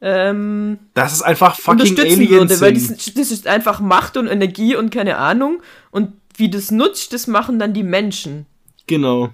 [0.00, 4.26] ähm, Das ist einfach fucking unterstützen Aliens würde, weil das, das ist einfach Macht und
[4.26, 5.62] Energie und keine Ahnung.
[5.90, 8.44] Und wie das nutzt, das machen dann die Menschen.
[8.86, 9.30] Genau.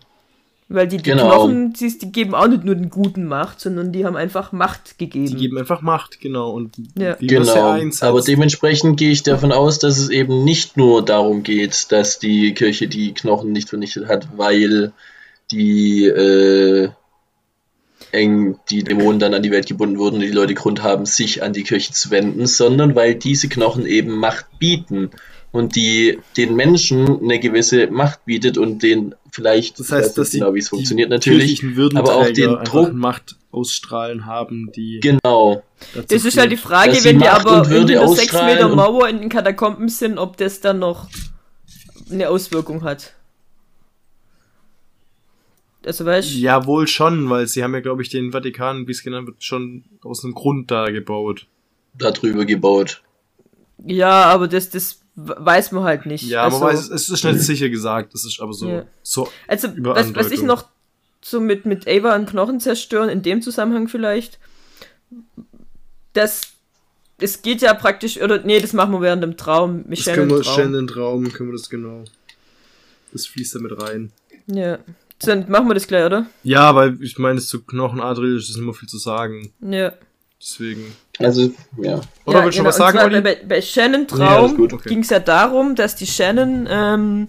[0.72, 1.24] Weil die, die Genau.
[1.24, 4.98] Knochen, die, die geben auch nicht nur den guten Macht, sondern die haben einfach Macht
[4.98, 5.26] gegeben.
[5.26, 6.52] Die geben einfach Macht, genau.
[6.52, 7.16] Und Ja.
[7.20, 7.80] Genau.
[8.00, 12.54] Aber dementsprechend gehe ich davon aus, dass es eben nicht nur darum geht, dass die
[12.54, 14.92] Kirche die Knochen nicht vernichtet hat, weil
[15.50, 16.90] die äh,
[18.12, 21.42] eng die Dämonen dann an die Welt gebunden wurden und die Leute Grund haben, sich
[21.42, 25.10] an die Kirche zu wenden, sondern weil diese Knochen eben Macht bieten
[25.50, 30.38] und die den Menschen eine gewisse Macht bietet und den vielleicht, das heißt, dass die,
[30.38, 35.62] genau, wie es funktioniert natürlich, kirchlichen aber auch den Druck- Macht ausstrahlen haben, die genau,
[35.94, 36.56] dazu das ist halt die.
[36.56, 40.36] Frage, wenn die aber in der 6 ausstrahlen Meter Mauer in den Katakomben sind, ob
[40.36, 41.08] das dann noch
[42.10, 43.14] eine Auswirkung hat.
[45.84, 48.92] Also weißt du, Ja, wohl schon, weil sie haben ja, glaube ich, den Vatikan, wie
[48.92, 51.46] es genannt wird, schon aus einem Grund da gebaut.
[51.94, 53.02] darüber gebaut.
[53.84, 56.24] ja, aber das, das weiß man halt nicht.
[56.24, 58.84] Ja, also, man weiß, es ist nicht sicher gesagt, das ist aber so, Ja.
[59.02, 60.64] so Also, was, was ich noch
[61.22, 64.38] so mit, mit Ava und Knochen zerstören, in dem Zusammenhang vielleicht,
[66.12, 66.52] das,
[67.18, 69.80] es geht ja praktisch, oder nee, das machen wir während dem Traum.
[69.80, 70.72] das Michelle können im wir Traum.
[70.72, 72.04] den Traum, können wir das genau.
[73.12, 74.12] Das fließt da mit rein.
[74.46, 74.78] Ja.
[75.22, 76.26] Dann machen wir das gleich, oder?
[76.44, 79.52] Ja, weil ich meine, es zu Knochen Adriel ist immer viel zu sagen.
[79.60, 79.92] Ja.
[80.40, 80.96] Deswegen.
[81.18, 82.00] Also, ja.
[82.24, 82.68] Oder ja, willst du genau.
[82.68, 83.20] was sagen, Olli?
[83.20, 84.88] bei, bei Shannon Nee, Traum gut, okay.
[84.88, 87.28] ging es ja darum, dass die Shannon ähm,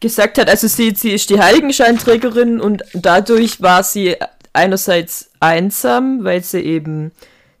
[0.00, 4.16] gesagt hat, also sie, sie ist die Heiligenscheinträgerin und dadurch war sie
[4.52, 7.12] einerseits einsam, weil sie eben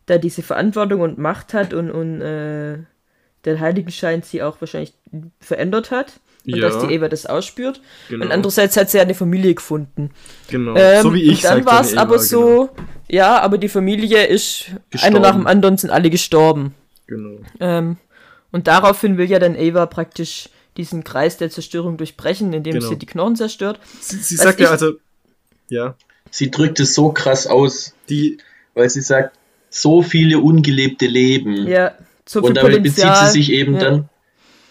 [0.04, 2.78] da diese Verantwortung und Macht hat und, und äh,
[3.44, 4.92] der Heiligenschein sie auch wahrscheinlich
[5.40, 6.20] verändert hat.
[6.46, 6.68] Und Ja.
[6.68, 7.80] dass die Eva das ausspürt.
[8.08, 8.24] Genau.
[8.24, 10.10] Und andererseits hat sie ja eine Familie gefunden.
[10.48, 10.74] genau.
[10.76, 12.68] Ähm, so wie ich und dann war es aber Eva, so,
[13.08, 14.66] ja, aber die Familie ist,
[15.02, 16.74] einer nach dem anderen sind alle gestorben.
[17.06, 17.30] Genau.
[17.30, 17.46] genau.
[17.60, 17.96] Ähm,
[18.52, 22.88] und daraufhin will ja dann Ava praktisch diesen Kreis der Zerstörung durchbrechen, indem Genau.
[22.88, 23.80] sie die Knochen zerstört.
[24.00, 24.92] Sie, sie sagt ja ich- also,
[25.68, 25.94] ja,
[26.30, 28.38] Sie drückt es so krass aus, die,
[28.74, 29.36] weil sie sagt,
[29.70, 31.66] so viele ungelebte Leben.
[31.66, 31.92] Ja,
[32.26, 33.26] so viel Und damit bezieht Potenzial.
[33.26, 33.80] sie sich eben ja.
[33.80, 34.08] dann,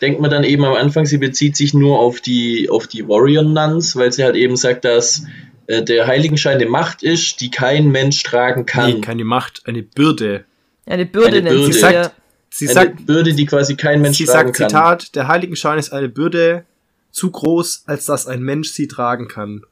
[0.06, 3.42] denkt man dann eben am Anfang, sie bezieht sich nur auf die, auf die Warrior
[3.42, 5.26] Nuns, weil sie halt eben sagt, dass
[5.66, 8.94] äh, der Heiligenschein eine Macht ist, die kein Mensch tragen kann.
[8.94, 10.46] nee, keine Macht, eine Bürde.
[10.86, 11.74] Eine Bürde Eine nennt Bürde.
[11.74, 12.04] sie Sie ja.
[12.04, 12.16] sagt,
[12.52, 14.70] sie eine sagt, Bürde, die quasi kein Mensch sie tragen sagt, kann.
[14.70, 16.66] Zitat, der Heiligenschein ist eine Bürde
[17.12, 19.64] zu groß, als dass ein Mensch sie tragen kann.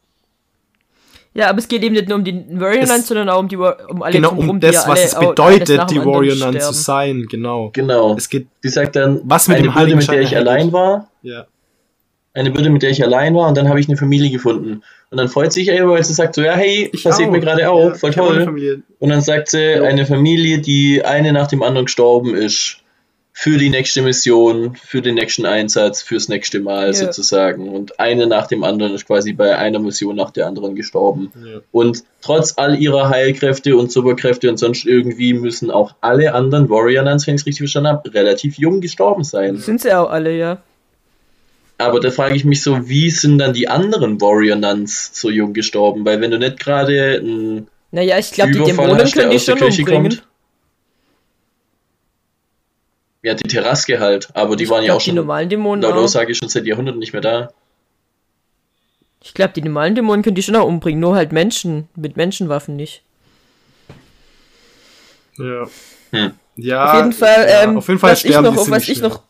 [1.36, 3.48] Ja, aber es geht eben nicht nur um die Warrior Es- Nuns, sondern auch um,
[3.48, 6.60] die, um alle Genau, um die das, ja was alle es bedeutet, die Warrior Nun
[6.60, 7.72] zu sein, genau.
[7.74, 8.16] Genau.
[8.16, 11.08] Es geht, Sie sagt dann, Was mit eine dem Bürde, mit der ich allein war,
[11.24, 11.46] ja.
[12.36, 14.84] eine Bürde, mit der ich allein war und dann habe ich eine Familie gefunden.
[15.10, 17.34] Und dann freut sich Ava, weil sie sagt so, ja, hey, Ich passiert auch.
[17.34, 18.84] mir gerade auch, Ja, voll toll.
[19.00, 22.78] Und dann sagt sie, eine Familie, die eine nach dem anderen gestorben ist,
[23.36, 26.94] für die nächste Mission, für den nächsten Einsatz, fürs nächste Mal Ja.
[26.94, 27.68] sozusagen.
[27.68, 31.32] Und eine nach dem anderen ist quasi bei einer Mission nach der anderen gestorben.
[31.44, 31.60] Ja.
[31.72, 37.04] Und trotz all ihrer Heilkräfte und Superkräfte und sonst irgendwie müssen auch alle anderen Warrior
[37.04, 39.58] Nuns, wenn ich es richtig verstanden habe, relativ jung gestorben sein.
[39.58, 40.62] Sind sie auch alle, ja.
[41.80, 45.54] Aber da frage ich mich so, wie sind dann die anderen Warrior Nuns so jung
[45.54, 46.06] gestorben?
[46.06, 49.38] Weil wenn du nicht gerade ein Naja, ich glaube, die Dämonen hast, der können die
[49.38, 50.04] aus der schon Kirche umbringen.
[50.12, 50.24] kommt.
[53.24, 55.82] Ja, die Terraske halt, aber die Ich waren ja glaub, auch die schon normalen Dämonen
[55.82, 56.04] laut auch.
[56.04, 57.54] Aussage schon seit Jahrhunderten nicht mehr da.
[59.24, 62.76] Ich glaube, die normalen Dämonen können die schon auch umbringen, nur halt Menschen, mit Menschenwaffen
[62.76, 63.02] nicht.
[65.38, 65.68] Ja.
[66.12, 66.32] Hm.
[66.58, 68.70] Ja, auf jeden Fall, ja, ähm, auf jeden Fall was ich sterben noch, die auf
[68.70, 69.24] was ich noch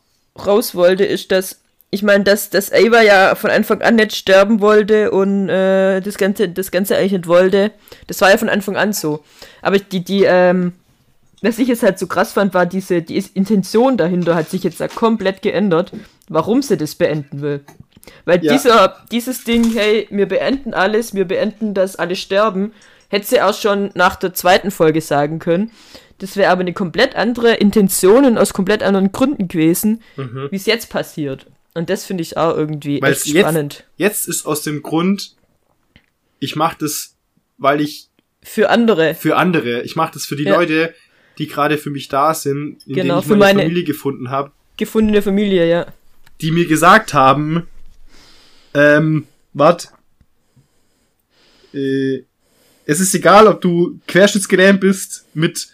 [0.44, 1.60] raus wollte, ist, dass
[1.90, 6.18] ich meine, dass, dass Ava ja von Anfang an nicht sterben wollte und äh, das
[6.18, 7.70] Ganze, das Ganze eigentlich nicht wollte.
[8.08, 9.22] Das war ja von Anfang an so.
[9.62, 10.72] Aber die, die, ähm,
[11.44, 14.80] was ich jetzt halt so krass fand, war diese, die Intention dahinter hat sich jetzt
[14.80, 15.92] da komplett geändert,
[16.28, 17.60] warum sie das beenden will.
[18.24, 18.52] Weil Ja.
[18.52, 22.72] dieser, dieses Ding, hey, wir beenden alles, wir beenden, dass alle sterben,
[23.08, 25.70] hätte sie auch schon nach der zweiten Folge sagen können.
[26.18, 30.48] Das wäre aber eine komplett andere Intention und aus komplett anderen Gründen gewesen, Mhm.
[30.50, 31.46] wie es jetzt passiert.
[31.74, 33.84] Und das finde ich auch irgendwie Weil echt jetzt- spannend.
[33.96, 35.34] Jetzt ist aus dem Grund,
[36.38, 37.16] ich mache das,
[37.58, 38.08] weil ich
[38.42, 39.14] Für andere.
[39.14, 40.54] für andere, ich mache das für die Ja.
[40.56, 40.94] Leute,
[41.38, 44.30] die gerade für mich da sind, in Genau, denen ich für meine, meine- Familie gefunden
[44.30, 45.86] habe, Gefundene Familie, ja.
[46.40, 47.68] die mir gesagt haben,
[48.74, 49.92] ähm, wart,
[51.72, 52.22] äh,
[52.86, 55.68] es ist egal, ob du querschnittsgelähmt bist, mit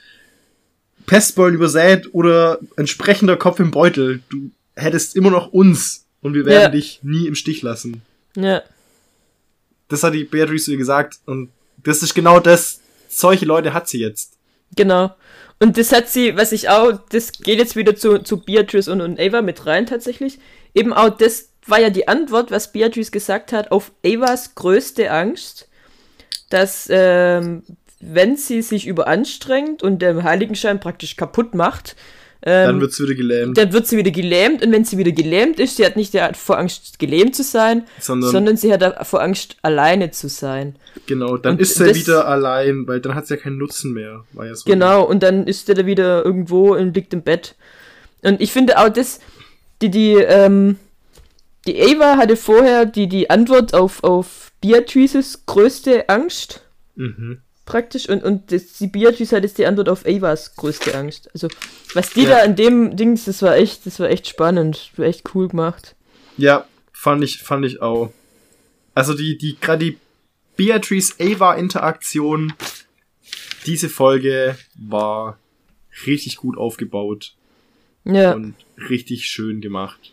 [1.07, 4.23] Pestbeulen übersät oder entsprechender Kopf im Beutel.
[4.29, 6.69] Du hättest immer noch uns und wir werden Ja.
[6.69, 8.03] dich nie im Stich lassen.
[8.37, 8.63] Ja.
[9.89, 11.51] Das hat die Beatrice ihr gesagt und
[11.83, 12.81] das ist genau das.
[13.09, 14.35] Solche Leute hat sie jetzt.
[14.77, 15.13] Genau.
[15.63, 19.03] Und das hat sie, was ich auch, das geht jetzt wieder zu, zu Beatrice und,
[19.03, 20.39] und Ava mit rein tatsächlich.
[20.75, 25.69] Eben auch das war ja die Antwort, was Beatrice gesagt hat, auf Avas größte Angst,
[26.49, 27.63] dass ähm,
[28.01, 31.95] wenn sie sich überanstrengt und den Heiligenschein praktisch kaputt macht,
[32.43, 33.59] ähm, Dann wird's wieder gelähmt.
[33.59, 36.59] dann wird sie wieder gelähmt und wenn sie wieder gelähmt ist, sie hat nicht vor
[36.59, 40.77] Angst, gelähmt zu sein, Sondern, sondern sie hat vor Angst, alleine zu sein.
[41.07, 44.25] genau, dann und ist sie wieder allein, weil dann hat sie ja keinen Nutzen mehr.
[44.37, 44.65] Ja so.
[44.65, 47.55] Genau, und dann ist er da wieder irgendwo und liegt im Bett.
[48.23, 49.21] Und ich finde auch das,
[49.83, 50.77] die, die, ähm,
[51.67, 56.63] die Ava hatte vorher die, die Antwort auf, auf Beatrices größte Angst,
[56.97, 57.39] Mhm.
[57.71, 61.29] Praktisch, und, und das, die Beatrice hat jetzt die Antwort auf Avas größte Angst.
[61.33, 61.49] Also,
[61.95, 62.31] was die Ja.
[62.31, 65.49] da an dem Dings, das war echt, das war echt spannend, das war echt cool
[65.49, 65.95] gemacht.
[66.37, 68.13] Ja, fand ich, fand ich auch.
[68.95, 69.99] Also die, die, gerade die
[70.57, 72.53] Beatrice-Ava-Interaktion,
[73.67, 75.39] diese Folge war
[76.07, 77.35] richtig gut aufgebaut
[78.05, 78.55] Ja, und
[78.89, 80.13] richtig schön gemacht.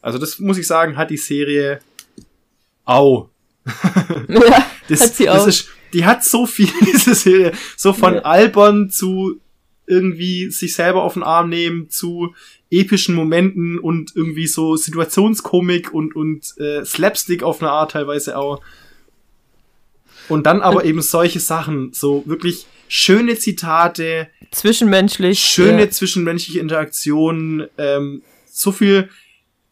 [0.00, 1.80] Also das muss ich sagen, hat die Serie
[2.84, 3.28] au.
[4.28, 5.46] ja Das, hat sie das auch.
[5.46, 7.52] ist, die hat so viel, diese Serie.
[7.76, 8.20] So von Ja.
[8.22, 9.40] albern zu
[9.86, 12.34] irgendwie sich selber auf den Arm nehmen, zu
[12.70, 18.62] epischen Momenten und irgendwie so Situationskomik und, und äh, Slapstick auf eine Art teilweise auch.
[20.28, 25.38] Und dann aber eben solche Sachen, so wirklich schöne Zitate, Zwischenmenschlich.
[25.40, 25.90] schöne ja.
[25.90, 29.10] zwischenmenschliche Interaktionen, ähm, so viel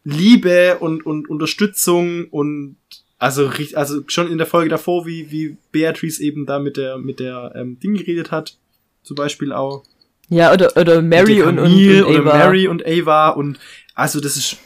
[0.04, 2.76] Liebe und, und Unterstützung und
[3.22, 7.20] also, also schon in der Folge davor, wie, wie Beatrice eben da mit der, mit
[7.20, 8.56] der ähm, Ding geredet hat,
[9.04, 9.84] zum Beispiel auch.
[10.28, 12.36] Ja, oder, oder Mary und, und, und oder Ava.
[12.38, 13.60] Mary und Ava und
[13.94, 14.56] also das ist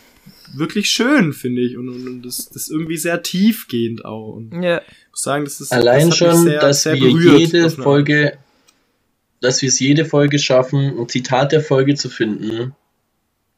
[0.54, 1.76] wirklich schön, finde ich.
[1.76, 4.32] Und, und, und das, das ist irgendwie sehr tiefgehend auch.
[4.32, 4.78] Und Ja.
[4.78, 7.68] ich muss sagen, das ist Allein das schon, sehr, dass sehr wir berührt jede.
[7.68, 8.38] Folge,
[9.42, 12.74] dass wir es jede Folge schaffen, ein Zitat der Folge zu finden,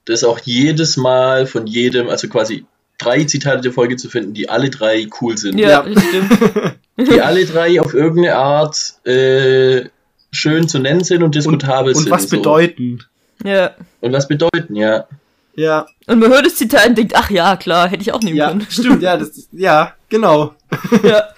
[0.06, 2.64] das auch jedes Mal von jedem, also quasi
[2.98, 5.58] drei Zitate der Folge zu finden, die alle drei cool sind.
[5.58, 6.76] Ja, stimmt.
[6.98, 9.88] Die alle drei auf irgendeine Art äh,
[10.32, 12.10] schön zu nennen sind und diskutabel und sind.
[12.10, 12.36] was so.
[12.36, 13.04] bedeuten.
[13.44, 13.76] Ja.
[14.00, 15.06] Und was bedeuten, ja.
[15.54, 18.36] Ja, Und man hört das Zitat und denkt, ach ja, klar, hätte ich auch nehmen
[18.36, 18.66] ja, können.
[18.70, 20.54] stimmt, ja, das, ja, genau.
[21.02, 21.28] ja.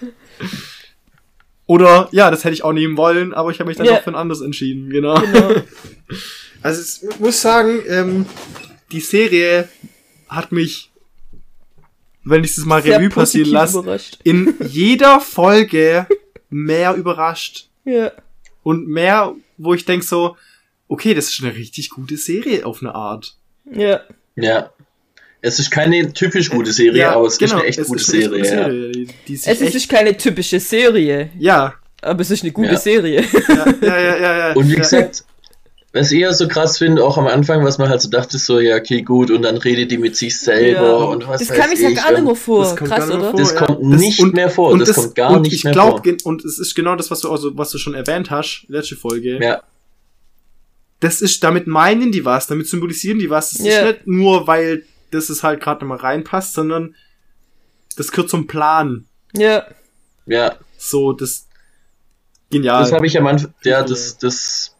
[1.66, 3.97] Oder, ja, das hätte ich auch nehmen wollen, aber ich habe mich dann Ja.
[3.97, 5.20] doch für ein anderes entschieden, genau.
[5.20, 5.62] Genau.
[6.62, 8.27] Also ich muss sagen, ähm,
[8.93, 9.69] die Serie
[10.28, 10.90] hat mich,
[12.25, 16.07] wenn ich das mal Sehr Revue passieren lasse, in jeder Folge
[16.51, 17.69] mehr überrascht.
[17.85, 18.13] Ja.
[18.63, 20.37] Und mehr, wo ich denk so,
[20.89, 23.37] okay, das ist eine richtig gute Serie auf eine Art.
[23.71, 24.01] Ja.
[24.37, 24.71] Ja.
[25.43, 28.39] Es ist keine typisch gute Serie, aber es ist eine echt gute ist eine Serie.
[28.39, 28.45] ja.
[28.45, 32.43] Serie, die, die sich Es ist echt, nicht keine typische Serie, ja, aber es ist
[32.43, 32.79] eine gute Ja.
[32.79, 33.25] Serie.
[33.49, 34.53] ja, ja, ja, ja, ja.
[34.55, 34.81] Und wie ja.
[34.81, 35.25] gesagt,
[35.93, 38.61] was ich eher so krass finde, auch am Anfang, was man halt so dachte, so,
[38.61, 40.93] ja, okay, gut, und dann redet die mit sich selber Ja.
[40.95, 41.97] und was Das weiß kam ich ja ich.
[41.97, 42.62] gar nicht mehr und vor.
[42.65, 43.31] Das kommt Krass, gar nicht mehr oder?
[43.31, 43.41] vor.
[43.41, 43.67] Das ja.
[43.67, 46.17] kommt nicht mehr vor, das kommt gar und nicht ich mehr glaub, vor.
[46.27, 49.43] Und es ist genau das, was du also, was du schon erwähnt hast, letzte Folge.
[49.43, 49.62] Ja,
[51.01, 53.51] Das ist, damit meinen die was, damit symbolisieren die was.
[53.53, 53.81] Das Ja.
[53.81, 56.95] ist nicht nur, weil das es halt gerade nochmal reinpasst, sondern
[57.97, 59.07] das gehört zum Plan.
[59.37, 59.67] Ja.
[60.27, 60.55] ja.
[60.79, 61.47] So, das
[62.51, 62.83] genial.
[62.83, 63.83] Das habe ich am Anfang, ja, Ja.
[63.83, 64.77] das, das,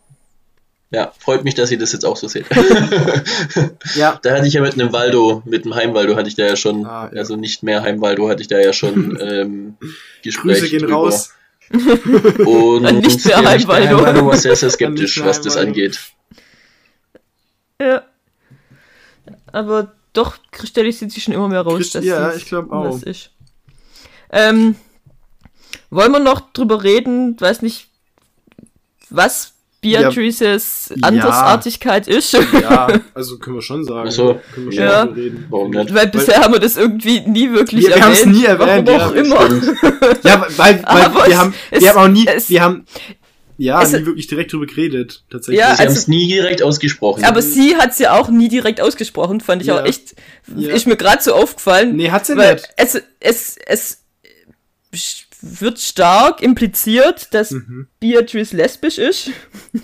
[0.91, 2.47] ja, freut mich, dass ihr das jetzt auch so seht.
[3.95, 6.57] ja, da hatte ich ja mit einem Waldo, mit einem Heimwaldo hatte ich da ja
[6.57, 7.19] schon, Ah, ja.
[7.19, 9.77] also nicht mehr Heimwaldo, hatte ich da ja schon ähm,
[10.23, 10.95] Gespräche Grüße gehen drüber.
[10.95, 11.33] raus.
[11.73, 13.99] Und An nicht mehr Heimwaldo.
[13.99, 16.01] Heimwaldo war sehr, sehr skeptisch, was das angeht.
[17.81, 18.03] Ja.
[19.53, 22.91] Aber doch kristallisiert sich schon immer mehr raus, Christ- dass ja, ich glaub auch.
[22.91, 23.31] das ist.
[24.33, 24.75] Ähm,
[25.91, 27.89] wollen wir noch drüber reden, weiß nicht,
[29.09, 30.97] was Beatrices Ja.
[31.09, 32.33] Andersartigkeit ist?
[32.33, 34.09] Ja, also können wir schon sagen.
[34.09, 34.41] Ach so.
[34.55, 35.03] Können wir schon Ja.
[35.03, 35.47] reden.
[35.49, 35.95] Warum nicht?
[35.95, 38.37] Weil bisher haben wir das irgendwie nie wirklich Wir- wir haben's erwähnt.
[38.37, 39.47] nie erwähnt, Warum ja, auch immer.
[39.47, 40.25] Stimmt.
[40.25, 42.85] Ja, weil, weil Aber wir es- haben, es- wir haben auch nie, es- wir haben,
[43.57, 45.61] ja, es- nie wirklich direkt drüber geredet, tatsächlich.
[45.61, 47.25] Ja, Sie haben also- es nie direkt ausgesprochen.
[47.25, 49.81] Aber sie hat ja auch nie direkt ausgesprochen, fand ich Ja.
[49.81, 50.15] auch echt,
[50.57, 50.71] Ja.
[50.75, 51.97] ist mir gerade so aufgefallen.
[51.97, 52.69] nee, hat sie weil nicht.
[52.77, 53.99] es, es, es
[55.43, 57.87] wird stark impliziert, dass Mhm.
[58.01, 59.31] Beatrice lesbisch ist,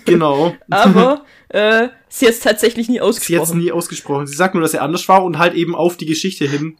[0.05, 0.55] Genau.
[0.69, 3.57] aber äh, sie hat es tatsächlich nie Sie hat es ausgesprochen.
[3.59, 4.27] nie ausgesprochen.
[4.27, 6.77] Sie sagt nur, dass er anders war und halt eben auf die Geschichte hin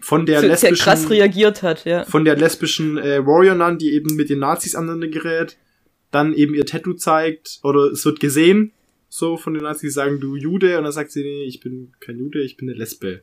[0.00, 2.04] von der sehr lesbischen, krass reagiert hat, ja.
[2.04, 5.56] von der lesbischen äh, Warrior Nun, die eben mit den Nazis aneinander gerät,
[6.10, 8.72] dann eben ihr Tattoo zeigt oder es wird gesehen,
[9.08, 11.92] so von den Nazis, die sagen, du Jude, und dann sagt sie, nee, ich bin
[12.00, 13.22] kein Jude, ich bin eine Lesbe.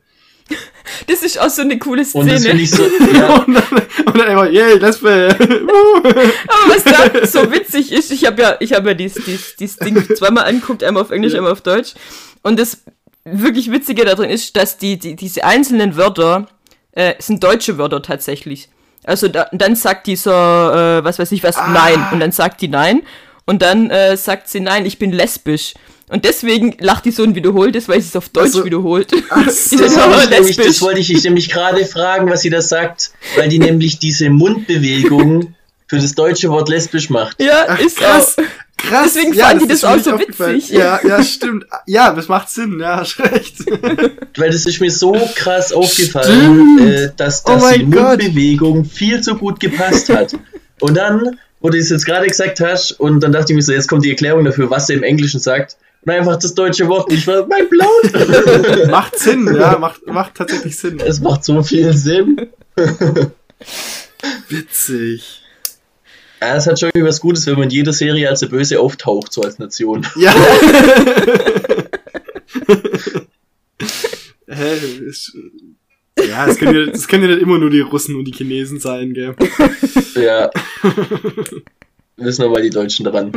[1.06, 2.48] Das ist auch so eine coole Und das Szene.
[2.50, 2.82] finde ich so,
[3.14, 3.64] ja, und, dann,
[4.06, 5.28] und dann einfach, yay, Lesbe.
[5.38, 9.76] Aber was da so witzig ist, ich habe ja, ich habe ja dieses, dieses, dieses
[9.76, 11.38] Ding zweimal angeguckt, einmal auf Englisch, Ja.
[11.38, 11.94] einmal auf Deutsch.
[12.42, 12.82] Und das
[13.24, 16.48] wirklich Witzige da drin ist, dass die, die diese einzelnen Wörter
[16.92, 18.68] äh, sind deutsche Wörter tatsächlich.
[19.04, 21.68] Also da, dann sagt dieser, äh, was weiß ich was, Ah.
[21.68, 22.04] nein.
[22.12, 23.02] Und dann sagt die nein.
[23.46, 25.74] Und dann äh, sagt sie, nein, ich bin lesbisch.
[26.10, 29.10] Und deswegen lacht die so ein wiederholtes, weil sie es auf Deutsch Also- wiederholt.
[29.50, 29.76] So.
[29.78, 33.12] das, aber wollte ich nämlich, das wollte ich nämlich gerade fragen, was sie da sagt,
[33.36, 35.54] weil die nämlich diese Mundbewegung
[35.86, 37.40] für das deutsche Wort lesbisch macht.
[37.40, 38.36] Ja, Ach, ist krass.
[38.38, 38.42] auch.
[38.76, 39.12] Krass.
[39.14, 40.70] Deswegen ja, fanden die das auch so witzig.
[40.70, 41.64] Ja, ja, stimmt.
[41.86, 43.56] Ja, das macht Sinn, ja, hast recht.
[44.36, 48.20] Weil das ist mir so krass aufgefallen, äh, dass, Oh dass mein die Gott.
[48.22, 50.34] Mundbewegung viel zu gut gepasst hat.
[50.80, 53.72] Und dann, wo du es jetzt gerade gesagt hast, und dann dachte ich mir so,
[53.72, 55.76] jetzt kommt die Erklärung dafür, was er im Englischen sagt.
[56.02, 57.12] Und einfach das deutsche Wort.
[57.12, 58.86] Ich war, mein Blut.
[58.90, 60.98] macht Sinn, ja, macht, macht tatsächlich Sinn.
[61.00, 62.48] es macht so viel Sinn.
[64.48, 65.42] Witzig.
[66.40, 68.80] Ja, es hat schon irgendwie was Gutes, wenn man in jeder Serie als der Böse
[68.80, 70.06] auftaucht, so als Nation.
[70.16, 70.34] Ja.
[76.28, 78.78] Ja, es können, ja, es können ja nicht immer nur die Russen und die Chinesen
[78.78, 79.34] sein, gell?
[80.14, 80.50] Ja.
[82.16, 83.32] Müssen aber die Deutschen dran.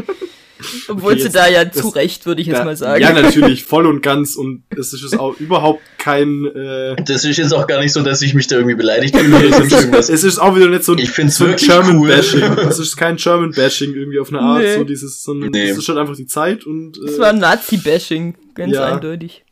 [0.87, 3.01] Obwohl Okay, sie jetzt- da ja das- zu Recht, würde ich jetzt Ja, mal sagen.
[3.01, 4.35] Ja, natürlich, voll und ganz.
[4.35, 6.45] Und es ist jetzt auch überhaupt kein.
[6.45, 9.43] Äh, Das ist jetzt auch gar nicht so, dass ich mich da irgendwie beleidigt fühle
[9.43, 10.09] irgendwas.
[10.09, 12.07] es ist auch wieder nicht so ein, Ich find's so ein wirklich German cool.
[12.07, 12.43] Bashing.
[12.69, 14.61] Es ist kein German Bashing irgendwie auf eine Art.
[14.61, 14.75] Nee.
[14.77, 15.69] So dieses, sondern Nee.
[15.69, 18.85] es ist schon einfach die Zeit und Das äh, war Nazi-Bashing, ganz Ja.
[18.93, 19.43] eindeutig.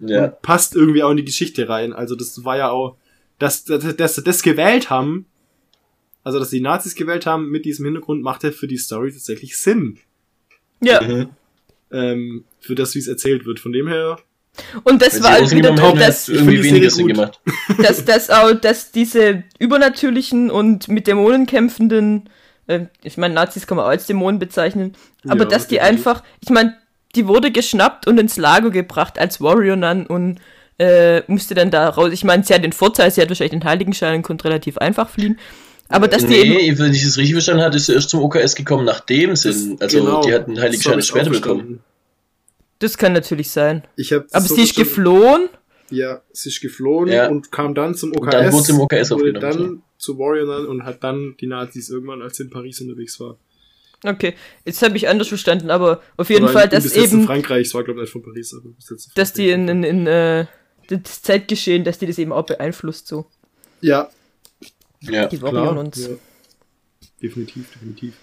[0.00, 0.24] Ja.
[0.24, 1.92] und passt irgendwie auch in die Geschichte rein.
[1.92, 2.96] Also das war ja auch,
[3.38, 5.26] dass, dass, dass sie das gewählt haben,
[6.24, 9.58] also dass die Nazis gewählt haben mit diesem Hintergrund, macht ja für die Story tatsächlich
[9.58, 9.98] Sinn.
[10.80, 11.28] Ja, Mhm.
[11.92, 13.60] ähm, für das, wie es erzählt wird.
[13.60, 14.18] Von dem her,
[14.84, 17.14] Und das Wenn war halt wieder top, dass, irgendwie weniger Serie Sinn gut.
[17.16, 17.40] gemacht.
[17.82, 22.28] dass, dass auch, dass diese übernatürlichen und mit Dämonen kämpfenden,
[22.66, 24.94] äh, ich meine, Nazis kann man auch als Dämonen bezeichnen,
[25.26, 26.76] aber Ja, dass die einfach, ich meine,
[27.14, 30.40] die wurde geschnappt und ins Lager gebracht als Warrior Nun und
[30.78, 32.10] äh, musste dann da raus.
[32.12, 35.08] Ich meine, sie hat den Vorteil, sie hat wahrscheinlich den Heiligenschein und konnte relativ einfach
[35.10, 35.38] fliehen.
[35.90, 38.22] Aber dass die eben, Nee, wenn ich es richtig verstanden habe, ist sie erst zum
[38.22, 41.80] OKS gekommen, nachdem sie, also genau, die hatten so Heiligenschein auch bekommen.
[42.78, 43.82] das kann natürlich sein.
[44.30, 45.48] Aber so sie ist geflohen.
[45.90, 47.28] Ja, sie ist geflohen Ja.
[47.28, 48.20] und kam dann zum OKS.
[48.22, 51.48] Und dann wurde sie im OKS wurde aufgenommen, dann zu Warrior und hat dann die
[51.48, 53.36] Nazis irgendwann, als sie in Paris unterwegs war.
[54.04, 54.34] Okay,
[54.64, 57.66] jetzt habe ich anders verstanden, aber auf jeden Oder Fall, dass jetzt in eben, Frankreich,
[57.66, 60.06] es war glaube ich nicht von Paris, aber bis jetzt dass die in, in, in
[60.06, 60.46] äh,
[60.88, 63.26] das Zeitgeschehen, dass die das eben auch beeinflusst, so.
[63.82, 64.08] Ja,
[65.02, 65.26] Ja.
[65.26, 65.52] Die klar.
[65.54, 66.08] Warrior und Ja.
[67.22, 68.14] Definitiv, definitiv.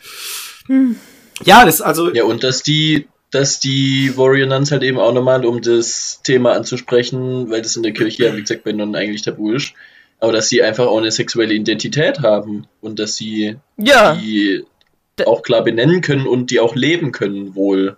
[1.45, 5.45] Ja, das also Ja, und dass die, dass die Warrior Nuns halt eben auch nochmal,
[5.45, 9.21] um das Thema anzusprechen, weil das in der Kirche ja, wie gesagt, bei Nonnen eigentlich
[9.21, 9.73] tabu ist,
[10.19, 14.63] aber dass sie einfach auch eine sexuelle Identität haben und dass sie Ja, die
[15.15, 17.97] Da- auch klar benennen können und die auch leben können wohl.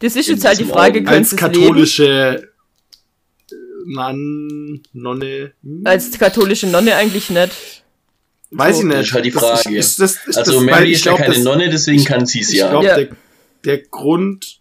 [0.00, 1.40] das ist jetzt halt die Frage, können als leben?
[1.40, 2.48] katholische
[3.86, 5.82] Nan, Nonne, hm?
[5.84, 7.82] Als katholische Nonne eigentlich nicht.
[8.50, 8.86] Weiß ich so.
[8.88, 8.98] nicht.
[8.98, 9.76] Das ist halt die Das Frage.
[9.76, 12.00] ist, das, ist Also das, weil Mary ich ist ja glaub, keine das- Nonne, deswegen
[12.00, 12.70] ich- kann sie es Ich ja.
[12.70, 12.96] glaube, Ja.
[12.96, 13.08] der,
[13.64, 14.60] der Grund,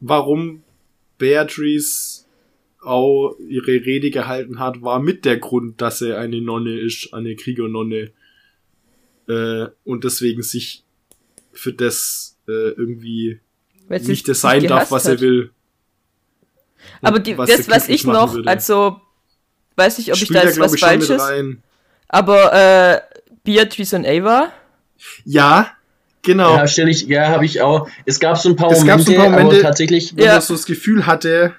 [0.00, 0.62] warum
[1.18, 2.24] Beatrice
[2.80, 7.36] auch ihre Rede gehalten hat, war mit der Grund, dass er eine Nonne ist, eine
[7.36, 8.10] Kriegernonne.
[9.28, 10.82] Äh, und deswegen sich
[11.52, 13.38] für das äh, irgendwie
[13.88, 15.12] Weil sie nicht das sein darf, was hat.
[15.12, 15.50] er will.
[17.00, 18.48] Und Aber die, was das, was ich noch, würde.
[18.50, 19.00] also,
[19.76, 21.62] weiß nicht, ob ich Spielt da er, jetzt was ich, Falsches, rein.
[22.12, 23.00] Aber äh,
[23.42, 24.52] Beatrice und Ava,
[25.24, 25.72] Ja,
[26.22, 26.54] genau.
[26.56, 27.88] Ja, stelle ich, ja, habe ich auch.
[28.06, 30.16] Es gab so ein paar Es gab Momente, so ein paar Momente- aber tatsächlich.
[30.16, 30.32] Wenn Ja.
[30.34, 31.54] man so das Gefühl hatte,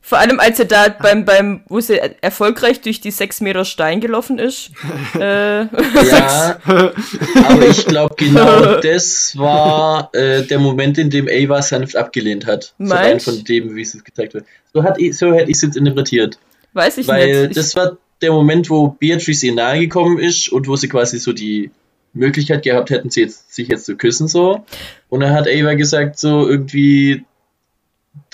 [0.00, 4.00] vor allem als er da beim, beim, wo sie erfolgreich durch die 6 Meter Stein
[4.00, 4.70] gelaufen ist,
[5.20, 11.94] äh, Ja, aber ich glaube, genau das war äh, der Moment, in dem Ava sanft
[11.96, 12.72] abgelehnt hat.
[12.78, 13.24] So rein Meinst?
[13.26, 14.46] von dem, wie es jetzt gezeigt wird.
[14.72, 16.38] So, hat, so hätte ich es jetzt interpretiert.
[16.72, 17.58] weiß ich Weil nicht.
[17.58, 21.32] das war der Moment, wo Beatrice ihr nahe gekommen ist und wo sie quasi so
[21.32, 21.70] die
[22.12, 24.64] Möglichkeit gehabt hätten, sie jetzt, sich jetzt zu küssen so.
[25.08, 27.24] Und dann hat Ava gesagt so irgendwie,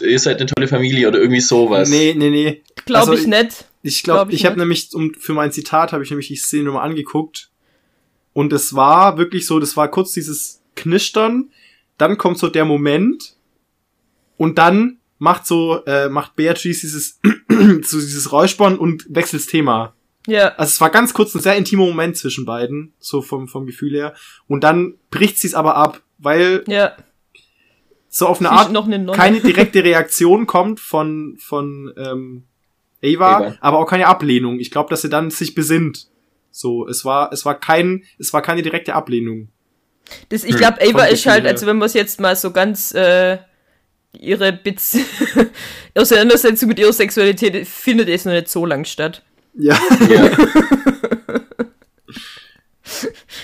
[0.01, 1.89] ihr seid eine tolle Familie oder irgendwie sowas.
[1.89, 2.63] nee, nee, nee.
[2.87, 3.67] Glaube also ich nicht.
[3.83, 6.37] Ich Glaub glaube, ich ich, habe nämlich, um, für mein Zitat habe ich nämlich die
[6.37, 7.51] Szene nochmal angeguckt.
[8.33, 11.51] Und es war wirklich so, das war kurz dieses Knistern,
[11.99, 13.37] dann kommt so der Moment
[14.37, 17.21] und dann macht so, äh, macht Beatrice dieses,
[17.85, 19.95] so dieses Räuspern und wechselt das Thema.
[20.27, 23.67] Ja, Also es war ganz kurz ein sehr intimer Moment zwischen beiden, so vom, vom
[23.67, 24.15] Gefühl her.
[24.47, 26.97] Und dann bricht sie es aber ab, weil ja.
[28.09, 32.45] so auf eine Art noch eine keine direkte Reaktion kommt von, von ähm,
[33.05, 33.55] Ava, Ava.
[33.61, 34.61] aber auch keine Ablehnung.
[34.61, 36.09] Ich glaube, dass sie dann sich besinnt.
[36.51, 39.49] So, es war, es war kein, es war keine direkte Ablehnung.
[40.31, 42.95] Das, ich Hm, glaube, Ava ist halt, also wenn man es jetzt mal so ganz
[42.95, 43.39] äh,
[44.21, 44.97] ihre Bez
[45.95, 49.23] Auseinandersetzung mit ihrer Sexualität findet es noch nicht so lang statt.
[49.57, 49.79] Ja.
[50.11, 50.31] Ja,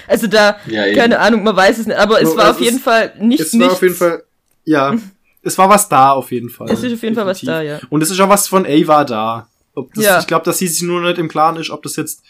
[0.06, 2.60] Also da, ja, keine Ahnung, man weiß es nicht, aber es Nur, war es auf
[2.60, 3.74] jeden ist- Fall nicht es war nichts.
[3.74, 4.22] auf jeden Fall,
[4.64, 4.94] ja.
[5.42, 6.68] Es war was da, auf jeden Fall.
[6.70, 7.66] Es ist auf jeden Fall was Definitiv.
[7.70, 7.80] da, ja.
[7.88, 9.48] Und es ist auch was von Ava da.
[9.74, 10.18] Ob das, Ja.
[10.20, 12.22] Ich glaube, dass sie sich nur nicht im Klaren ist, ob das jetzt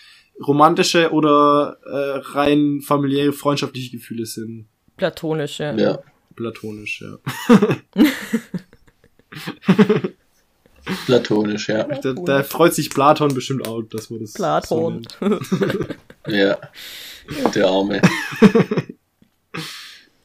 [0.47, 4.69] romantische oder äh, rein familiäre, freundschaftliche Gefühle sind.
[4.97, 5.75] Platonisch, ja.
[5.75, 5.99] ja.
[6.41, 7.19] Platonisch, ja.
[11.07, 11.85] Platonisch, ja.
[11.85, 15.03] Da, da freut sich Platon bestimmt auch, dass man das Platon.
[15.21, 15.47] so nennt.
[16.27, 16.59] Ja.
[17.55, 18.01] Der Arme.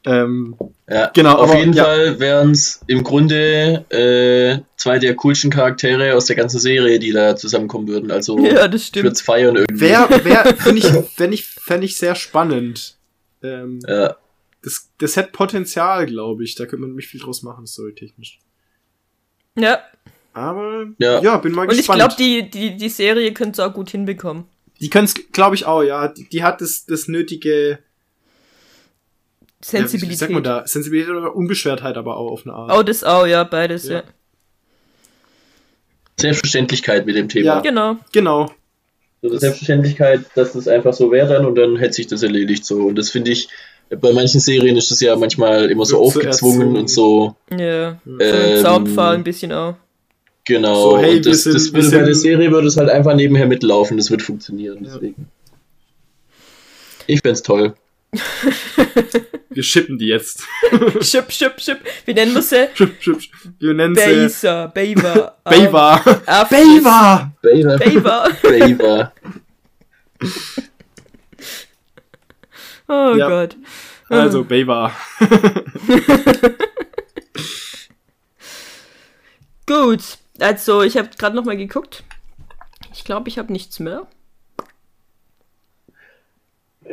[0.08, 0.56] Ähm,
[0.88, 1.84] Ja, Genau, auf aber- jeden ja.
[1.84, 7.12] Fall wären es im Grunde äh, zwei der coolsten Charaktere aus der ganzen Serie, die
[7.12, 8.12] da zusammenkommen würden.
[8.12, 9.26] Also Ja, das ich würde es stimmt.
[9.26, 9.82] feiern irgendwie.
[9.82, 12.98] wer, wer, finde ich, wenn ich, fände ich sehr spannend.
[13.42, 14.16] Ähm, Ja,
[14.66, 16.56] das, das hätte Potenzial, glaube ich.
[16.56, 18.40] Da könnte man nämlich viel draus machen, storytechnisch.
[19.58, 19.80] Ja,
[20.34, 21.38] Aber, ja, Ja.
[21.38, 22.00] bin mal und ich gespannt.
[22.00, 24.44] glaube, die, die, die Serie könnte es auch gut hinbekommen.
[24.82, 26.10] die können es, glaube ich, auch, ja.
[26.10, 30.18] Die, die hat das, das nötige, Ja, wie, wie Sensibilität.
[30.20, 30.68] sagt man da?
[30.68, 32.78] Sensibilität oder Unbeschwertheit aber auch auf eine Art.
[32.78, 34.00] Oh, das auch, ja, beides, Ja.
[34.00, 34.04] ja.
[36.20, 37.46] Selbstverständlichkeit mit dem Thema.
[37.56, 37.60] Ja.
[37.62, 37.98] Genau.
[38.14, 38.52] Genau.
[39.22, 42.66] So eine Selbstverständlichkeit, dass das einfach so wäre dann und dann hätte sich das erledigt
[42.66, 42.84] so.
[42.86, 43.50] Und das finde ich,
[43.90, 47.36] bei manchen Serien ist das ja manchmal immer so so aufgezwungen und so.
[47.52, 48.00] Ja.
[48.04, 49.76] Von Ähm, Soundfall ein bisschen auch.
[50.46, 50.92] Genau.
[50.92, 52.90] So, hey, und wir das, sind- das wir würde bei der Serie würde es halt
[52.90, 54.84] einfach nebenher mitlaufen, das wird funktionieren.
[54.84, 54.94] Ja.
[54.94, 55.28] Deswegen.
[57.08, 57.74] Ich find's toll.
[59.50, 60.44] Wir shippen die jetzt.
[61.02, 61.78] Schip, schip, schip.
[62.06, 62.68] Wie nennen wir sie?
[62.74, 63.32] Ship, ship, ship.
[63.60, 64.68] Wir nennen sie Baser,
[65.46, 66.04] Baver.
[66.26, 66.84] Aftis.
[66.84, 67.32] Bava!
[67.42, 67.78] Baver.
[67.78, 68.30] Baver.
[68.44, 69.14] Baver.
[72.88, 73.28] Oh Ja.
[73.30, 73.56] Gott.
[74.10, 74.92] Also Bava.
[79.66, 80.02] Gut.
[80.40, 82.04] Also, ich habe gerade noch mal geguckt.
[82.94, 84.08] Ich glaube, ich habe nichts mehr.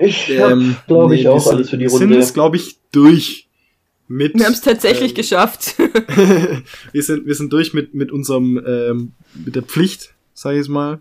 [0.00, 2.06] Ich Ähm, hab, glaube ich, nee, auch wir sind- alles für die wir Runde.
[2.14, 3.48] sind es, glaube ich, durch.
[4.08, 5.74] Mit, Wir haben es tatsächlich ähm, geschafft.
[6.92, 11.00] wir, sind, wir sind durch mit, mit unserem, ähm, mit der Pflicht, sag ich mal.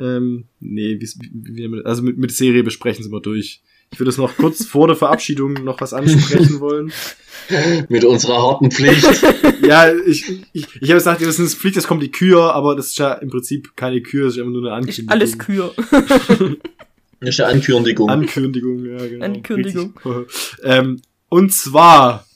[0.00, 3.60] Ähm, nee, wie, wie, wie- also mit, mit Serie besprechen sind wir durch.
[3.92, 6.92] Ich würde es noch kurz vor der Verabschiedung noch was ansprechen wollen.
[7.88, 9.04] Mit unserer harten Pflicht.
[9.66, 12.86] Ja, ich, ich, ich habe gesagt, das ist Pflicht, es kommt die Kür, aber das
[12.88, 15.10] ist ja im Prinzip keine Kür, das ist einfach nur eine Ist Ankündigung.
[15.10, 15.74] alles Kür.
[17.20, 18.08] Das ist eine Ankündigung.
[18.08, 19.24] Ankündigung, ja, genau.
[19.24, 19.94] Ankündigung.
[20.64, 22.26] Ähm, und zwar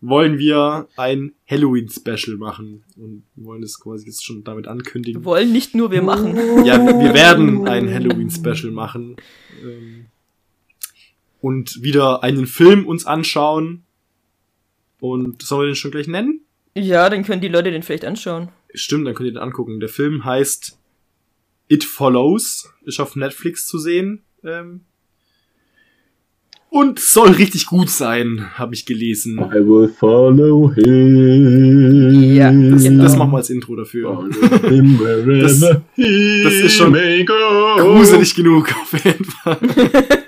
[0.00, 2.84] wollen wir ein Halloween-Special machen.
[2.96, 5.24] Und wir wollen das quasi jetzt schon damit Wir ankündigen.
[5.24, 6.36] wollen nicht nur, wir machen.
[6.64, 9.16] Ja, wir wir werden ein Halloween-Special machen.
[9.62, 10.06] Ähm,
[11.40, 13.84] und wieder einen Film uns anschauen.
[15.00, 16.42] Und sollen wir den schon gleich nennen?
[16.74, 18.48] Ja, dann können die Leute den vielleicht anschauen.
[18.74, 19.80] Stimmt, dann könnt ihr den angucken.
[19.80, 20.78] Der Film heißt
[21.68, 24.22] It Follows, ist auf Netflix zu sehen.
[24.44, 24.82] Ähm,
[26.70, 29.38] und soll richtig gut sein, habe ich gelesen.
[29.38, 32.22] I will follow him.
[32.34, 33.02] Ja, Das, genau.
[33.02, 34.28] das machen wir als Intro dafür.
[34.32, 36.92] Das- das ist schon.
[36.94, 39.58] Gruselig genug, auf jeden Fall.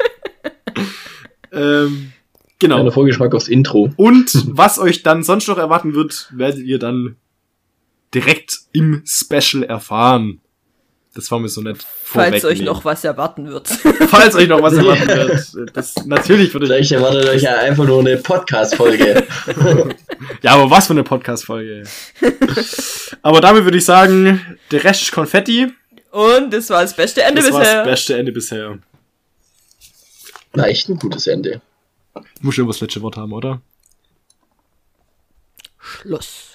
[1.53, 2.13] ähm,
[2.59, 2.77] genau.
[2.77, 3.91] Kleiner Vorgeschmack aufs Intro.
[3.97, 7.17] Und was euch dann sonst noch erwarten wird, werdet ihr dann
[8.15, 10.41] direkt im Special erfahren.
[11.15, 11.85] Das war mir so nett.
[12.05, 13.69] Falls euch noch was erwarten wird.
[14.09, 15.07] Falls euch noch was erwarten
[15.55, 15.77] wird.
[15.77, 16.71] Das, natürlich würde ich.
[16.73, 19.27] Vielleicht erwartet euch ja einfach nur eine Podcast-Folge.
[20.43, 21.83] Ja, aber was für eine Podcast-Folge.
[23.23, 25.73] aber damit würde ich sagen, der Rest ist Konfetti.
[26.13, 27.77] Und das war das beste Ende Das war bisher.
[27.85, 28.79] das beste Ende bisher.
[30.55, 31.61] Na, echt ein gutes Ende.
[32.41, 33.61] Muss schon das letzte Wort haben, oder?
[35.79, 36.52] Schluss.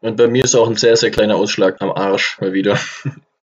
[0.00, 2.78] Und bei mir ist auch ein sehr, sehr kleiner Ausschlag am Arsch mal wieder.